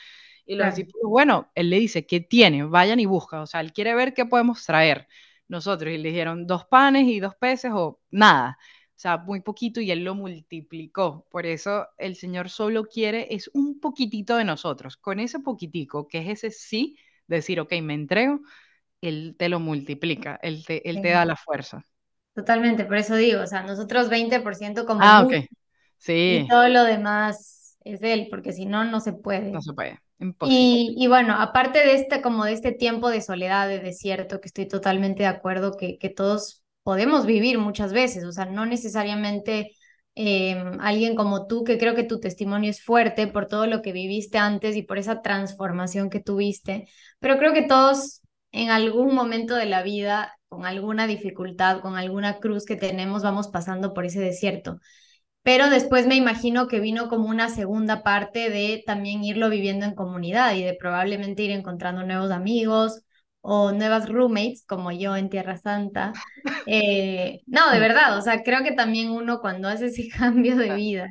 Y 0.45 0.55
los 0.55 0.65
Claro. 0.65 0.75
discípulos, 0.75 1.09
bueno, 1.09 1.51
él 1.55 1.69
le 1.69 1.79
dice, 1.79 2.05
¿qué 2.05 2.19
tiene? 2.19 2.63
Vayan 2.65 2.99
y 2.99 3.05
buscan. 3.05 3.41
O 3.41 3.47
sea, 3.47 3.61
él 3.61 3.73
quiere 3.73 3.95
ver 3.95 4.13
qué 4.13 4.25
podemos 4.25 4.65
traer 4.65 5.07
nosotros. 5.47 5.91
Y 5.93 5.97
le 5.97 6.09
dijeron 6.09 6.47
dos 6.47 6.65
panes 6.65 7.05
y 7.07 7.19
dos 7.19 7.35
peces 7.35 7.71
o 7.73 8.01
nada. 8.11 8.57
O 8.95 8.99
sea, 9.03 9.17
muy 9.17 9.41
poquito 9.41 9.81
y 9.81 9.91
él 9.91 10.03
lo 10.03 10.15
multiplicó. 10.15 11.25
Por 11.29 11.45
eso 11.45 11.87
el 11.97 12.15
Señor 12.15 12.49
solo 12.49 12.85
quiere 12.85 13.27
es 13.35 13.49
un 13.53 13.79
poquitito 13.79 14.37
de 14.37 14.45
nosotros. 14.45 14.97
Con 14.97 15.19
ese 15.19 15.39
poquitico, 15.39 16.07
que 16.07 16.19
es 16.19 16.43
ese 16.43 16.51
sí, 16.51 16.97
decir, 17.27 17.59
ok, 17.59 17.73
me 17.81 17.93
entrego, 17.95 18.39
él 19.01 19.35
te 19.39 19.49
lo 19.49 19.59
multiplica, 19.61 20.39
él 20.43 20.65
te, 20.65 20.89
él 20.89 21.01
te 21.01 21.09
da 21.09 21.25
la 21.25 21.35
fuerza. 21.37 21.85
totalmente, 22.33 22.85
por 22.85 22.97
eso 22.97 23.15
digo, 23.15 23.41
o 23.41 23.47
sea, 23.47 23.63
nosotros 23.63 24.09
20% 24.09 24.85
como 24.85 25.09
Ah, 25.09 25.21
ok. 25.23 25.33
y 26.27 26.45
Sí, 26.45 26.47
todo 26.47 26.69
lo 26.69 26.83
demás 26.83 27.77
es 27.85 27.99
de 28.01 28.13
él, 28.13 28.27
porque 28.29 28.53
si 28.53 28.65
no, 28.65 28.85
no 28.85 28.99
se 29.01 29.13
no 29.51 29.61
puede. 29.61 29.61
se 29.61 29.73
puede. 29.73 29.99
Y, 30.43 30.95
y 30.97 31.07
bueno, 31.07 31.35
aparte 31.39 31.79
de 31.79 31.95
este, 31.95 32.21
como 32.23 32.45
de 32.45 32.53
este 32.53 32.73
tiempo 32.73 33.09
de 33.09 33.21
soledad, 33.21 33.67
de 33.69 33.79
desierto, 33.81 34.41
que 34.41 34.47
estoy 34.49 34.67
totalmente 34.67 35.23
de 35.23 35.29
acuerdo 35.29 35.77
que, 35.77 35.99
que 35.99 36.09
todos 36.11 36.62
podemos 36.83 37.25
vivir 37.25 37.57
muchas 37.59 37.93
veces, 37.93 38.23
o 38.25 38.31
sea, 38.31 38.45
no 38.45 38.65
necesariamente 38.65 39.71
eh, 40.15 40.63
alguien 40.79 41.15
como 41.15 41.47
tú, 41.47 41.63
que 41.63 41.77
creo 41.77 41.95
que 41.95 42.03
tu 42.03 42.19
testimonio 42.19 42.69
es 42.69 42.83
fuerte 42.83 43.27
por 43.27 43.47
todo 43.47 43.67
lo 43.67 43.81
que 43.81 43.91
viviste 43.93 44.37
antes 44.37 44.75
y 44.75 44.83
por 44.83 44.97
esa 44.97 45.21
transformación 45.21 46.09
que 46.09 46.19
tuviste, 46.19 46.87
pero 47.19 47.37
creo 47.37 47.53
que 47.53 47.63
todos 47.63 48.21
en 48.51 48.69
algún 48.69 49.15
momento 49.15 49.55
de 49.55 49.65
la 49.65 49.81
vida, 49.83 50.37
con 50.47 50.65
alguna 50.65 51.07
dificultad, 51.07 51.81
con 51.81 51.97
alguna 51.97 52.39
cruz 52.39 52.65
que 52.65 52.75
tenemos, 52.75 53.23
vamos 53.23 53.47
pasando 53.47 53.93
por 53.93 54.05
ese 54.05 54.19
desierto. 54.19 54.79
Pero 55.43 55.69
después 55.69 56.07
me 56.07 56.15
imagino 56.15 56.67
que 56.67 56.79
vino 56.79 57.09
como 57.09 57.27
una 57.29 57.49
segunda 57.49 58.03
parte 58.03 58.49
de 58.49 58.83
también 58.85 59.23
irlo 59.23 59.49
viviendo 59.49 59.85
en 59.85 59.95
comunidad 59.95 60.55
y 60.55 60.63
de 60.63 60.73
probablemente 60.75 61.43
ir 61.43 61.51
encontrando 61.51 62.03
nuevos 62.03 62.31
amigos 62.31 63.03
o 63.43 63.73
nuevas 63.73 64.09
roommates 64.09 64.65
como 64.67 64.91
yo 64.93 65.17
en 65.17 65.29
Tierra 65.31 65.57
Santa. 65.59 66.21
Eh, 66.65 67.41
no, 67.47 67.71
de 67.71 67.79
verdad, 67.79 68.17
o 68.17 68.21
sea, 68.23 68.43
creo 68.43 68.63
que 68.63 68.73
también 68.73 69.11
uno 69.11 69.41
cuando 69.41 69.69
hace 69.69 69.87
ese 69.87 70.09
cambio 70.17 70.57
de 70.57 70.73
vida, 70.73 71.09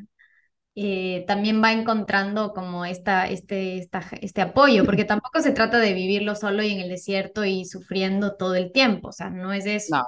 eh, 0.77 1.25
también 1.27 1.63
va 1.63 1.73
encontrando 1.73 2.53
como 2.55 2.85
esta, 2.87 3.29
este, 3.29 3.79
esta, 3.79 4.03
este 4.23 4.41
apoyo, 4.43 4.85
porque 4.87 5.05
tampoco 5.07 5.41
se 5.43 5.53
trata 5.53 5.79
de 5.79 5.93
vivirlo 5.95 6.35
solo 6.37 6.63
y 6.63 6.73
en 6.73 6.81
el 6.81 6.89
desierto 6.91 7.45
y 7.45 7.65
sufriendo 7.67 8.37
todo 8.37 8.55
el 8.57 8.73
tiempo, 8.73 9.09
o 9.09 9.13
sea, 9.13 9.31
no 9.31 9.53
es 9.53 9.67
eso. 9.67 9.93
No, 9.93 10.05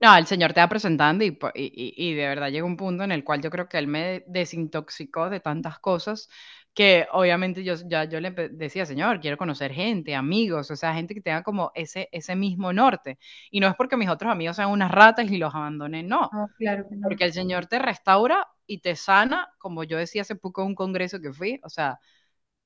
no, 0.00 0.16
el 0.16 0.26
Señor 0.26 0.52
te 0.54 0.60
va 0.60 0.68
presentando 0.68 1.24
y, 1.24 1.38
y- 1.54 1.94
y 1.96 2.14
de 2.14 2.28
verdad 2.28 2.50
llega 2.50 2.66
un 2.66 2.76
punto 2.76 3.04
en 3.04 3.12
el 3.12 3.24
cual 3.24 3.42
yo 3.42 3.50
creo 3.50 3.68
que 3.68 3.78
Él 3.78 3.86
me 3.88 4.24
desintoxicó 4.28 5.30
de 5.30 5.40
tantas 5.40 5.78
cosas 5.80 6.28
que 6.74 7.06
obviamente 7.12 7.64
yo 7.64 7.74
ya 7.88 8.04
yo 8.04 8.20
le 8.20 8.30
decía, 8.52 8.86
Señor, 8.86 9.20
quiero 9.20 9.36
conocer 9.36 9.72
gente, 9.72 10.14
amigos, 10.14 10.70
o 10.70 10.76
sea, 10.76 10.94
gente 10.94 11.14
que 11.14 11.20
tenga 11.20 11.42
como 11.42 11.72
ese, 11.74 12.08
ese 12.12 12.36
mismo 12.36 12.72
norte. 12.72 13.18
Y 13.50 13.60
no 13.60 13.68
es 13.68 13.74
porque 13.76 13.96
mis 13.96 14.08
otros 14.08 14.30
amigos 14.32 14.56
sean 14.56 14.70
unas 14.70 14.90
ratas 14.90 15.30
y 15.30 15.38
los 15.38 15.54
abandoné, 15.54 16.02
no, 16.02 16.30
claro 16.58 16.86
no. 16.90 17.08
porque 17.08 17.24
el 17.24 17.32
Señor 17.32 17.66
te 17.66 17.78
restaura 17.78 18.46
y 18.66 18.80
te 18.80 18.96
sana, 18.96 19.48
como 19.58 19.84
yo 19.84 19.98
decía 19.98 20.22
hace 20.22 20.36
poco 20.36 20.62
en 20.62 20.68
un 20.68 20.74
congreso 20.74 21.20
que 21.20 21.32
fui, 21.32 21.60
o 21.64 21.68
sea, 21.70 21.98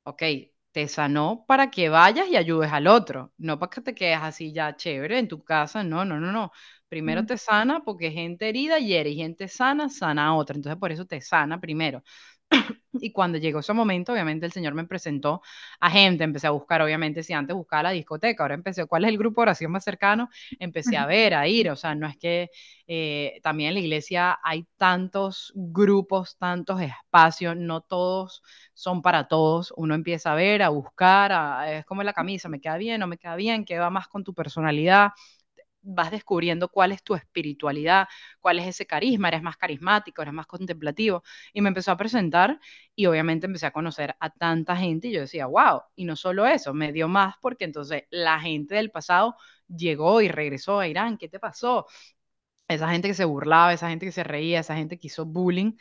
ok, 0.05 0.23
te 0.73 0.89
sanó 0.89 1.45
para 1.47 1.71
que 1.71 1.89
vayas 1.89 2.29
y 2.29 2.37
ayudes 2.37 2.73
al 2.73 2.87
otro, 2.89 3.33
no 3.39 3.59
para 3.59 3.71
que 3.71 3.81
te 3.81 3.95
quedes 3.95 4.19
así 4.21 4.53
ya 4.53 4.75
chévere 4.77 5.19
en 5.19 5.29
tu 5.29 5.43
casa, 5.45 5.85
no, 5.85 6.05
no, 6.05 6.19
no, 6.21 6.33
no. 6.33 6.51
Primero 6.89 7.23
Mm, 7.23 7.27
te 7.27 7.39
sana 7.39 7.81
porque 7.85 8.11
gente 8.11 8.49
herida 8.49 8.79
hiere 8.79 9.11
y 9.11 9.17
gente 9.17 9.49
sana 9.49 9.89
sana 9.89 10.27
a 10.29 10.35
otra, 10.35 10.57
entonces 10.57 10.79
por 10.79 10.93
eso 10.93 11.07
te 11.07 11.21
sana 11.21 11.61
primero. 11.61 12.03
Y 13.01 13.13
cuando 13.13 13.39
llegó 13.39 13.59
ese 13.61 13.73
momento, 13.73 14.13
obviamente 14.13 14.47
el 14.47 14.53
Señor 14.53 14.75
me 14.75 14.85
presentó 14.87 15.43
a 15.81 15.91
gente, 15.91 16.25
empecé 16.25 16.47
a 16.47 16.51
buscar, 16.51 16.81
obviamente, 16.83 17.23
si 17.23 17.33
antes 17.33 17.55
buscaba 17.57 17.85
la 17.85 17.91
discoteca, 17.91 18.45
ahora 18.45 18.55
empecé, 18.55 18.87
¿cuál 18.87 19.05
es 19.05 19.11
el 19.11 19.19
grupo 19.19 19.41
de 19.41 19.43
oración 19.45 19.73
más 19.73 19.85
cercano? 19.85 20.29
Empecé 20.59 20.97
a 20.97 21.07
ver, 21.07 21.35
a 21.35 21.47
ir, 21.49 21.71
o 21.71 21.77
sea, 21.77 21.95
no 21.95 22.07
es 22.07 22.17
que 22.17 22.51
eh, 22.87 23.41
también 23.43 23.69
en 23.69 23.75
la 23.75 23.81
iglesia 23.81 24.39
hay 24.43 24.67
tantos 24.77 25.53
grupos, 25.57 26.37
tantos 26.39 26.81
espacios, 26.81 27.57
no 27.57 27.81
todos 27.81 28.43
son 28.75 29.03
para 29.03 29.27
todos, 29.29 29.73
uno 29.77 29.95
empieza 29.95 30.33
a 30.33 30.35
ver, 30.37 30.63
a 30.63 30.69
buscar, 30.69 31.33
a- 31.33 31.73
es 31.79 31.85
como 31.87 32.03
la 32.03 32.13
camisa, 32.13 32.49
me 32.49 32.61
queda 32.61 32.77
bien, 32.77 33.01
no 33.01 33.07
me 33.09 33.19
queda 33.19 33.37
bien, 33.37 33.65
qué 33.65 33.79
va 33.79 33.91
más 33.91 34.07
con 34.09 34.23
tu 34.25 34.35
personalidad, 34.35 35.11
vas 35.85 36.11
descubriendo 36.11 36.69
cuál 36.69 36.93
es 36.93 37.03
tu 37.03 37.15
espiritualidad, 37.15 38.09
cuál 38.41 38.59
es 38.59 38.67
ese 38.69 38.87
carisma, 38.87 39.29
eres 39.29 39.43
más 39.43 39.57
carismático, 39.57 40.23
eres 40.23 40.35
más 40.35 40.47
contemplativo. 40.47 41.23
Y 41.53 41.61
me 41.61 41.69
empezó 41.69 41.93
a 41.93 41.97
presentar 41.97 42.59
y 42.95 43.07
obviamente 43.07 43.47
empecé 43.47 43.67
a 43.67 43.71
conocer 43.73 44.17
a 44.21 44.31
tanta 44.31 44.77
gente 44.77 45.09
y 45.09 45.13
yo 45.13 45.21
decía, 45.23 45.47
wow, 45.47 45.83
y 45.97 46.05
no 46.05 46.17
solo 46.17 46.47
eso, 46.47 46.75
me 46.75 46.93
dio 46.93 47.09
más 47.09 47.35
porque 47.41 47.65
entonces 47.65 48.05
la 48.11 48.41
gente 48.41 48.75
del 48.77 48.91
pasado 48.91 49.37
llegó 49.69 50.21
y 50.21 50.29
regresó 50.29 50.79
a 50.81 50.89
Irán, 50.89 51.17
¿qué 51.19 51.29
te 51.29 51.39
pasó? 51.41 51.87
esa 52.69 52.89
gente 52.91 53.09
que 53.09 53.15
se 53.15 53.25
burlaba, 53.25 53.73
esa 53.73 53.89
gente 53.91 54.07
que 54.07 54.13
se 54.13 54.25
reía, 54.25 54.61
esa 54.61 54.75
gente 54.77 54.99
que 54.99 55.09
hizo 55.09 55.27
bullying, 55.27 55.73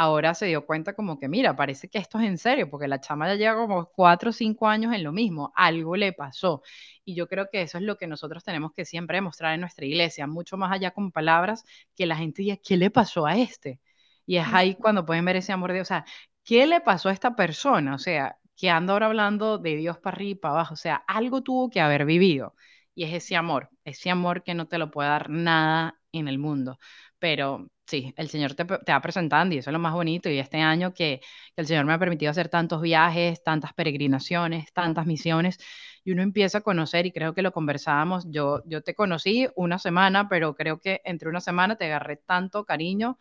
ahora 0.00 0.34
se 0.34 0.46
dio 0.46 0.64
cuenta 0.64 0.94
como 0.94 1.18
que, 1.18 1.28
mira, 1.28 1.54
parece 1.56 1.88
que 1.88 1.98
esto 1.98 2.18
es 2.18 2.26
en 2.26 2.38
serio, 2.38 2.70
porque 2.70 2.88
la 2.88 3.00
chama 3.00 3.28
ya 3.28 3.34
lleva 3.34 3.56
como 3.56 3.86
cuatro 3.90 4.30
o 4.30 4.32
cinco 4.32 4.66
años 4.66 4.94
en 4.94 5.04
lo 5.04 5.12
mismo, 5.12 5.52
algo 5.54 5.94
le 5.96 6.12
pasó. 6.14 6.62
Y 7.04 7.14
yo 7.14 7.28
creo 7.28 7.48
que 7.50 7.60
eso 7.62 7.76
es 7.78 7.84
lo 7.84 7.98
que 7.98 8.06
nosotros 8.06 8.42
tenemos 8.42 8.72
que 8.72 8.86
siempre 8.86 9.18
demostrar 9.18 9.54
en 9.54 9.60
nuestra 9.60 9.84
iglesia, 9.86 10.26
mucho 10.26 10.56
más 10.56 10.72
allá 10.72 10.92
con 10.92 11.12
palabras, 11.12 11.64
que 11.94 12.06
la 12.06 12.16
gente 12.16 12.42
diga, 12.42 12.56
¿qué 12.56 12.76
le 12.78 12.90
pasó 12.90 13.26
a 13.26 13.36
este? 13.36 13.80
Y 14.26 14.36
es 14.38 14.46
ahí 14.52 14.74
cuando 14.74 15.04
pueden 15.04 15.24
ver 15.24 15.36
ese 15.36 15.52
amor 15.52 15.70
de 15.70 15.74
Dios, 15.76 15.88
o 15.88 15.92
sea, 15.94 16.04
¿qué 16.44 16.66
le 16.66 16.80
pasó 16.80 17.08
a 17.10 17.12
esta 17.12 17.36
persona? 17.36 17.94
O 17.94 17.98
sea, 17.98 18.38
que 18.56 18.70
anda 18.70 18.92
ahora 18.94 19.06
hablando 19.06 19.58
de 19.58 19.76
Dios 19.76 19.98
para 19.98 20.16
arriba 20.16 20.30
y 20.30 20.34
para 20.36 20.54
abajo, 20.54 20.74
o 20.74 20.76
sea, 20.76 20.96
algo 21.08 21.42
tuvo 21.42 21.68
que 21.70 21.80
haber 21.80 22.04
vivido. 22.06 22.54
Y 22.94 23.04
es 23.04 23.12
ese 23.14 23.36
amor, 23.36 23.68
ese 23.84 24.10
amor 24.10 24.42
que 24.42 24.54
no 24.54 24.66
te 24.68 24.78
lo 24.78 24.90
puede 24.90 25.08
dar 25.10 25.28
nada 25.30 25.99
en 26.12 26.28
el 26.28 26.38
mundo. 26.38 26.78
Pero 27.18 27.68
sí, 27.86 28.12
el 28.16 28.28
Señor 28.28 28.54
te, 28.54 28.64
te 28.64 28.92
va 28.92 29.00
presentando 29.00 29.54
y 29.54 29.58
eso 29.58 29.70
es 29.70 29.72
lo 29.72 29.78
más 29.78 29.94
bonito. 29.94 30.28
Y 30.30 30.38
este 30.38 30.58
año 30.58 30.94
que, 30.94 31.20
el 31.56 31.66
Señor 31.66 31.84
me 31.84 31.92
ha 31.92 31.98
permitido 31.98 32.30
hacer 32.30 32.48
tantos 32.48 32.82
viajes, 32.82 33.42
tantas 33.42 33.72
peregrinaciones, 33.74 34.72
tantas 34.72 35.06
misiones, 35.06 35.58
y 36.04 36.12
uno 36.12 36.22
empieza 36.22 36.58
a 36.58 36.60
conocer, 36.62 37.06
y 37.06 37.12
creo 37.12 37.34
que 37.34 37.42
lo 37.42 37.52
conversábamos, 37.52 38.24
yo, 38.30 38.62
yo 38.66 38.82
te 38.82 38.94
conocí 38.94 39.48
una 39.56 39.78
semana, 39.78 40.28
pero 40.28 40.54
creo 40.54 40.80
que 40.80 41.00
entre 41.04 41.28
una 41.28 41.40
semana 41.40 41.76
te 41.76 41.86
agarré 41.86 42.16
tanto 42.16 42.64
cariño 42.64 43.18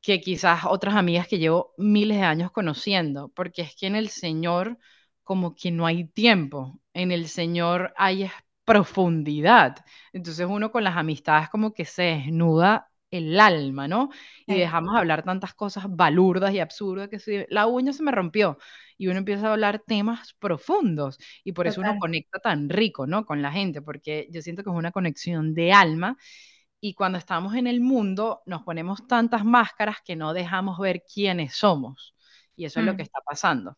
que 0.00 0.20
quizás 0.20 0.64
otras 0.66 0.94
amigas 0.96 1.26
que 1.28 1.38
llevo 1.38 1.72
miles 1.78 2.18
de 2.18 2.24
años 2.24 2.52
conociendo, 2.52 3.30
porque 3.34 3.62
es 3.62 3.74
que 3.74 3.86
en 3.86 3.96
el 3.96 4.08
Señor 4.10 4.78
como 5.22 5.54
que 5.56 5.70
no 5.70 5.86
hay 5.86 6.04
tiempo, 6.06 6.80
en 6.92 7.10
el 7.12 7.28
Señor 7.28 7.94
hay 7.96 8.24
es 8.24 8.32
profundidad. 8.64 9.76
Entonces 10.12 10.46
uno 10.48 10.70
con 10.72 10.84
las 10.84 10.96
amistades 10.96 11.48
como 11.50 11.72
que 11.74 11.84
se 11.84 12.02
desnuda 12.02 12.90
el 13.10 13.38
alma, 13.38 13.86
¿no? 13.88 14.10
Y 14.46 14.58
dejamos 14.58 14.96
hablar 14.96 15.22
tantas 15.22 15.54
cosas 15.54 15.84
balurdas 15.88 16.52
y 16.54 16.60
absurdas 16.60 17.08
que 17.08 17.18
si 17.20 17.44
la 17.48 17.66
uña 17.66 17.92
se 17.92 18.02
me 18.02 18.10
rompió 18.10 18.58
y 18.98 19.06
uno 19.08 19.18
empieza 19.18 19.48
a 19.48 19.52
hablar 19.52 19.82
temas 19.86 20.34
profundos 20.40 21.18
y 21.44 21.52
por 21.52 21.66
eso 21.68 21.80
uno 21.82 21.96
conecta 21.96 22.38
tan 22.40 22.68
rico, 22.68 23.06
¿no? 23.06 23.24
Con 23.26 23.42
la 23.42 23.52
gente, 23.52 23.82
porque 23.82 24.28
yo 24.32 24.42
siento 24.42 24.64
que 24.64 24.70
es 24.70 24.76
una 24.76 24.90
conexión 24.92 25.54
de 25.54 25.72
alma 25.72 26.16
y 26.80 26.94
cuando 26.94 27.18
estamos 27.18 27.54
en 27.54 27.66
el 27.66 27.80
mundo, 27.80 28.42
nos 28.46 28.62
ponemos 28.62 29.06
tantas 29.08 29.44
máscaras 29.44 29.98
que 30.04 30.16
no 30.16 30.34
dejamos 30.34 30.78
ver 30.78 31.02
quiénes 31.12 31.54
somos. 31.56 32.14
Y 32.56 32.66
eso 32.66 32.80
es 32.80 32.86
lo 32.86 32.94
que 32.96 33.02
Mm. 33.02 33.04
está 33.04 33.20
pasando. 33.26 33.76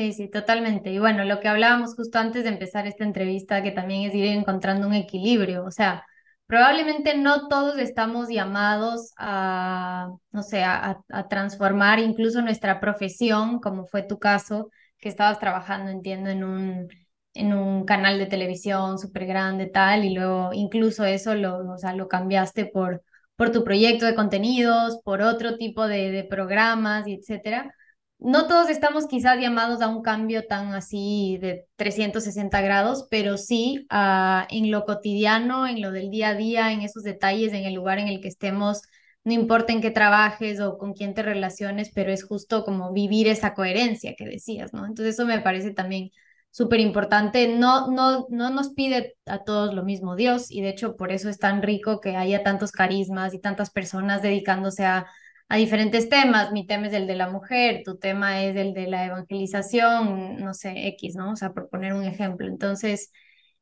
Sí, 0.00 0.14
sí, 0.14 0.30
totalmente. 0.30 0.90
Y 0.90 0.98
bueno, 0.98 1.24
lo 1.26 1.40
que 1.40 1.48
hablábamos 1.48 1.94
justo 1.94 2.18
antes 2.18 2.44
de 2.44 2.48
empezar 2.48 2.86
esta 2.86 3.04
entrevista, 3.04 3.62
que 3.62 3.70
también 3.70 4.08
es 4.08 4.14
ir 4.14 4.24
encontrando 4.28 4.86
un 4.86 4.94
equilibrio. 4.94 5.62
O 5.66 5.70
sea, 5.70 6.06
probablemente 6.46 7.18
no 7.18 7.48
todos 7.48 7.76
estamos 7.78 8.30
llamados 8.30 9.12
a, 9.18 10.08
no 10.32 10.42
sé, 10.42 10.64
a, 10.64 11.02
transformar 11.28 11.98
incluso 11.98 12.40
nuestra 12.40 12.80
profesión, 12.80 13.60
como 13.60 13.84
fue 13.84 14.02
tu 14.02 14.18
caso, 14.18 14.70
que 14.98 15.10
estabas 15.10 15.38
trabajando, 15.38 15.90
entiendo, 15.90 16.30
en 16.30 16.44
un, 16.44 16.88
en 17.34 17.52
un 17.52 17.84
canal 17.84 18.18
de 18.18 18.24
televisión 18.26 18.98
súper 18.98 19.26
grande, 19.26 19.66
tal, 19.66 20.06
y 20.06 20.14
luego 20.14 20.50
incluso 20.54 21.04
eso 21.04 21.34
lo, 21.34 21.58
o 21.74 21.76
sea, 21.76 21.94
lo 21.94 22.08
cambiaste 22.08 22.64
por, 22.64 23.02
por 23.36 23.52
tu 23.52 23.64
proyecto 23.64 24.06
de 24.06 24.14
contenidos, 24.14 24.98
por 25.04 25.20
otro 25.20 25.58
tipo 25.58 25.86
de, 25.86 26.26
programas, 26.30 27.04
etcétera 27.06 27.74
no 28.20 28.46
todos 28.46 28.68
estamos 28.68 29.06
quizás 29.06 29.38
llamados 29.40 29.80
a 29.80 29.88
un 29.88 30.02
cambio 30.02 30.46
tan 30.46 30.74
así 30.74 31.38
de 31.40 31.66
360 31.76 32.60
grados, 32.60 33.06
pero 33.10 33.38
sí 33.38 33.86
ah, 33.90 34.46
en 34.50 34.70
lo 34.70 34.84
cotidiano, 34.84 35.66
en 35.66 35.80
lo 35.80 35.90
del 35.90 36.10
día 36.10 36.30
a 36.30 36.34
día, 36.34 36.72
en 36.72 36.82
esos 36.82 37.02
detalles, 37.02 37.52
en 37.52 37.64
el 37.64 37.74
lugar 37.74 37.98
en 37.98 38.08
el 38.08 38.20
que 38.20 38.28
estemos, 38.28 38.82
no 39.24 39.32
importa 39.32 39.72
en 39.72 39.80
qué 39.80 39.90
trabajes 39.90 40.60
o 40.60 40.78
con 40.78 40.92
quién 40.92 41.14
te 41.14 41.22
relaciones, 41.22 41.90
pero 41.94 42.12
es 42.12 42.24
justo 42.24 42.64
como 42.64 42.92
vivir 42.92 43.28
esa 43.28 43.54
coherencia 43.54 44.14
que 44.16 44.26
decías, 44.26 44.72
¿no? 44.72 44.86
Entonces 44.86 45.14
eso 45.14 45.26
me 45.26 45.40
parece 45.40 45.72
también 45.72 46.10
súper 46.50 46.80
importante. 46.80 47.48
No, 47.48 47.90
no, 47.90 48.26
no 48.30 48.50
nos 48.50 48.70
pide 48.70 49.16
a 49.26 49.44
todos 49.44 49.74
lo 49.74 49.84
mismo 49.84 50.16
Dios 50.16 50.50
y 50.50 50.60
de 50.62 50.70
hecho 50.70 50.96
por 50.96 51.12
eso 51.12 51.28
es 51.28 51.38
tan 51.38 51.62
rico 51.62 52.00
que 52.00 52.16
haya 52.16 52.42
tantos 52.42 52.72
carismas 52.72 53.34
y 53.34 53.40
tantas 53.40 53.70
personas 53.70 54.22
dedicándose 54.22 54.84
a 54.84 55.06
a 55.50 55.56
diferentes 55.56 56.08
temas. 56.08 56.52
Mi 56.52 56.64
tema 56.66 56.86
es 56.86 56.92
el 56.94 57.06
de 57.08 57.16
la 57.16 57.28
mujer, 57.28 57.82
tu 57.84 57.98
tema 57.98 58.42
es 58.44 58.56
el 58.56 58.72
de 58.72 58.86
la 58.86 59.06
evangelización, 59.06 60.36
no 60.36 60.54
sé, 60.54 60.86
X, 60.88 61.16
¿no? 61.16 61.32
O 61.32 61.36
sea, 61.36 61.52
por 61.52 61.68
poner 61.68 61.92
un 61.92 62.04
ejemplo. 62.04 62.46
Entonces, 62.46 63.12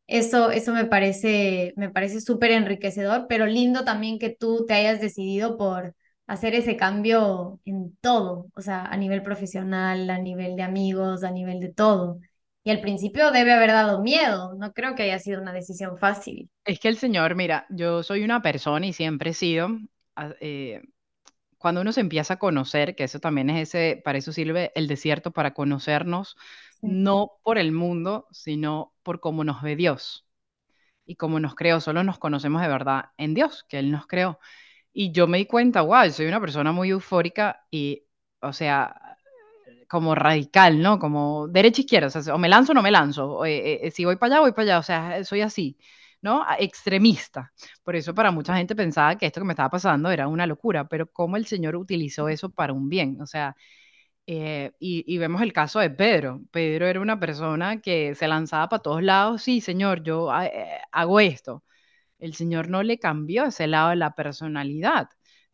eso, 0.06 0.50
eso 0.50 0.74
me 0.74 0.84
parece, 0.84 1.72
me 1.76 1.88
parece 1.90 2.20
súper 2.20 2.50
enriquecedor, 2.52 3.26
pero 3.26 3.46
lindo 3.46 3.84
también 3.84 4.18
que 4.18 4.28
tú 4.28 4.66
te 4.66 4.74
hayas 4.74 5.00
decidido 5.00 5.56
por 5.56 5.94
hacer 6.26 6.54
ese 6.54 6.76
cambio 6.76 7.58
en 7.64 7.96
todo, 8.02 8.48
o 8.54 8.60
sea, 8.60 8.84
a 8.84 8.96
nivel 8.98 9.22
profesional, 9.22 10.10
a 10.10 10.18
nivel 10.18 10.56
de 10.56 10.62
amigos, 10.64 11.24
a 11.24 11.30
nivel 11.30 11.58
de 11.58 11.72
todo. 11.72 12.20
Y 12.64 12.70
al 12.70 12.82
principio 12.82 13.30
debe 13.30 13.52
haber 13.52 13.70
dado 13.70 14.02
miedo, 14.02 14.52
no 14.58 14.74
creo 14.74 14.94
que 14.94 15.04
haya 15.04 15.18
sido 15.18 15.40
una 15.40 15.54
decisión 15.54 15.96
fácil. 15.96 16.50
Es 16.66 16.80
que 16.80 16.88
el 16.88 16.98
Señor, 16.98 17.34
mira, 17.34 17.64
yo 17.70 18.02
soy 18.02 18.24
una 18.24 18.42
persona 18.42 18.86
y 18.86 18.92
siempre 18.92 19.30
he 19.30 19.34
sido, 19.34 19.70
ah, 20.16 20.34
eh, 20.42 20.82
cuando 21.58 21.80
uno 21.80 21.92
se 21.92 22.00
empieza 22.00 22.34
a 22.34 22.38
conocer, 22.38 22.94
que 22.94 23.04
eso 23.04 23.20
también 23.20 23.50
es 23.50 23.68
ese, 23.68 24.00
para 24.04 24.18
eso 24.18 24.32
sirve 24.32 24.72
el 24.74 24.86
desierto, 24.88 25.32
para 25.32 25.54
conocernos, 25.54 26.36
no 26.80 27.32
por 27.42 27.58
el 27.58 27.72
mundo, 27.72 28.26
sino 28.30 28.94
por 29.02 29.20
cómo 29.20 29.44
nos 29.44 29.62
ve 29.62 29.76
Dios 29.76 30.26
y 31.06 31.16
cómo 31.16 31.40
nos 31.40 31.54
creó. 31.54 31.80
Solo 31.80 32.04
nos 32.04 32.18
conocemos 32.18 32.62
de 32.62 32.68
verdad 32.68 33.06
en 33.18 33.34
Dios, 33.34 33.64
que 33.68 33.78
Él 33.80 33.90
nos 33.90 34.06
creó. 34.06 34.38
Y 34.92 35.12
yo 35.12 35.26
me 35.26 35.38
di 35.38 35.46
cuenta, 35.46 35.82
wow, 35.82 36.10
soy 36.10 36.26
una 36.26 36.40
persona 36.40 36.72
muy 36.72 36.90
eufórica 36.90 37.66
y, 37.70 38.04
o 38.40 38.52
sea, 38.52 39.16
como 39.88 40.14
radical, 40.14 40.80
¿no? 40.82 40.98
Como 40.98 41.48
derecha 41.48 41.80
izquierda, 41.80 42.08
o, 42.08 42.10
sea, 42.10 42.34
o 42.34 42.38
me 42.38 42.48
lanzo 42.48 42.72
o 42.72 42.74
no 42.74 42.82
me 42.82 42.90
lanzo, 42.90 43.44
eh, 43.46 43.86
eh, 43.86 43.90
si 43.90 44.04
voy 44.04 44.16
para 44.16 44.36
allá, 44.36 44.40
voy 44.42 44.52
para 44.52 44.62
allá, 44.64 44.78
o 44.78 44.82
sea, 44.82 45.24
soy 45.24 45.40
así, 45.40 45.78
¿no? 46.22 46.44
Extremista. 46.58 47.52
Por 47.82 47.96
eso 47.96 48.14
para 48.14 48.30
mucha 48.30 48.56
gente 48.56 48.74
pensaba 48.76 49.16
que 49.16 49.26
esto 49.26 49.40
que 49.40 49.46
me 49.46 49.52
estaba 49.52 49.70
pasando 49.70 50.10
era 50.10 50.28
una 50.28 50.46
locura, 50.46 50.88
pero 50.88 51.10
cómo 51.10 51.36
el 51.36 51.46
Señor 51.46 51.76
utilizó 51.76 52.28
eso 52.28 52.50
para 52.50 52.72
un 52.72 52.88
bien, 52.88 53.20
o 53.20 53.26
sea, 53.26 53.56
eh, 54.26 54.72
y, 54.78 55.18
vemos 55.18 55.42
el 55.42 55.52
caso 55.54 55.80
de 55.80 55.90
Pedro. 55.90 56.42
Pedro 56.50 56.86
era 56.86 57.00
una 57.00 57.18
persona 57.18 57.80
que 57.80 58.14
se 58.14 58.28
lanzaba 58.28 58.68
para 58.68 58.82
todos 58.82 59.02
lados, 59.02 59.42
sí, 59.42 59.60
Señor, 59.62 60.02
yo 60.02 60.30
hago 60.92 61.20
esto. 61.20 61.64
El 62.18 62.34
Señor 62.34 62.68
no 62.68 62.82
le 62.82 62.98
cambió 62.98 63.46
ese 63.46 63.66
lado 63.66 63.90
de 63.90 63.96
la 63.96 64.14
personalidad 64.14 65.08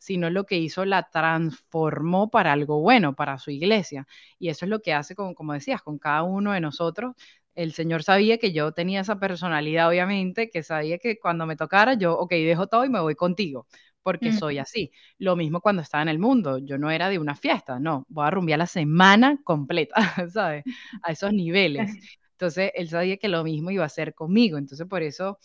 sino 0.04 0.28
lo 0.30 0.44
que 0.44 0.58
hizo 0.58 0.84
la 0.84 1.08
transformó 1.10 2.30
para 2.30 2.52
algo 2.52 2.80
bueno, 2.80 3.14
para 3.14 3.38
su 3.38 3.50
iglesia. 3.50 4.06
Y 4.38 4.50
eso 4.50 4.66
es 4.66 4.70
lo 4.70 4.80
que 4.80 4.92
hace, 4.92 5.14
con, 5.14 5.34
como 5.34 5.54
decías, 5.54 5.80
con 5.82 5.98
cada 5.98 6.22
uno 6.24 6.52
de 6.52 6.60
nosotros. 6.60 7.14
El 7.54 7.72
Señor 7.72 8.02
sabía 8.02 8.38
que 8.38 8.52
yo 8.52 8.72
tenía 8.72 9.00
esa 9.00 9.18
personalidad, 9.18 9.88
obviamente, 9.88 10.50
que 10.50 10.62
sabía 10.62 10.98
que 10.98 11.18
cuando 11.18 11.46
me 11.46 11.56
tocara, 11.56 11.94
yo, 11.94 12.18
ok, 12.18 12.30
dejo 12.32 12.66
todo 12.66 12.84
y 12.84 12.88
me 12.88 13.00
voy 13.00 13.14
contigo, 13.14 13.66
porque 14.02 14.30
mm. 14.30 14.38
soy 14.38 14.58
así. 14.58 14.90
Lo 15.18 15.36
mismo 15.36 15.60
cuando 15.60 15.82
estaba 15.82 16.02
en 16.02 16.08
el 16.08 16.18
mundo, 16.18 16.58
yo 16.58 16.78
no 16.78 16.90
era 16.90 17.08
de 17.08 17.18
una 17.18 17.36
fiesta, 17.36 17.78
no, 17.78 18.04
voy 18.08 18.26
a 18.26 18.30
rumbear 18.30 18.58
la 18.58 18.66
semana 18.66 19.38
completa, 19.44 19.94
¿sabes? 20.32 20.64
A 21.02 21.12
esos 21.12 21.32
niveles. 21.32 21.90
Entonces, 22.32 22.72
él 22.74 22.88
sabía 22.88 23.16
que 23.16 23.28
lo 23.28 23.44
mismo 23.44 23.70
iba 23.70 23.84
a 23.84 23.88
ser 23.88 24.14
conmigo. 24.14 24.58
Entonces, 24.58 24.86
por 24.88 25.02
eso, 25.02 25.38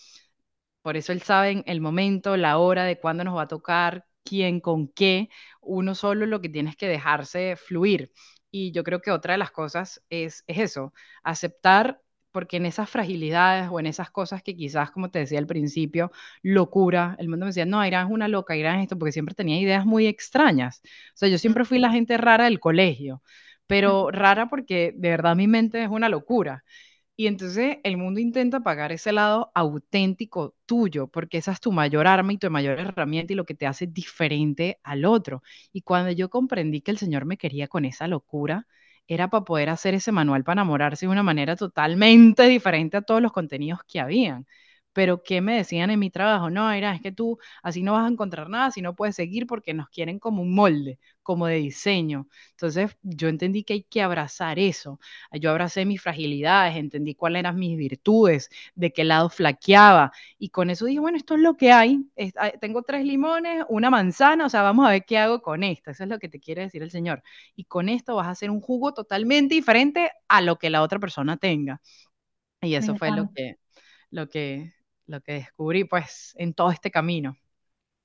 por 0.81 0.97
eso 0.97 1.11
él 1.11 1.21
sabe 1.21 1.63
el 1.67 1.81
momento, 1.81 2.37
la 2.37 2.57
hora 2.57 2.83
de 2.85 2.99
cuándo 2.99 3.23
nos 3.23 3.37
va 3.37 3.43
a 3.43 3.47
tocar, 3.47 4.05
quién, 4.23 4.59
con 4.59 4.87
qué, 4.89 5.29
uno 5.61 5.95
solo 5.95 6.25
lo 6.25 6.41
que 6.41 6.49
tienes 6.49 6.75
que 6.75 6.87
dejarse 6.87 7.55
fluir. 7.55 8.11
Y 8.51 8.71
yo 8.71 8.83
creo 8.83 9.01
que 9.01 9.11
otra 9.11 9.33
de 9.33 9.37
las 9.37 9.51
cosas 9.51 10.03
es, 10.09 10.43
eso, 10.47 10.93
aceptar 11.23 12.01
porque 12.31 12.57
en 12.57 12.65
esas 12.65 12.89
fragilidades 12.89 13.69
o 13.71 13.79
en 13.79 13.87
esas 13.87 14.11
cosas 14.11 14.43
que 14.43 14.55
quizás, 14.55 14.91
como 14.91 15.09
te 15.09 15.19
decía 15.19 15.39
al 15.39 15.47
principio, 15.47 16.11
locura, 16.43 17.15
el 17.19 17.27
mundo 17.27 17.45
me 17.45 17.49
decía, 17.49 17.65
no, 17.65 17.85
Irán 17.85 18.07
es 18.07 18.13
una 18.13 18.27
loca, 18.27 18.55
Irán 18.55 18.77
es 18.79 18.83
esto, 18.83 18.97
porque 18.99 19.11
siempre 19.11 19.35
tenía 19.35 19.59
ideas 19.59 19.85
muy 19.85 20.05
extrañas. 20.07 20.81
O 21.13 21.17
sea, 21.17 21.29
yo 21.29 21.37
siempre 21.39 21.65
fui 21.65 21.79
la 21.79 21.91
gente 21.91 22.17
rara 22.17 22.45
del 22.45 22.59
colegio, 22.59 23.23
pero 23.67 24.11
rara 24.11 24.47
porque 24.49 24.93
de 24.95 25.09
verdad 25.09 25.35
mi 25.35 25.47
mente 25.47 25.81
es 25.83 25.89
una 25.89 26.09
locura. 26.09 26.63
Y 27.19 27.27
entonces 27.27 27.79
el 27.83 27.97
mundo 27.97 28.21
intenta 28.21 28.61
pagar 28.61 28.93
ese 28.93 29.11
lado 29.11 29.51
auténtico 29.53 30.55
tuyo, 30.65 31.07
porque 31.07 31.37
esa 31.39 31.51
es 31.51 31.59
tu 31.59 31.73
mayor 31.73 32.07
arma 32.07 32.31
y 32.31 32.37
tu 32.37 32.49
mayor 32.49 32.79
herramienta 32.79 33.33
y 33.33 33.35
lo 33.35 33.43
que 33.45 33.55
te 33.55 33.67
hace 33.67 33.87
diferente 33.87 34.79
al 34.83 35.03
otro. 35.03 35.43
Y 35.73 35.81
cuando 35.81 36.11
yo 36.11 36.29
comprendí 36.29 36.79
que 36.79 36.91
el 36.91 36.97
Señor 36.97 37.25
me 37.25 37.35
quería 37.37 37.67
con 37.67 37.83
esa 37.83 38.07
locura, 38.07 38.67
era 39.05 39.29
para 39.29 39.43
poder 39.43 39.67
hacer 39.69 39.95
ese 39.95 40.13
manual 40.13 40.45
para 40.45 40.61
enamorarse 40.61 41.07
de 41.07 41.11
una 41.11 41.21
manera 41.23 41.57
totalmente 41.57 42.43
diferente 42.47 42.95
a 42.95 43.01
todos 43.01 43.21
los 43.21 43.33
contenidos 43.33 43.81
que 43.85 43.99
habían 43.99 44.47
pero 44.93 45.23
¿qué 45.23 45.41
me 45.41 45.55
decían 45.55 45.89
en 45.91 45.99
mi 45.99 46.09
trabajo? 46.09 46.49
No, 46.49 46.71
era, 46.71 46.93
es 46.93 47.01
que 47.01 47.11
tú 47.11 47.37
así 47.63 47.83
no 47.83 47.93
vas 47.93 48.05
a 48.05 48.11
encontrar 48.11 48.49
nada, 48.49 48.71
si 48.71 48.81
no 48.81 48.95
puedes 48.95 49.15
seguir 49.15 49.47
porque 49.47 49.73
nos 49.73 49.89
quieren 49.89 50.19
como 50.19 50.41
un 50.41 50.53
molde, 50.53 50.99
como 51.23 51.45
de 51.47 51.55
diseño. 51.55 52.27
Entonces 52.51 52.97
yo 53.03 53.27
entendí 53.29 53.63
que 53.63 53.73
hay 53.73 53.83
que 53.83 54.01
abrazar 54.01 54.59
eso. 54.59 54.99
Yo 55.33 55.51
abracé 55.51 55.85
mis 55.85 56.01
fragilidades, 56.01 56.75
entendí 56.75 57.15
cuáles 57.15 57.41
eran 57.41 57.57
mis 57.57 57.77
virtudes, 57.77 58.49
de 58.75 58.91
qué 58.91 59.03
lado 59.03 59.29
flaqueaba 59.29 60.11
y 60.37 60.49
con 60.49 60.69
eso 60.69 60.85
dije, 60.85 60.99
bueno, 60.99 61.17
esto 61.17 61.35
es 61.35 61.41
lo 61.41 61.55
que 61.55 61.71
hay. 61.71 61.99
tengo 62.59 62.83
tres 62.83 63.05
limones, 63.05 63.63
una 63.69 63.89
manzana, 63.89 64.45
o 64.45 64.49
sea, 64.49 64.63
vamos 64.63 64.87
a 64.87 64.91
ver 64.91 65.05
qué 65.05 65.17
hago 65.17 65.41
con 65.41 65.63
esto. 65.63 65.91
Eso 65.91 66.03
es 66.03 66.09
lo 66.09 66.19
que 66.19 66.29
te 66.29 66.39
quiere 66.39 66.63
decir 66.63 66.81
el 66.83 66.91
Señor. 66.91 67.23
Y 67.55 67.65
con 67.65 67.89
esto 67.89 68.15
vas 68.15 68.27
a 68.27 68.31
hacer 68.31 68.49
un 68.49 68.61
jugo 68.61 68.93
totalmente 68.93 69.55
diferente 69.55 70.11
a 70.27 70.41
lo 70.41 70.57
que 70.57 70.69
la 70.69 70.81
otra 70.81 70.99
persona 70.99 71.37
tenga. 71.37 71.81
Y 72.61 72.75
eso 72.75 72.95
fue 72.95 73.11
lo 73.11 73.29
que, 73.33 73.55
lo 74.11 74.27
que 74.29 74.73
lo 75.09 75.21
que 75.21 75.33
descubrí 75.33 75.83
pues 75.83 76.33
en 76.37 76.53
todo 76.53 76.71
este 76.71 76.91
camino. 76.91 77.35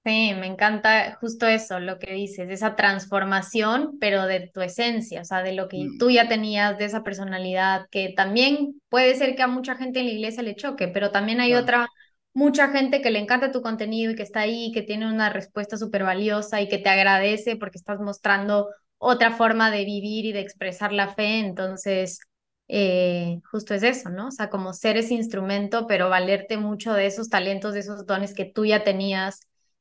Sí, 0.04 0.32
me 0.38 0.46
encanta 0.46 1.16
justo 1.18 1.46
eso, 1.46 1.80
lo 1.80 1.98
que 1.98 2.12
dices, 2.12 2.50
esa 2.50 2.76
transformación, 2.76 3.96
pero 3.98 4.26
de 4.26 4.50
tu 4.52 4.60
esencia, 4.60 5.22
o 5.22 5.24
sea, 5.24 5.42
de 5.42 5.54
lo 5.54 5.66
que 5.66 5.78
mm. 5.78 5.98
tú 5.98 6.10
ya 6.10 6.28
tenías, 6.28 6.76
de 6.76 6.84
esa 6.84 7.02
personalidad, 7.02 7.86
que 7.90 8.12
también 8.14 8.82
puede 8.90 9.14
ser 9.14 9.34
que 9.34 9.42
a 9.42 9.46
mucha 9.46 9.76
gente 9.76 10.00
en 10.00 10.06
la 10.06 10.12
iglesia 10.12 10.42
le 10.42 10.56
choque, 10.56 10.88
pero 10.88 11.10
también 11.10 11.40
hay 11.40 11.54
otra, 11.54 11.88
mucha 12.34 12.68
gente 12.68 13.00
que 13.00 13.10
le 13.10 13.18
encanta 13.18 13.50
tu 13.50 13.62
contenido 13.62 14.12
y 14.12 14.14
que 14.14 14.22
está 14.22 14.40
ahí, 14.40 14.72
que 14.72 14.82
tiene 14.82 15.10
una 15.10 15.30
respuesta 15.30 15.78
súper 15.78 16.04
valiosa 16.04 16.60
y 16.60 16.68
que 16.68 16.78
te 16.78 16.90
agradece 16.90 17.56
porque 17.56 17.78
estás 17.78 17.98
mostrando 17.98 18.68
otra 18.98 19.30
forma 19.32 19.70
de 19.70 19.86
vivir 19.86 20.26
y 20.26 20.32
de 20.32 20.40
expresar 20.40 20.92
la 20.92 21.14
fe, 21.14 21.38
entonces 21.38 22.20
eh, 22.68 23.40
justo 23.50 23.74
es 23.74 23.82
eso, 23.82 24.10
¿no? 24.10 24.28
O 24.28 24.30
sea, 24.30 24.50
como 24.50 24.72
ser 24.72 24.96
ese 24.96 25.14
instrumento, 25.14 25.86
pero 25.86 26.08
valerte 26.08 26.56
mucho 26.56 26.92
de 26.94 27.06
esos 27.06 27.28
talentos, 27.28 27.74
de 27.74 27.80
esos 27.80 28.06
dones 28.06 28.34
que 28.34 28.44
tú 28.46 28.64
ya 28.64 28.84
tenías, 28.84 29.40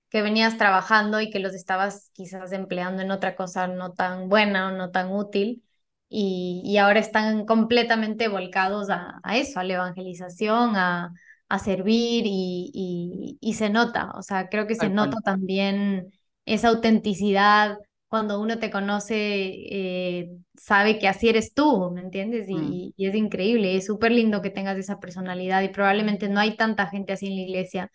que 0.10 0.22
venías 0.22 0.58
trabajando 0.58 1.22
y 1.22 1.30
que 1.30 1.40
los 1.40 1.54
estabas 1.54 2.10
quizás 2.14 2.52
empleando 2.52 3.02
en 3.02 3.12
otra 3.12 3.36
cosa 3.36 3.68
no 3.68 3.94
tan 3.94 4.30
buena 4.30 4.68
o 4.70 4.72
no 4.72 4.92
tan 4.92 5.12
útil. 5.12 5.64
Y, 6.10 6.62
y 6.64 6.78
ahora 6.78 7.00
están 7.00 7.46
completamente 7.46 8.28
volcados 8.28 8.90
a, 8.92 9.20
a, 9.24 9.38
eso, 9.38 9.60
a 9.60 9.64
la 9.64 9.74
evangelización, 9.76 10.76
a, 10.76 11.12
a 11.50 11.60
servir 11.60 12.26
y, 12.28 12.70
y, 12.74 13.38
y, 13.42 13.54
se 13.56 13.70
nota, 13.70 14.12
o 14.16 14.22
sea, 14.22 14.48
creo 14.50 14.68
que 14.68 14.76
se 14.76 14.90
nota 14.90 15.18
también 15.22 16.12
esa 16.46 16.70
autenticidad 16.70 17.78
cuando 18.14 18.40
uno 18.40 18.60
te 18.60 18.70
conoce, 18.70 19.16
eh, 19.16 20.30
sabe 20.54 21.00
que 21.00 21.08
así 21.08 21.30
eres 21.30 21.56
tú, 21.56 21.90
¿me 21.90 22.02
entiendes? 22.02 22.48
Mm. 22.48 22.72
Y, 22.72 22.94
es 22.96 23.16
increíble, 23.16 23.76
es 23.76 23.88
súper 23.88 24.12
lindo 24.12 24.40
que 24.44 24.52
tengas 24.52 24.78
esa 24.78 25.00
personalidad 25.00 25.64
y 25.64 25.70
probablemente 25.70 26.30
no 26.30 26.40
hay 26.40 26.56
tanta 26.56 26.86
gente 26.86 27.14
así 27.14 27.26
en 27.26 27.38
la 27.38 27.42
iglesia. 27.42 27.92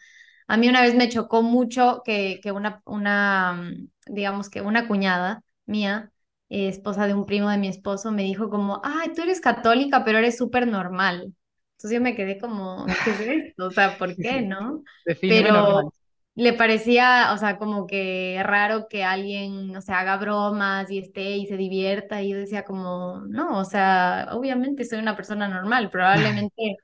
A 0.48 0.56
mí 0.56 0.68
una 0.68 0.82
vez 0.82 0.96
me 0.96 1.08
chocó 1.08 1.42
mucho 1.42 2.02
que, 2.04 2.40
que 2.42 2.50
una, 2.50 2.82
una, 2.84 3.52
mm, 3.52 4.12
digamos 4.12 4.50
que 4.50 4.60
una 4.60 4.88
cuñada 4.88 5.44
mía, 5.66 6.10
eh, 6.48 6.66
esposa 6.66 7.06
de 7.06 7.14
un 7.14 7.24
primo 7.24 7.48
de 7.48 7.58
mi 7.58 7.68
esposo, 7.68 8.10
me 8.10 8.24
dijo 8.24 8.50
como, 8.50 8.80
ay, 8.82 9.12
tú 9.14 9.22
eres 9.22 9.40
católica, 9.40 10.04
pero 10.04 10.18
eres 10.18 10.36
súper 10.36 10.66
normal. 10.66 11.32
Entonces 11.76 11.96
yo 11.96 12.00
me 12.02 12.16
quedé 12.16 12.38
como, 12.40 12.86
¿qué 13.04 13.10
es 13.12 13.20
esto? 13.20 13.66
O 13.66 13.70
sea, 13.70 13.96
¿por 13.96 14.16
qué, 14.16 14.42
no? 14.42 14.82
pero, 15.20 15.92
le 16.38 16.52
parecía, 16.52 17.32
o 17.34 17.36
sea, 17.38 17.58
como 17.58 17.86
que 17.88 18.40
raro 18.44 18.86
que 18.88 19.02
alguien, 19.02 19.76
o 19.76 19.80
sea, 19.80 19.98
haga 20.00 20.18
bromas 20.18 20.88
y 20.90 20.98
esté 20.98 21.36
y 21.36 21.46
se 21.48 21.56
divierta. 21.56 22.22
Y 22.22 22.30
yo 22.30 22.38
decía 22.38 22.64
como, 22.64 23.22
no, 23.28 23.58
o 23.58 23.64
sea, 23.64 24.28
obviamente 24.32 24.84
soy 24.84 25.00
una 25.00 25.16
persona 25.16 25.48
normal, 25.48 25.90
probablemente 25.90 26.76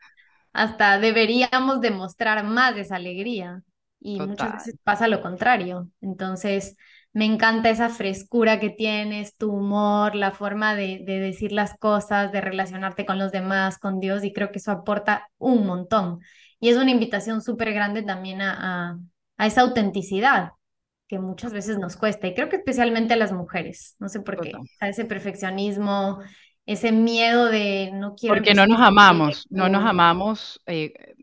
hasta 0.52 0.98
deberíamos 0.98 1.80
demostrar 1.80 2.44
más 2.44 2.76
esa 2.76 2.96
alegría. 2.96 3.62
Y 4.00 4.20
muchas 4.20 4.54
veces 4.54 4.76
pasa 4.82 5.08
lo 5.08 5.22
contrario. 5.22 5.88
Entonces, 6.00 6.76
me 7.12 7.24
encanta 7.24 7.70
esa 7.70 7.88
frescura 7.90 8.58
que 8.60 8.70
tienes, 8.70 9.36
tu 9.36 9.52
humor, 9.52 10.16
la 10.16 10.32
forma 10.32 10.74
de, 10.74 11.02
de 11.06 11.20
decir 11.20 11.52
las 11.52 11.78
cosas, 11.78 12.32
de 12.32 12.40
relacionarte 12.40 13.06
con 13.06 13.18
los 13.20 13.32
demás, 13.32 13.78
con 13.78 14.00
Dios, 14.00 14.24
y 14.24 14.32
creo 14.32 14.50
que 14.52 14.58
eso 14.58 14.72
aporta 14.72 15.28
un 15.38 15.64
montón. 15.66 16.20
Y 16.60 16.70
es 16.70 16.76
una 16.76 16.90
invitación 16.90 17.40
súper 17.40 17.72
grande 17.72 18.02
también 18.02 18.42
a 18.42 18.92
a 18.92 18.98
esa 19.38 19.62
autenticidad 19.62 20.52
que 21.06 21.18
muchas 21.18 21.52
veces 21.52 21.78
nos 21.78 21.96
cuesta, 21.96 22.26
y 22.26 22.34
creo 22.34 22.48
que 22.48 22.56
especialmente 22.56 23.14
a 23.14 23.16
las 23.16 23.32
mujeres, 23.32 23.96
no 23.98 24.08
sé 24.08 24.20
por 24.20 24.40
qué, 24.40 24.52
a 24.80 24.88
ese 24.88 25.04
perfeccionismo, 25.04 26.20
ese 26.66 26.92
miedo 26.92 27.46
de 27.46 27.90
no 27.92 28.14
quiero... 28.14 28.36
Porque 28.36 28.54
no 28.54 28.66
nos 28.66 28.80
amamos, 28.80 29.46
no 29.50 29.68
nos 29.68 29.84
amamos, 29.84 30.62
eh, 30.66 31.14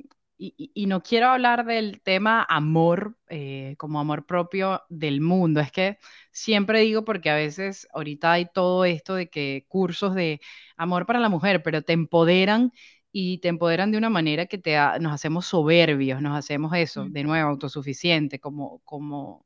y, 0.44 0.88
no 0.88 1.04
quiero 1.04 1.28
hablar 1.28 1.66
del 1.66 2.02
tema 2.02 2.46
amor 2.50 3.16
eh, 3.30 3.76
como 3.78 4.00
amor 4.00 4.26
propio 4.26 4.82
del 4.90 5.22
mundo, 5.22 5.60
es 5.60 5.72
que 5.72 6.00
siempre 6.32 6.82
digo 6.82 7.06
porque 7.06 7.30
a 7.30 7.36
veces 7.36 7.88
ahorita 7.94 8.32
hay 8.32 8.48
todo 8.52 8.84
esto 8.86 9.14
de 9.14 9.30
que 9.30 9.66
cursos 9.68 10.16
de 10.16 10.42
amor 10.78 11.06
para 11.06 11.20
la 11.20 11.30
mujer, 11.30 11.62
pero 11.62 11.84
te 11.84 11.94
empoderan 11.94 12.72
y 13.12 13.40
te 13.40 13.50
empoderan 13.50 13.92
de 13.92 13.98
una 13.98 14.10
manera 14.10 14.46
que 14.46 14.58
te 14.58 14.78
nos 15.00 15.14
hacemos 15.14 15.46
soberbios, 15.46 16.22
nos 16.22 16.38
hacemos 16.38 16.74
eso, 16.76 17.06
de 17.10 17.24
nuevo, 17.24 17.50
autosuficiente, 17.50 18.40
como, 18.40 18.80
como, 18.86 19.46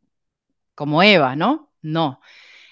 como 0.75 1.03
Eva, 1.03 1.35
¿no? 1.35 1.71
No. 1.81 2.19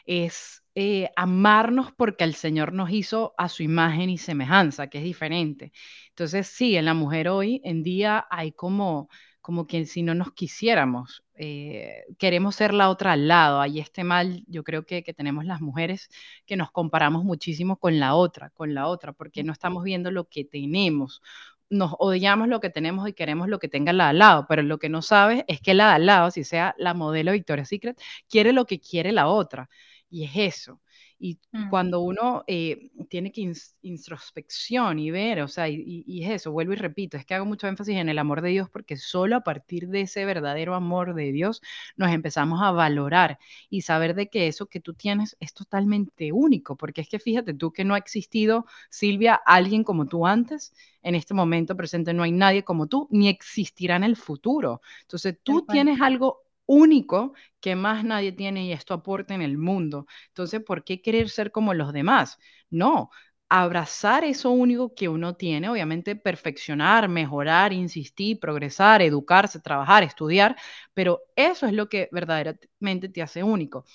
Es 0.05 0.63
eh, 0.75 1.09
amarnos 1.15 1.91
porque 1.93 2.23
el 2.25 2.35
Señor 2.35 2.73
nos 2.73 2.91
hizo 2.91 3.33
a 3.37 3.49
su 3.49 3.63
imagen 3.63 4.09
y 4.09 4.17
semejanza, 4.17 4.87
que 4.87 4.99
es 4.99 5.03
diferente. 5.03 5.71
Entonces, 6.09 6.47
sí, 6.47 6.75
en 6.77 6.85
la 6.85 6.93
mujer 6.93 7.29
hoy 7.29 7.61
en 7.63 7.83
día 7.83 8.25
hay 8.31 8.51
como, 8.53 9.09
como 9.41 9.67
que 9.67 9.85
si 9.85 10.03
no 10.03 10.15
nos 10.15 10.33
quisiéramos. 10.33 11.22
Eh, 11.35 12.05
queremos 12.17 12.55
ser 12.55 12.73
la 12.73 12.89
otra 12.89 13.13
al 13.13 13.27
lado. 13.27 13.61
Ahí 13.61 13.79
este 13.79 14.03
mal, 14.03 14.43
yo 14.47 14.63
creo 14.63 14.85
que, 14.85 15.03
que, 15.03 15.13
tenemos 15.13 15.45
las 15.45 15.61
mujeres 15.61 16.09
que 16.45 16.55
nos 16.55 16.71
comparamos 16.71 17.23
muchísimo 17.23 17.77
con 17.77 17.99
la 17.99 18.15
otra, 18.15 18.49
con 18.51 18.73
la 18.73 18.87
otra, 18.87 19.13
porque 19.13 19.43
no 19.43 19.53
estamos 19.53 19.83
viendo 19.83 20.11
lo 20.11 20.25
que 20.29 20.45
tenemos. 20.45 21.21
Nos 21.69 21.93
odiamos 21.99 22.47
lo 22.47 22.59
que 22.59 22.69
tenemos 22.69 23.07
y 23.09 23.13
queremos 23.13 23.47
lo 23.49 23.59
que 23.59 23.67
tenga 23.67 23.93
la 23.93 24.09
al 24.09 24.19
lado, 24.19 24.45
pero 24.47 24.61
lo 24.61 24.77
que 24.79 24.89
no 24.89 25.01
sabes 25.01 25.43
es 25.47 25.59
que 25.61 25.73
la 25.73 25.93
al 25.93 26.05
lado, 26.05 26.31
si 26.31 26.43
sea 26.43 26.75
la 26.77 26.93
modelo 26.93 27.31
Victoria's 27.31 27.69
Secret, 27.69 27.99
quiere 28.29 28.53
lo 28.53 28.65
que 28.65 28.79
quiere 28.79 29.11
la 29.11 29.27
otra. 29.27 29.69
Y 30.09 30.25
es 30.25 30.31
eso. 30.35 30.81
Y 31.19 31.39
mm. 31.51 31.69
cuando 31.69 32.01
uno 32.01 32.43
eh, 32.47 32.91
tiene 33.09 33.31
que 33.31 33.51
introspección 33.81 34.99
y 34.99 35.11
ver, 35.11 35.41
o 35.41 35.47
sea, 35.47 35.69
y, 35.69 36.03
y, 36.05 36.23
es 36.23 36.31
eso, 36.31 36.51
vuelvo 36.51 36.73
y 36.73 36.77
repito, 36.77 37.17
es 37.17 37.25
que 37.25 37.33
hago 37.33 37.45
mucho 37.45 37.67
énfasis 37.67 37.95
en 37.95 38.09
el 38.09 38.19
amor 38.19 38.41
de 38.41 38.49
Dios 38.49 38.69
porque 38.69 38.97
solo 38.97 39.35
a 39.37 39.41
partir 39.41 39.87
de 39.87 40.01
ese 40.01 40.25
verdadero 40.25 40.75
amor 40.75 41.13
de 41.13 41.31
Dios 41.31 41.61
nos 41.95 42.11
empezamos 42.11 42.61
a 42.61 42.71
valorar 42.71 43.39
y 43.69 43.81
saber 43.81 44.15
de 44.15 44.29
que 44.29 44.47
eso 44.47 44.67
que 44.67 44.79
tú 44.79 44.93
tienes 44.93 45.37
es 45.39 45.53
totalmente 45.53 46.31
único, 46.31 46.75
porque 46.75 47.01
es 47.01 47.09
que 47.09 47.19
fíjate 47.19 47.53
tú 47.53 47.71
que 47.71 47.85
no 47.85 47.93
ha 47.93 47.97
existido, 47.97 48.65
Silvia, 48.89 49.35
alguien 49.45 49.83
como 49.83 50.07
tú 50.07 50.25
antes, 50.27 50.73
en 51.01 51.15
este 51.15 51.33
momento 51.33 51.75
presente 51.75 52.13
no 52.13 52.23
hay 52.23 52.31
nadie 52.31 52.63
como 52.63 52.87
tú, 52.87 53.07
ni 53.11 53.27
existirá 53.27 53.95
en 53.95 54.03
el 54.03 54.15
futuro. 54.15 54.81
Entonces 55.01 55.37
tú 55.43 55.65
tienes 55.65 56.01
algo 56.01 56.43
único 56.65 57.33
que 57.59 57.75
más 57.75 58.03
nadie 58.03 58.31
tiene 58.31 58.65
y 58.65 58.71
esto 58.73 58.93
aporta 58.93 59.33
en 59.35 59.41
el 59.41 59.57
mundo. 59.57 60.07
Entonces, 60.29 60.61
¿por 60.63 60.83
qué 60.83 61.01
querer 61.01 61.29
ser 61.29 61.51
como 61.51 61.73
los 61.73 61.93
demás? 61.93 62.37
No, 62.69 63.09
abrazar 63.49 64.23
eso 64.23 64.49
único 64.51 64.95
que 64.95 65.09
uno 65.09 65.35
tiene, 65.35 65.69
obviamente 65.69 66.15
perfeccionar, 66.15 67.07
mejorar, 67.09 67.71
insistir, 67.73 68.39
progresar, 68.39 69.01
educarse, 69.01 69.59
trabajar, 69.59 70.03
estudiar, 70.03 70.55
pero 70.93 71.21
eso 71.35 71.67
es 71.67 71.73
lo 71.73 71.87
que 71.89 72.09
verdaderamente 72.11 73.09
te 73.09 73.21
hace 73.21 73.43
único. 73.43 73.85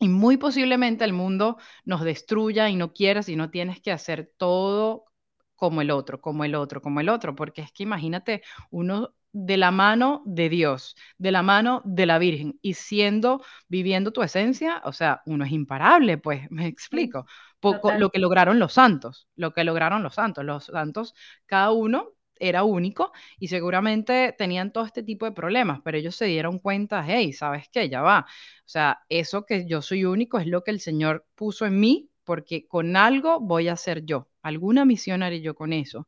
Y 0.00 0.08
muy 0.08 0.36
posiblemente 0.36 1.04
el 1.04 1.12
mundo 1.12 1.58
nos 1.84 2.02
destruya 2.02 2.68
y 2.70 2.76
no 2.76 2.92
quieras 2.92 3.28
y 3.28 3.36
no 3.36 3.50
tienes 3.50 3.80
que 3.80 3.92
hacer 3.92 4.32
todo 4.36 5.06
como 5.58 5.82
el 5.82 5.90
otro, 5.90 6.20
como 6.20 6.44
el 6.44 6.54
otro, 6.54 6.80
como 6.80 7.00
el 7.00 7.08
otro, 7.08 7.34
porque 7.34 7.62
es 7.62 7.72
que 7.72 7.82
imagínate, 7.82 8.42
uno 8.70 9.12
de 9.32 9.56
la 9.56 9.70
mano 9.72 10.22
de 10.24 10.48
Dios, 10.48 10.96
de 11.18 11.32
la 11.32 11.42
mano 11.42 11.82
de 11.84 12.06
la 12.06 12.18
Virgen 12.18 12.58
y 12.62 12.74
siendo, 12.74 13.42
viviendo 13.68 14.12
tu 14.12 14.22
esencia, 14.22 14.80
o 14.84 14.92
sea, 14.92 15.20
uno 15.26 15.44
es 15.44 15.50
imparable, 15.52 16.16
pues, 16.18 16.42
me 16.50 16.66
explico. 16.66 17.26
Poco, 17.60 17.90
lo 17.92 18.10
que 18.10 18.20
lograron 18.20 18.60
los 18.60 18.74
santos, 18.74 19.26
lo 19.34 19.52
que 19.52 19.64
lograron 19.64 20.02
los 20.04 20.14
santos, 20.14 20.44
los 20.44 20.66
santos, 20.66 21.14
cada 21.46 21.72
uno 21.72 22.12
era 22.40 22.62
único 22.62 23.10
y 23.40 23.48
seguramente 23.48 24.32
tenían 24.38 24.72
todo 24.72 24.84
este 24.84 25.02
tipo 25.02 25.26
de 25.26 25.32
problemas, 25.32 25.80
pero 25.84 25.98
ellos 25.98 26.14
se 26.14 26.26
dieron 26.26 26.60
cuenta, 26.60 27.04
hey, 27.04 27.32
¿sabes 27.32 27.68
qué? 27.72 27.88
Ya 27.88 28.00
va. 28.00 28.26
O 28.60 28.68
sea, 28.68 29.00
eso 29.08 29.44
que 29.44 29.66
yo 29.66 29.82
soy 29.82 30.04
único 30.04 30.38
es 30.38 30.46
lo 30.46 30.62
que 30.62 30.70
el 30.70 30.78
Señor 30.80 31.26
puso 31.34 31.66
en 31.66 31.80
mí, 31.80 32.10
porque 32.28 32.66
con 32.68 32.94
algo 32.94 33.40
voy 33.40 33.68
a 33.68 33.76
ser 33.76 34.04
yo, 34.04 34.28
alguna 34.42 34.84
misión 34.84 35.22
haré 35.22 35.40
yo 35.40 35.54
con 35.54 35.72
eso. 35.72 36.06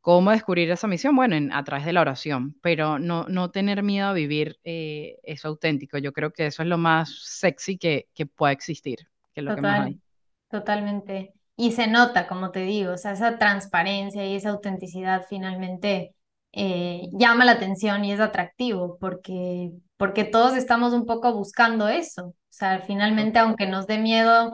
¿Cómo 0.00 0.30
descubrir 0.30 0.70
esa 0.70 0.86
misión? 0.86 1.14
Bueno, 1.14 1.54
a 1.54 1.62
través 1.64 1.84
de 1.84 1.92
la 1.92 2.00
oración, 2.00 2.56
pero 2.62 2.98
no, 2.98 3.26
no 3.28 3.50
tener 3.50 3.82
miedo 3.82 4.08
a 4.08 4.14
vivir 4.14 4.58
eh, 4.64 5.18
eso 5.22 5.48
auténtico. 5.48 5.98
Yo 5.98 6.14
creo 6.14 6.32
que 6.32 6.46
eso 6.46 6.62
es 6.62 6.68
lo 6.68 6.78
más 6.78 7.10
sexy 7.24 7.76
que, 7.76 8.08
que 8.14 8.24
pueda 8.24 8.52
existir, 8.52 9.06
que 9.34 9.42
lo 9.42 9.54
que 9.54 9.60
más 9.60 9.86
hay. 9.86 10.00
Totalmente. 10.48 11.34
Y 11.56 11.72
se 11.72 11.88
nota, 11.88 12.26
como 12.26 12.50
te 12.50 12.60
digo, 12.60 12.92
o 12.94 12.96
sea, 12.96 13.12
esa 13.12 13.36
transparencia 13.36 14.26
y 14.26 14.36
esa 14.36 14.48
autenticidad 14.48 15.26
finalmente 15.28 16.14
eh, 16.52 17.02
llama 17.12 17.44
la 17.44 17.52
atención 17.52 18.02
y 18.06 18.12
es 18.14 18.20
atractivo 18.20 18.96
porque, 18.98 19.72
porque 19.98 20.24
todos 20.24 20.56
estamos 20.56 20.94
un 20.94 21.04
poco 21.04 21.34
buscando 21.34 21.88
eso. 21.88 22.28
O 22.28 22.34
sea, 22.48 22.80
finalmente, 22.80 23.38
aunque 23.40 23.66
nos 23.66 23.86
dé 23.86 23.98
miedo 23.98 24.52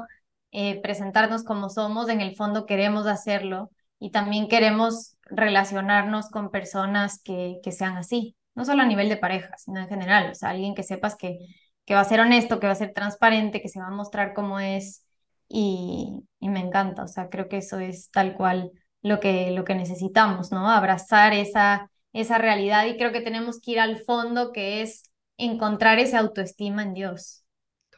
eh, 0.53 0.81
presentarnos 0.83 1.45
como 1.45 1.69
somos, 1.69 2.09
en 2.09 2.21
el 2.21 2.35
fondo 2.37 2.67
queremos 2.67 3.07
hacerlo 3.07 3.71
y 3.99 4.11
también 4.11 4.49
queremos 4.49 5.17
relacionarnos 5.25 6.29
con 6.31 6.51
personas 6.51 7.21
que, 7.23 7.59
que 7.63 7.73
sean 7.73 7.97
así, 7.97 8.37
no 8.55 8.65
solo 8.65 8.83
a 8.83 8.87
nivel 8.87 9.09
de 9.09 9.17
pareja, 9.17 9.57
sino 9.59 9.81
en 9.81 9.89
general, 9.89 10.31
o 10.31 10.35
sea, 10.35 10.51
alguien 10.51 10.75
que 10.75 10.83
sepas 10.83 11.17
que, 11.17 11.39
que 11.85 11.95
va 11.95 12.01
a 12.01 12.05
ser 12.05 12.21
honesto, 12.21 12.61
que 12.61 12.67
va 12.67 12.73
a 12.73 12.77
ser 12.77 12.93
transparente, 12.93 13.61
que 13.63 13.69
se 13.69 13.81
va 13.81 13.87
a 13.89 13.91
mostrar 13.91 14.35
como 14.35 14.61
es 14.61 15.05
y, 15.49 16.23
y 16.39 16.49
me 16.49 16.61
encanta, 16.61 17.05
o 17.05 17.09
sea, 17.09 17.29
creo 17.29 17.49
que 17.49 17.59
eso 17.59 17.79
es 17.79 18.11
tal 18.11 18.35
cual 18.37 18.71
lo 19.03 19.21
que, 19.21 19.51
lo 19.51 19.65
que 19.65 19.75
necesitamos, 19.75 20.53
¿no? 20.53 20.69
Abrazar 20.71 21.33
esa, 21.33 21.91
esa 22.13 22.39
realidad 22.39 22.87
y 22.87 22.97
creo 22.97 23.13
que 23.13 23.21
tenemos 23.21 23.61
que 23.61 23.73
ir 23.73 23.81
al 23.81 23.99
fondo, 24.01 24.53
que 24.53 24.83
es 24.83 25.05
encontrar 25.37 25.99
esa 25.99 26.19
autoestima 26.19 26.83
en 26.83 26.95
Dios, 26.95 27.45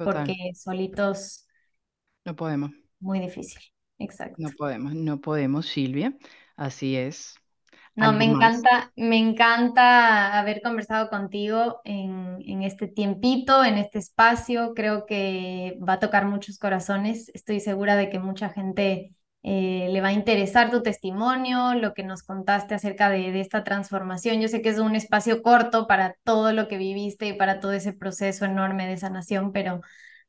porque 0.02 0.34
solitos... 0.54 1.46
No 2.24 2.36
podemos. 2.36 2.70
Muy 3.00 3.20
difícil. 3.20 3.60
Exacto. 3.98 4.36
No 4.38 4.50
podemos, 4.56 4.94
no 4.94 5.20
podemos, 5.20 5.66
Silvia. 5.66 6.16
Así 6.56 6.96
es. 6.96 7.34
No, 7.94 8.12
me 8.12 8.24
encanta, 8.24 8.90
me 8.96 9.18
encanta 9.18 10.38
haber 10.38 10.62
conversado 10.62 11.10
contigo 11.10 11.82
en, 11.84 12.38
en, 12.46 12.62
este 12.62 12.88
tiempito, 12.88 13.64
en 13.64 13.76
este 13.76 13.98
espacio. 13.98 14.72
Creo 14.74 15.04
que 15.04 15.78
va 15.86 15.94
a 15.94 16.00
tocar 16.00 16.24
muchos 16.24 16.58
corazones. 16.58 17.30
Estoy 17.34 17.60
segura 17.60 17.96
de 17.96 18.08
que 18.08 18.18
mucha 18.18 18.48
gente 18.48 19.14
eh, 19.42 19.88
le 19.90 20.00
va 20.00 20.08
a 20.08 20.12
interesar 20.12 20.70
tu 20.70 20.82
testimonio, 20.82 21.74
lo 21.74 21.92
que 21.92 22.02
nos 22.02 22.22
contaste 22.22 22.74
acerca 22.74 23.10
de, 23.10 23.30
de, 23.30 23.40
esta 23.40 23.62
transformación. 23.62 24.40
Yo 24.40 24.48
sé 24.48 24.62
que 24.62 24.70
es 24.70 24.78
un 24.78 24.96
espacio 24.96 25.42
corto 25.42 25.86
para 25.86 26.16
todo 26.24 26.52
lo 26.52 26.68
que 26.68 26.78
viviste 26.78 27.26
y 27.26 27.32
para 27.34 27.60
todo 27.60 27.72
ese 27.72 27.92
proceso 27.92 28.46
enorme 28.46 28.86
de 28.86 28.96
sanación, 28.96 29.52
pero 29.52 29.82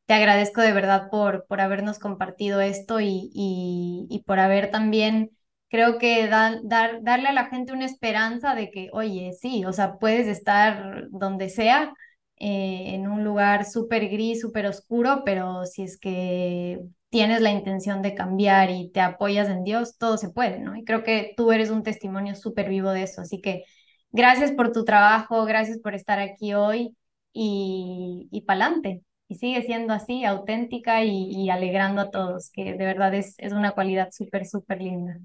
te 0.05 0.13
agradezco 0.13 0.61
de 0.61 0.73
verdad 0.73 1.09
por, 1.09 1.45
por 1.47 1.61
habernos 1.61 1.99
compartido 1.99 2.61
esto 2.61 2.99
y, 2.99 3.29
y, 3.33 4.23
por 4.25 4.39
haber 4.39 4.69
también, 4.71 5.31
creo 5.69 5.97
que 5.97 6.27
dar, 6.27 6.59
darle 6.63 7.27
a 7.29 7.33
la 7.33 7.45
gente 7.47 7.73
una 7.73 7.85
esperanza 7.85 8.55
de 8.55 8.69
que, 8.71 8.89
oye, 8.93 9.31
sí, 9.33 9.65
o 9.65 9.73
sea, 9.73 9.97
puedes 9.97 10.27
estar 10.27 11.07
donde 11.09 11.49
sea, 11.49 11.93
eh, 12.37 12.95
en 12.95 13.07
un 13.07 13.23
lugar 13.23 13.65
súper 13.65 14.09
gris, 14.09 14.41
súper 14.41 14.65
oscuro, 14.65 15.23
pero 15.25 15.65
si 15.65 15.83
es 15.83 15.97
que 15.97 16.79
tienes 17.09 17.41
la 17.41 17.51
intención 17.51 18.01
de 18.01 18.15
cambiar 18.15 18.69
y 18.71 18.91
te 18.91 18.99
apoyas 19.01 19.47
en 19.49 19.63
Dios, 19.63 19.97
todo 19.97 20.17
se 20.17 20.29
puede, 20.29 20.59
¿no? 20.59 20.75
Y 20.75 20.83
creo 20.83 21.03
que 21.03 21.33
tú 21.37 21.51
eres 21.51 21.69
un 21.69 21.83
testimonio 21.83 22.35
súper 22.35 22.69
vivo 22.69 22.89
de 22.91 23.03
eso, 23.03 23.21
así 23.21 23.39
que 23.41 23.63
gracias 24.11 24.51
por 24.51 24.71
tu 24.71 24.83
trabajo, 24.83 25.45
gracias 25.45 25.79
por 25.79 25.95
estar 25.95 26.19
aquí 26.19 26.53
hoy 26.53 26.95
y, 27.33 28.27
y 28.31 28.41
pa'lante 28.41 29.03
y 29.27 29.35
sigue 29.35 29.61
siendo 29.63 29.93
así, 29.93 30.25
auténtica 30.25 31.03
y, 31.03 31.49
alegrando 31.49 32.01
a 32.01 32.11
todos, 32.11 32.51
que 32.51 32.73
de 32.73 32.85
verdad 32.85 33.13
es, 33.13 33.35
es 33.37 33.53
una 33.53 33.71
cualidad 33.71 34.09
súper, 34.11 34.45
súper 34.45 34.81
linda. 34.81 35.17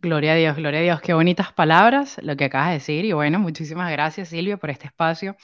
Gloria 0.00 0.32
a 0.32 0.36
Dios, 0.36 0.56
gloria 0.56 0.80
a 0.80 0.82
Dios, 0.82 1.00
qué 1.02 1.12
bonitas 1.12 1.52
palabras 1.52 2.16
lo 2.22 2.34
que 2.34 2.46
acabas 2.46 2.68
de 2.68 2.74
decir 2.74 3.04
y 3.04 3.12
bueno, 3.12 3.38
muchísimas 3.38 3.92
gracias 3.92 4.30
Silvia 4.30 4.56
por 4.56 4.70
este 4.70 4.86
espacio, 4.86 5.36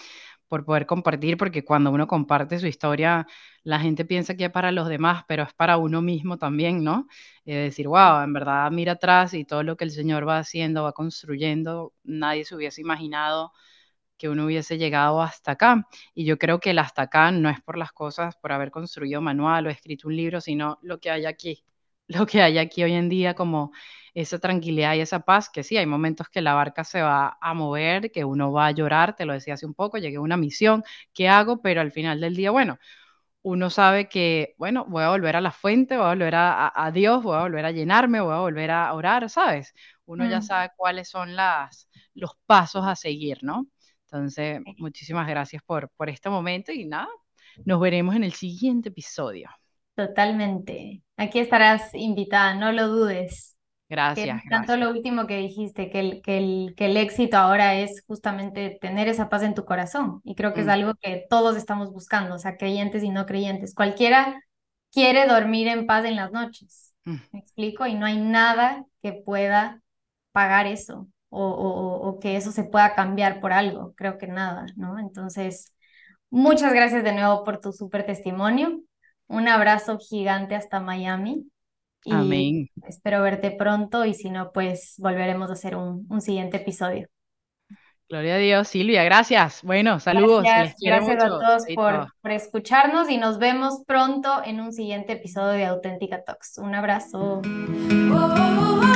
por 0.49 0.65
poder 0.65 0.87
compartir, 0.87 1.37
porque 1.37 1.65
cuando 1.65 1.91
uno 1.91 2.07
comparte 2.07 2.59
su 2.59 2.67
historia, 2.67 3.27
la 3.65 3.81
gente 3.81 4.05
piensa 4.07 4.35
que 4.35 4.47
es 4.47 4.51
para 4.51 4.73
los 4.73 4.89
demás, 4.89 5.25
pero 5.29 5.43
es 5.43 5.53
para 5.53 5.77
uno 5.77 6.01
mismo 6.01 6.39
también, 6.39 6.83
¿no? 6.83 7.07
Y 7.45 7.53
decir, 7.53 7.89
wow, 7.89 8.23
en 8.23 8.33
verdad 8.33 8.71
mira 8.71 8.93
atrás 8.93 9.35
y 9.35 9.45
todo 9.45 9.63
lo 9.63 9.77
que 9.77 9.85
el 9.85 9.91
Señor 9.91 10.27
va 10.27 10.39
haciendo, 10.39 10.85
va 10.85 10.93
construyendo, 10.93 11.93
nadie 12.05 12.45
se 12.45 12.55
hubiese 12.55 12.81
imaginado 12.81 13.53
que 14.17 14.29
uno 14.29 14.47
hubiese 14.47 14.79
llegado 14.79 15.23
hasta 15.23 15.53
acá. 15.53 15.89
Y 16.15 16.25
yo 16.25 16.39
creo 16.39 16.61
que 16.61 16.71
el 16.71 16.79
hasta 16.79 17.03
acá 17.03 17.31
no 17.31 17.49
es 17.51 17.61
por 17.61 17.79
las 17.79 17.93
cosas, 17.93 18.37
por 18.37 18.53
haber 18.53 18.71
construido 18.71 19.21
manual 19.21 19.67
o 19.67 19.71
escrito 19.71 20.09
un 20.09 20.17
libro, 20.17 20.41
sino 20.41 20.79
lo 20.83 21.01
que 21.01 21.11
hay 21.11 21.27
aquí, 21.27 21.65
lo 22.09 22.27
que 22.27 22.43
hay 22.43 22.59
aquí 22.59 22.83
hoy 22.85 22.93
en 22.93 23.09
día 23.09 23.35
como 23.35 23.73
esa 24.15 24.39
tranquilidad 24.39 24.95
y 24.95 25.01
esa 25.01 25.21
paz, 25.21 25.51
que 25.51 25.63
sí, 25.63 25.77
hay 25.77 25.87
momentos 25.87 26.29
que 26.31 26.41
la 26.41 26.55
barca 26.55 26.85
se 26.85 27.03
va 27.03 27.37
a 27.41 27.55
mover, 27.55 28.11
que 28.11 28.25
uno 28.25 28.51
va 28.51 28.69
a 28.69 28.71
llorar, 28.71 29.15
te 29.15 29.27
lo 29.27 29.35
decía 29.35 29.55
hace 29.55 29.67
un 29.67 29.75
poco, 29.75 29.99
llegué 29.99 30.17
a 30.17 30.21
una 30.21 30.39
misión, 30.39 30.83
¿qué 31.13 31.29
hago? 31.29 31.61
Pero 31.61 31.83
al 31.83 31.93
final 31.93 32.21
del 32.21 32.35
día, 32.35 32.51
bueno, 32.51 32.79
uno 33.47 33.71
sabe 33.71 34.09
que, 34.09 34.55
bueno, 34.59 34.87
voy 34.89 35.05
a 35.05 35.11
volver 35.11 35.37
a 35.37 35.41
la 35.41 35.53
fuente, 35.53 35.97
voy 35.97 36.07
a 36.07 36.09
volver 36.09 36.35
a, 36.35 36.91
Dios, 36.93 37.23
voy 37.23 37.37
a 37.37 37.43
volver 37.43 37.65
a 37.67 37.71
llenarme, 37.71 38.21
voy 38.21 38.35
a 38.35 38.41
volver 38.41 38.73
a 38.73 38.93
orar, 38.93 39.31
¿sabes? 39.31 39.73
Uno 40.05 40.29
ya 40.29 40.39
mm. 40.41 40.43
sabe 40.43 40.71
cuáles 40.77 41.09
son 41.09 41.37
las, 41.37 41.89
los 42.15 42.37
pasos 42.47 42.85
a 42.87 42.97
seguir, 42.97 43.45
¿no? 43.45 43.69
Entonces, 44.07 44.61
muchísimas 44.79 45.27
gracias 45.27 45.63
por, 45.65 45.91
por 45.97 46.09
este 46.09 46.31
momento 46.31 46.73
y 46.73 46.85
nada, 46.85 47.09
nos 47.65 47.81
veremos 47.81 48.15
en 48.15 48.25
el 48.25 48.33
siguiente 48.33 48.91
episodio. 48.91 49.51
Totalmente. 49.95 51.03
Aquí 51.17 51.39
estarás 51.39 51.95
invitada, 51.95 52.55
no 52.55 52.73
lo 52.73 52.89
dudes. 52.89 53.57
Gracias. 53.89 54.43
tanto 54.51 54.77
lo 54.77 54.91
último 54.91 55.29
que 55.29 55.37
dijiste, 55.37 55.91
que 55.91 56.01
el, 56.01 56.23
que, 56.23 56.39
el, 56.39 56.75
que 56.77 56.87
el 56.87 56.97
éxito 56.97 57.37
ahora 57.37 57.77
es 57.77 58.05
justamente 58.07 58.79
tener 58.81 59.07
esa 59.07 59.29
paz 59.29 59.43
en 59.43 59.55
tu 59.55 59.65
corazón. 59.65 60.21
Y 60.25 60.35
creo 60.35 60.53
que 60.53 60.61
es 60.61 60.67
mm. 60.67 60.71
algo 60.71 60.95
que 60.95 61.25
todos 61.31 61.57
estamos 61.57 61.93
buscando, 61.93 62.35
o 62.35 62.39
sea, 62.39 62.57
creyentes 62.57 63.05
y 63.05 63.11
no 63.11 63.27
creyentes. 63.27 63.75
Cualquiera 63.75 64.41
quiere 64.93 65.27
dormir 65.27 65.69
en 65.69 65.87
paz 65.87 66.05
en 66.05 66.17
las 66.17 66.33
noches. 66.33 66.95
Mm. 67.05 67.17
¿Me 67.33 67.39
explico? 67.39 67.87
Y 67.87 67.95
no 67.95 68.07
hay 68.07 68.21
nada 68.21 68.85
que 69.03 69.13
pueda 69.13 69.81
pagar 70.33 70.67
eso 70.67 71.09
o, 71.37 72.19
que 72.21 72.37
eso 72.37 72.53
se 72.53 72.65
pueda 72.65 72.95
cambiar 72.95 73.41
por 73.41 73.53
algo, 73.53 73.95
creo 73.97 74.19
que 74.19 74.27
nada, 74.27 74.67
¿no? 74.77 74.99
Entonces, 74.99 75.75
muchas 76.31 76.73
gracias 76.73 77.05
de 77.05 77.13
nuevo 77.13 77.45
por 77.45 77.61
tu 77.61 77.73
súper 77.73 78.07
testimonio, 78.07 78.81
un 79.29 79.49
abrazo 79.49 79.99
gigante 79.99 80.55
hasta 80.55 80.81
Miami 80.81 81.47
y 82.05 82.13
Amén. 82.13 82.69
espero 82.87 83.23
verte 83.23 83.51
pronto 83.51 84.05
y 84.05 84.15
si 84.15 84.31
no, 84.31 84.53
pues 84.53 84.95
volveremos 84.99 85.51
a 85.51 85.55
hacer 85.55 85.77
un, 85.77 86.07
un 86.09 86.21
siguiente 86.21 86.59
episodio. 86.59 87.09
Gloria 88.09 88.37
a 88.37 88.39
Dios, 88.39 88.69
Silvia, 88.69 89.03
gracias. 89.03 89.63
Bueno, 89.65 89.99
saludos. 89.99 90.45
Gracias, 90.45 90.77
gracias 90.81 91.25
a 91.25 91.27
todos 91.27 91.65
por, 91.75 92.07
por, 92.23 92.31
escucharnos 92.31 93.11
y 93.11 93.19
nos 93.19 93.41
vemos 93.41 93.83
pronto 93.85 94.43
en 94.45 94.61
un 94.61 94.73
siguiente 94.73 95.15
episodio 95.15 95.59
de 95.59 95.65
Auténtica 95.65 96.23
Talks. 96.23 96.59
Un 96.59 96.77
abrazo. 96.77 97.43
Oh, 97.43 98.15
oh, 98.15 98.81
oh, 98.81 98.96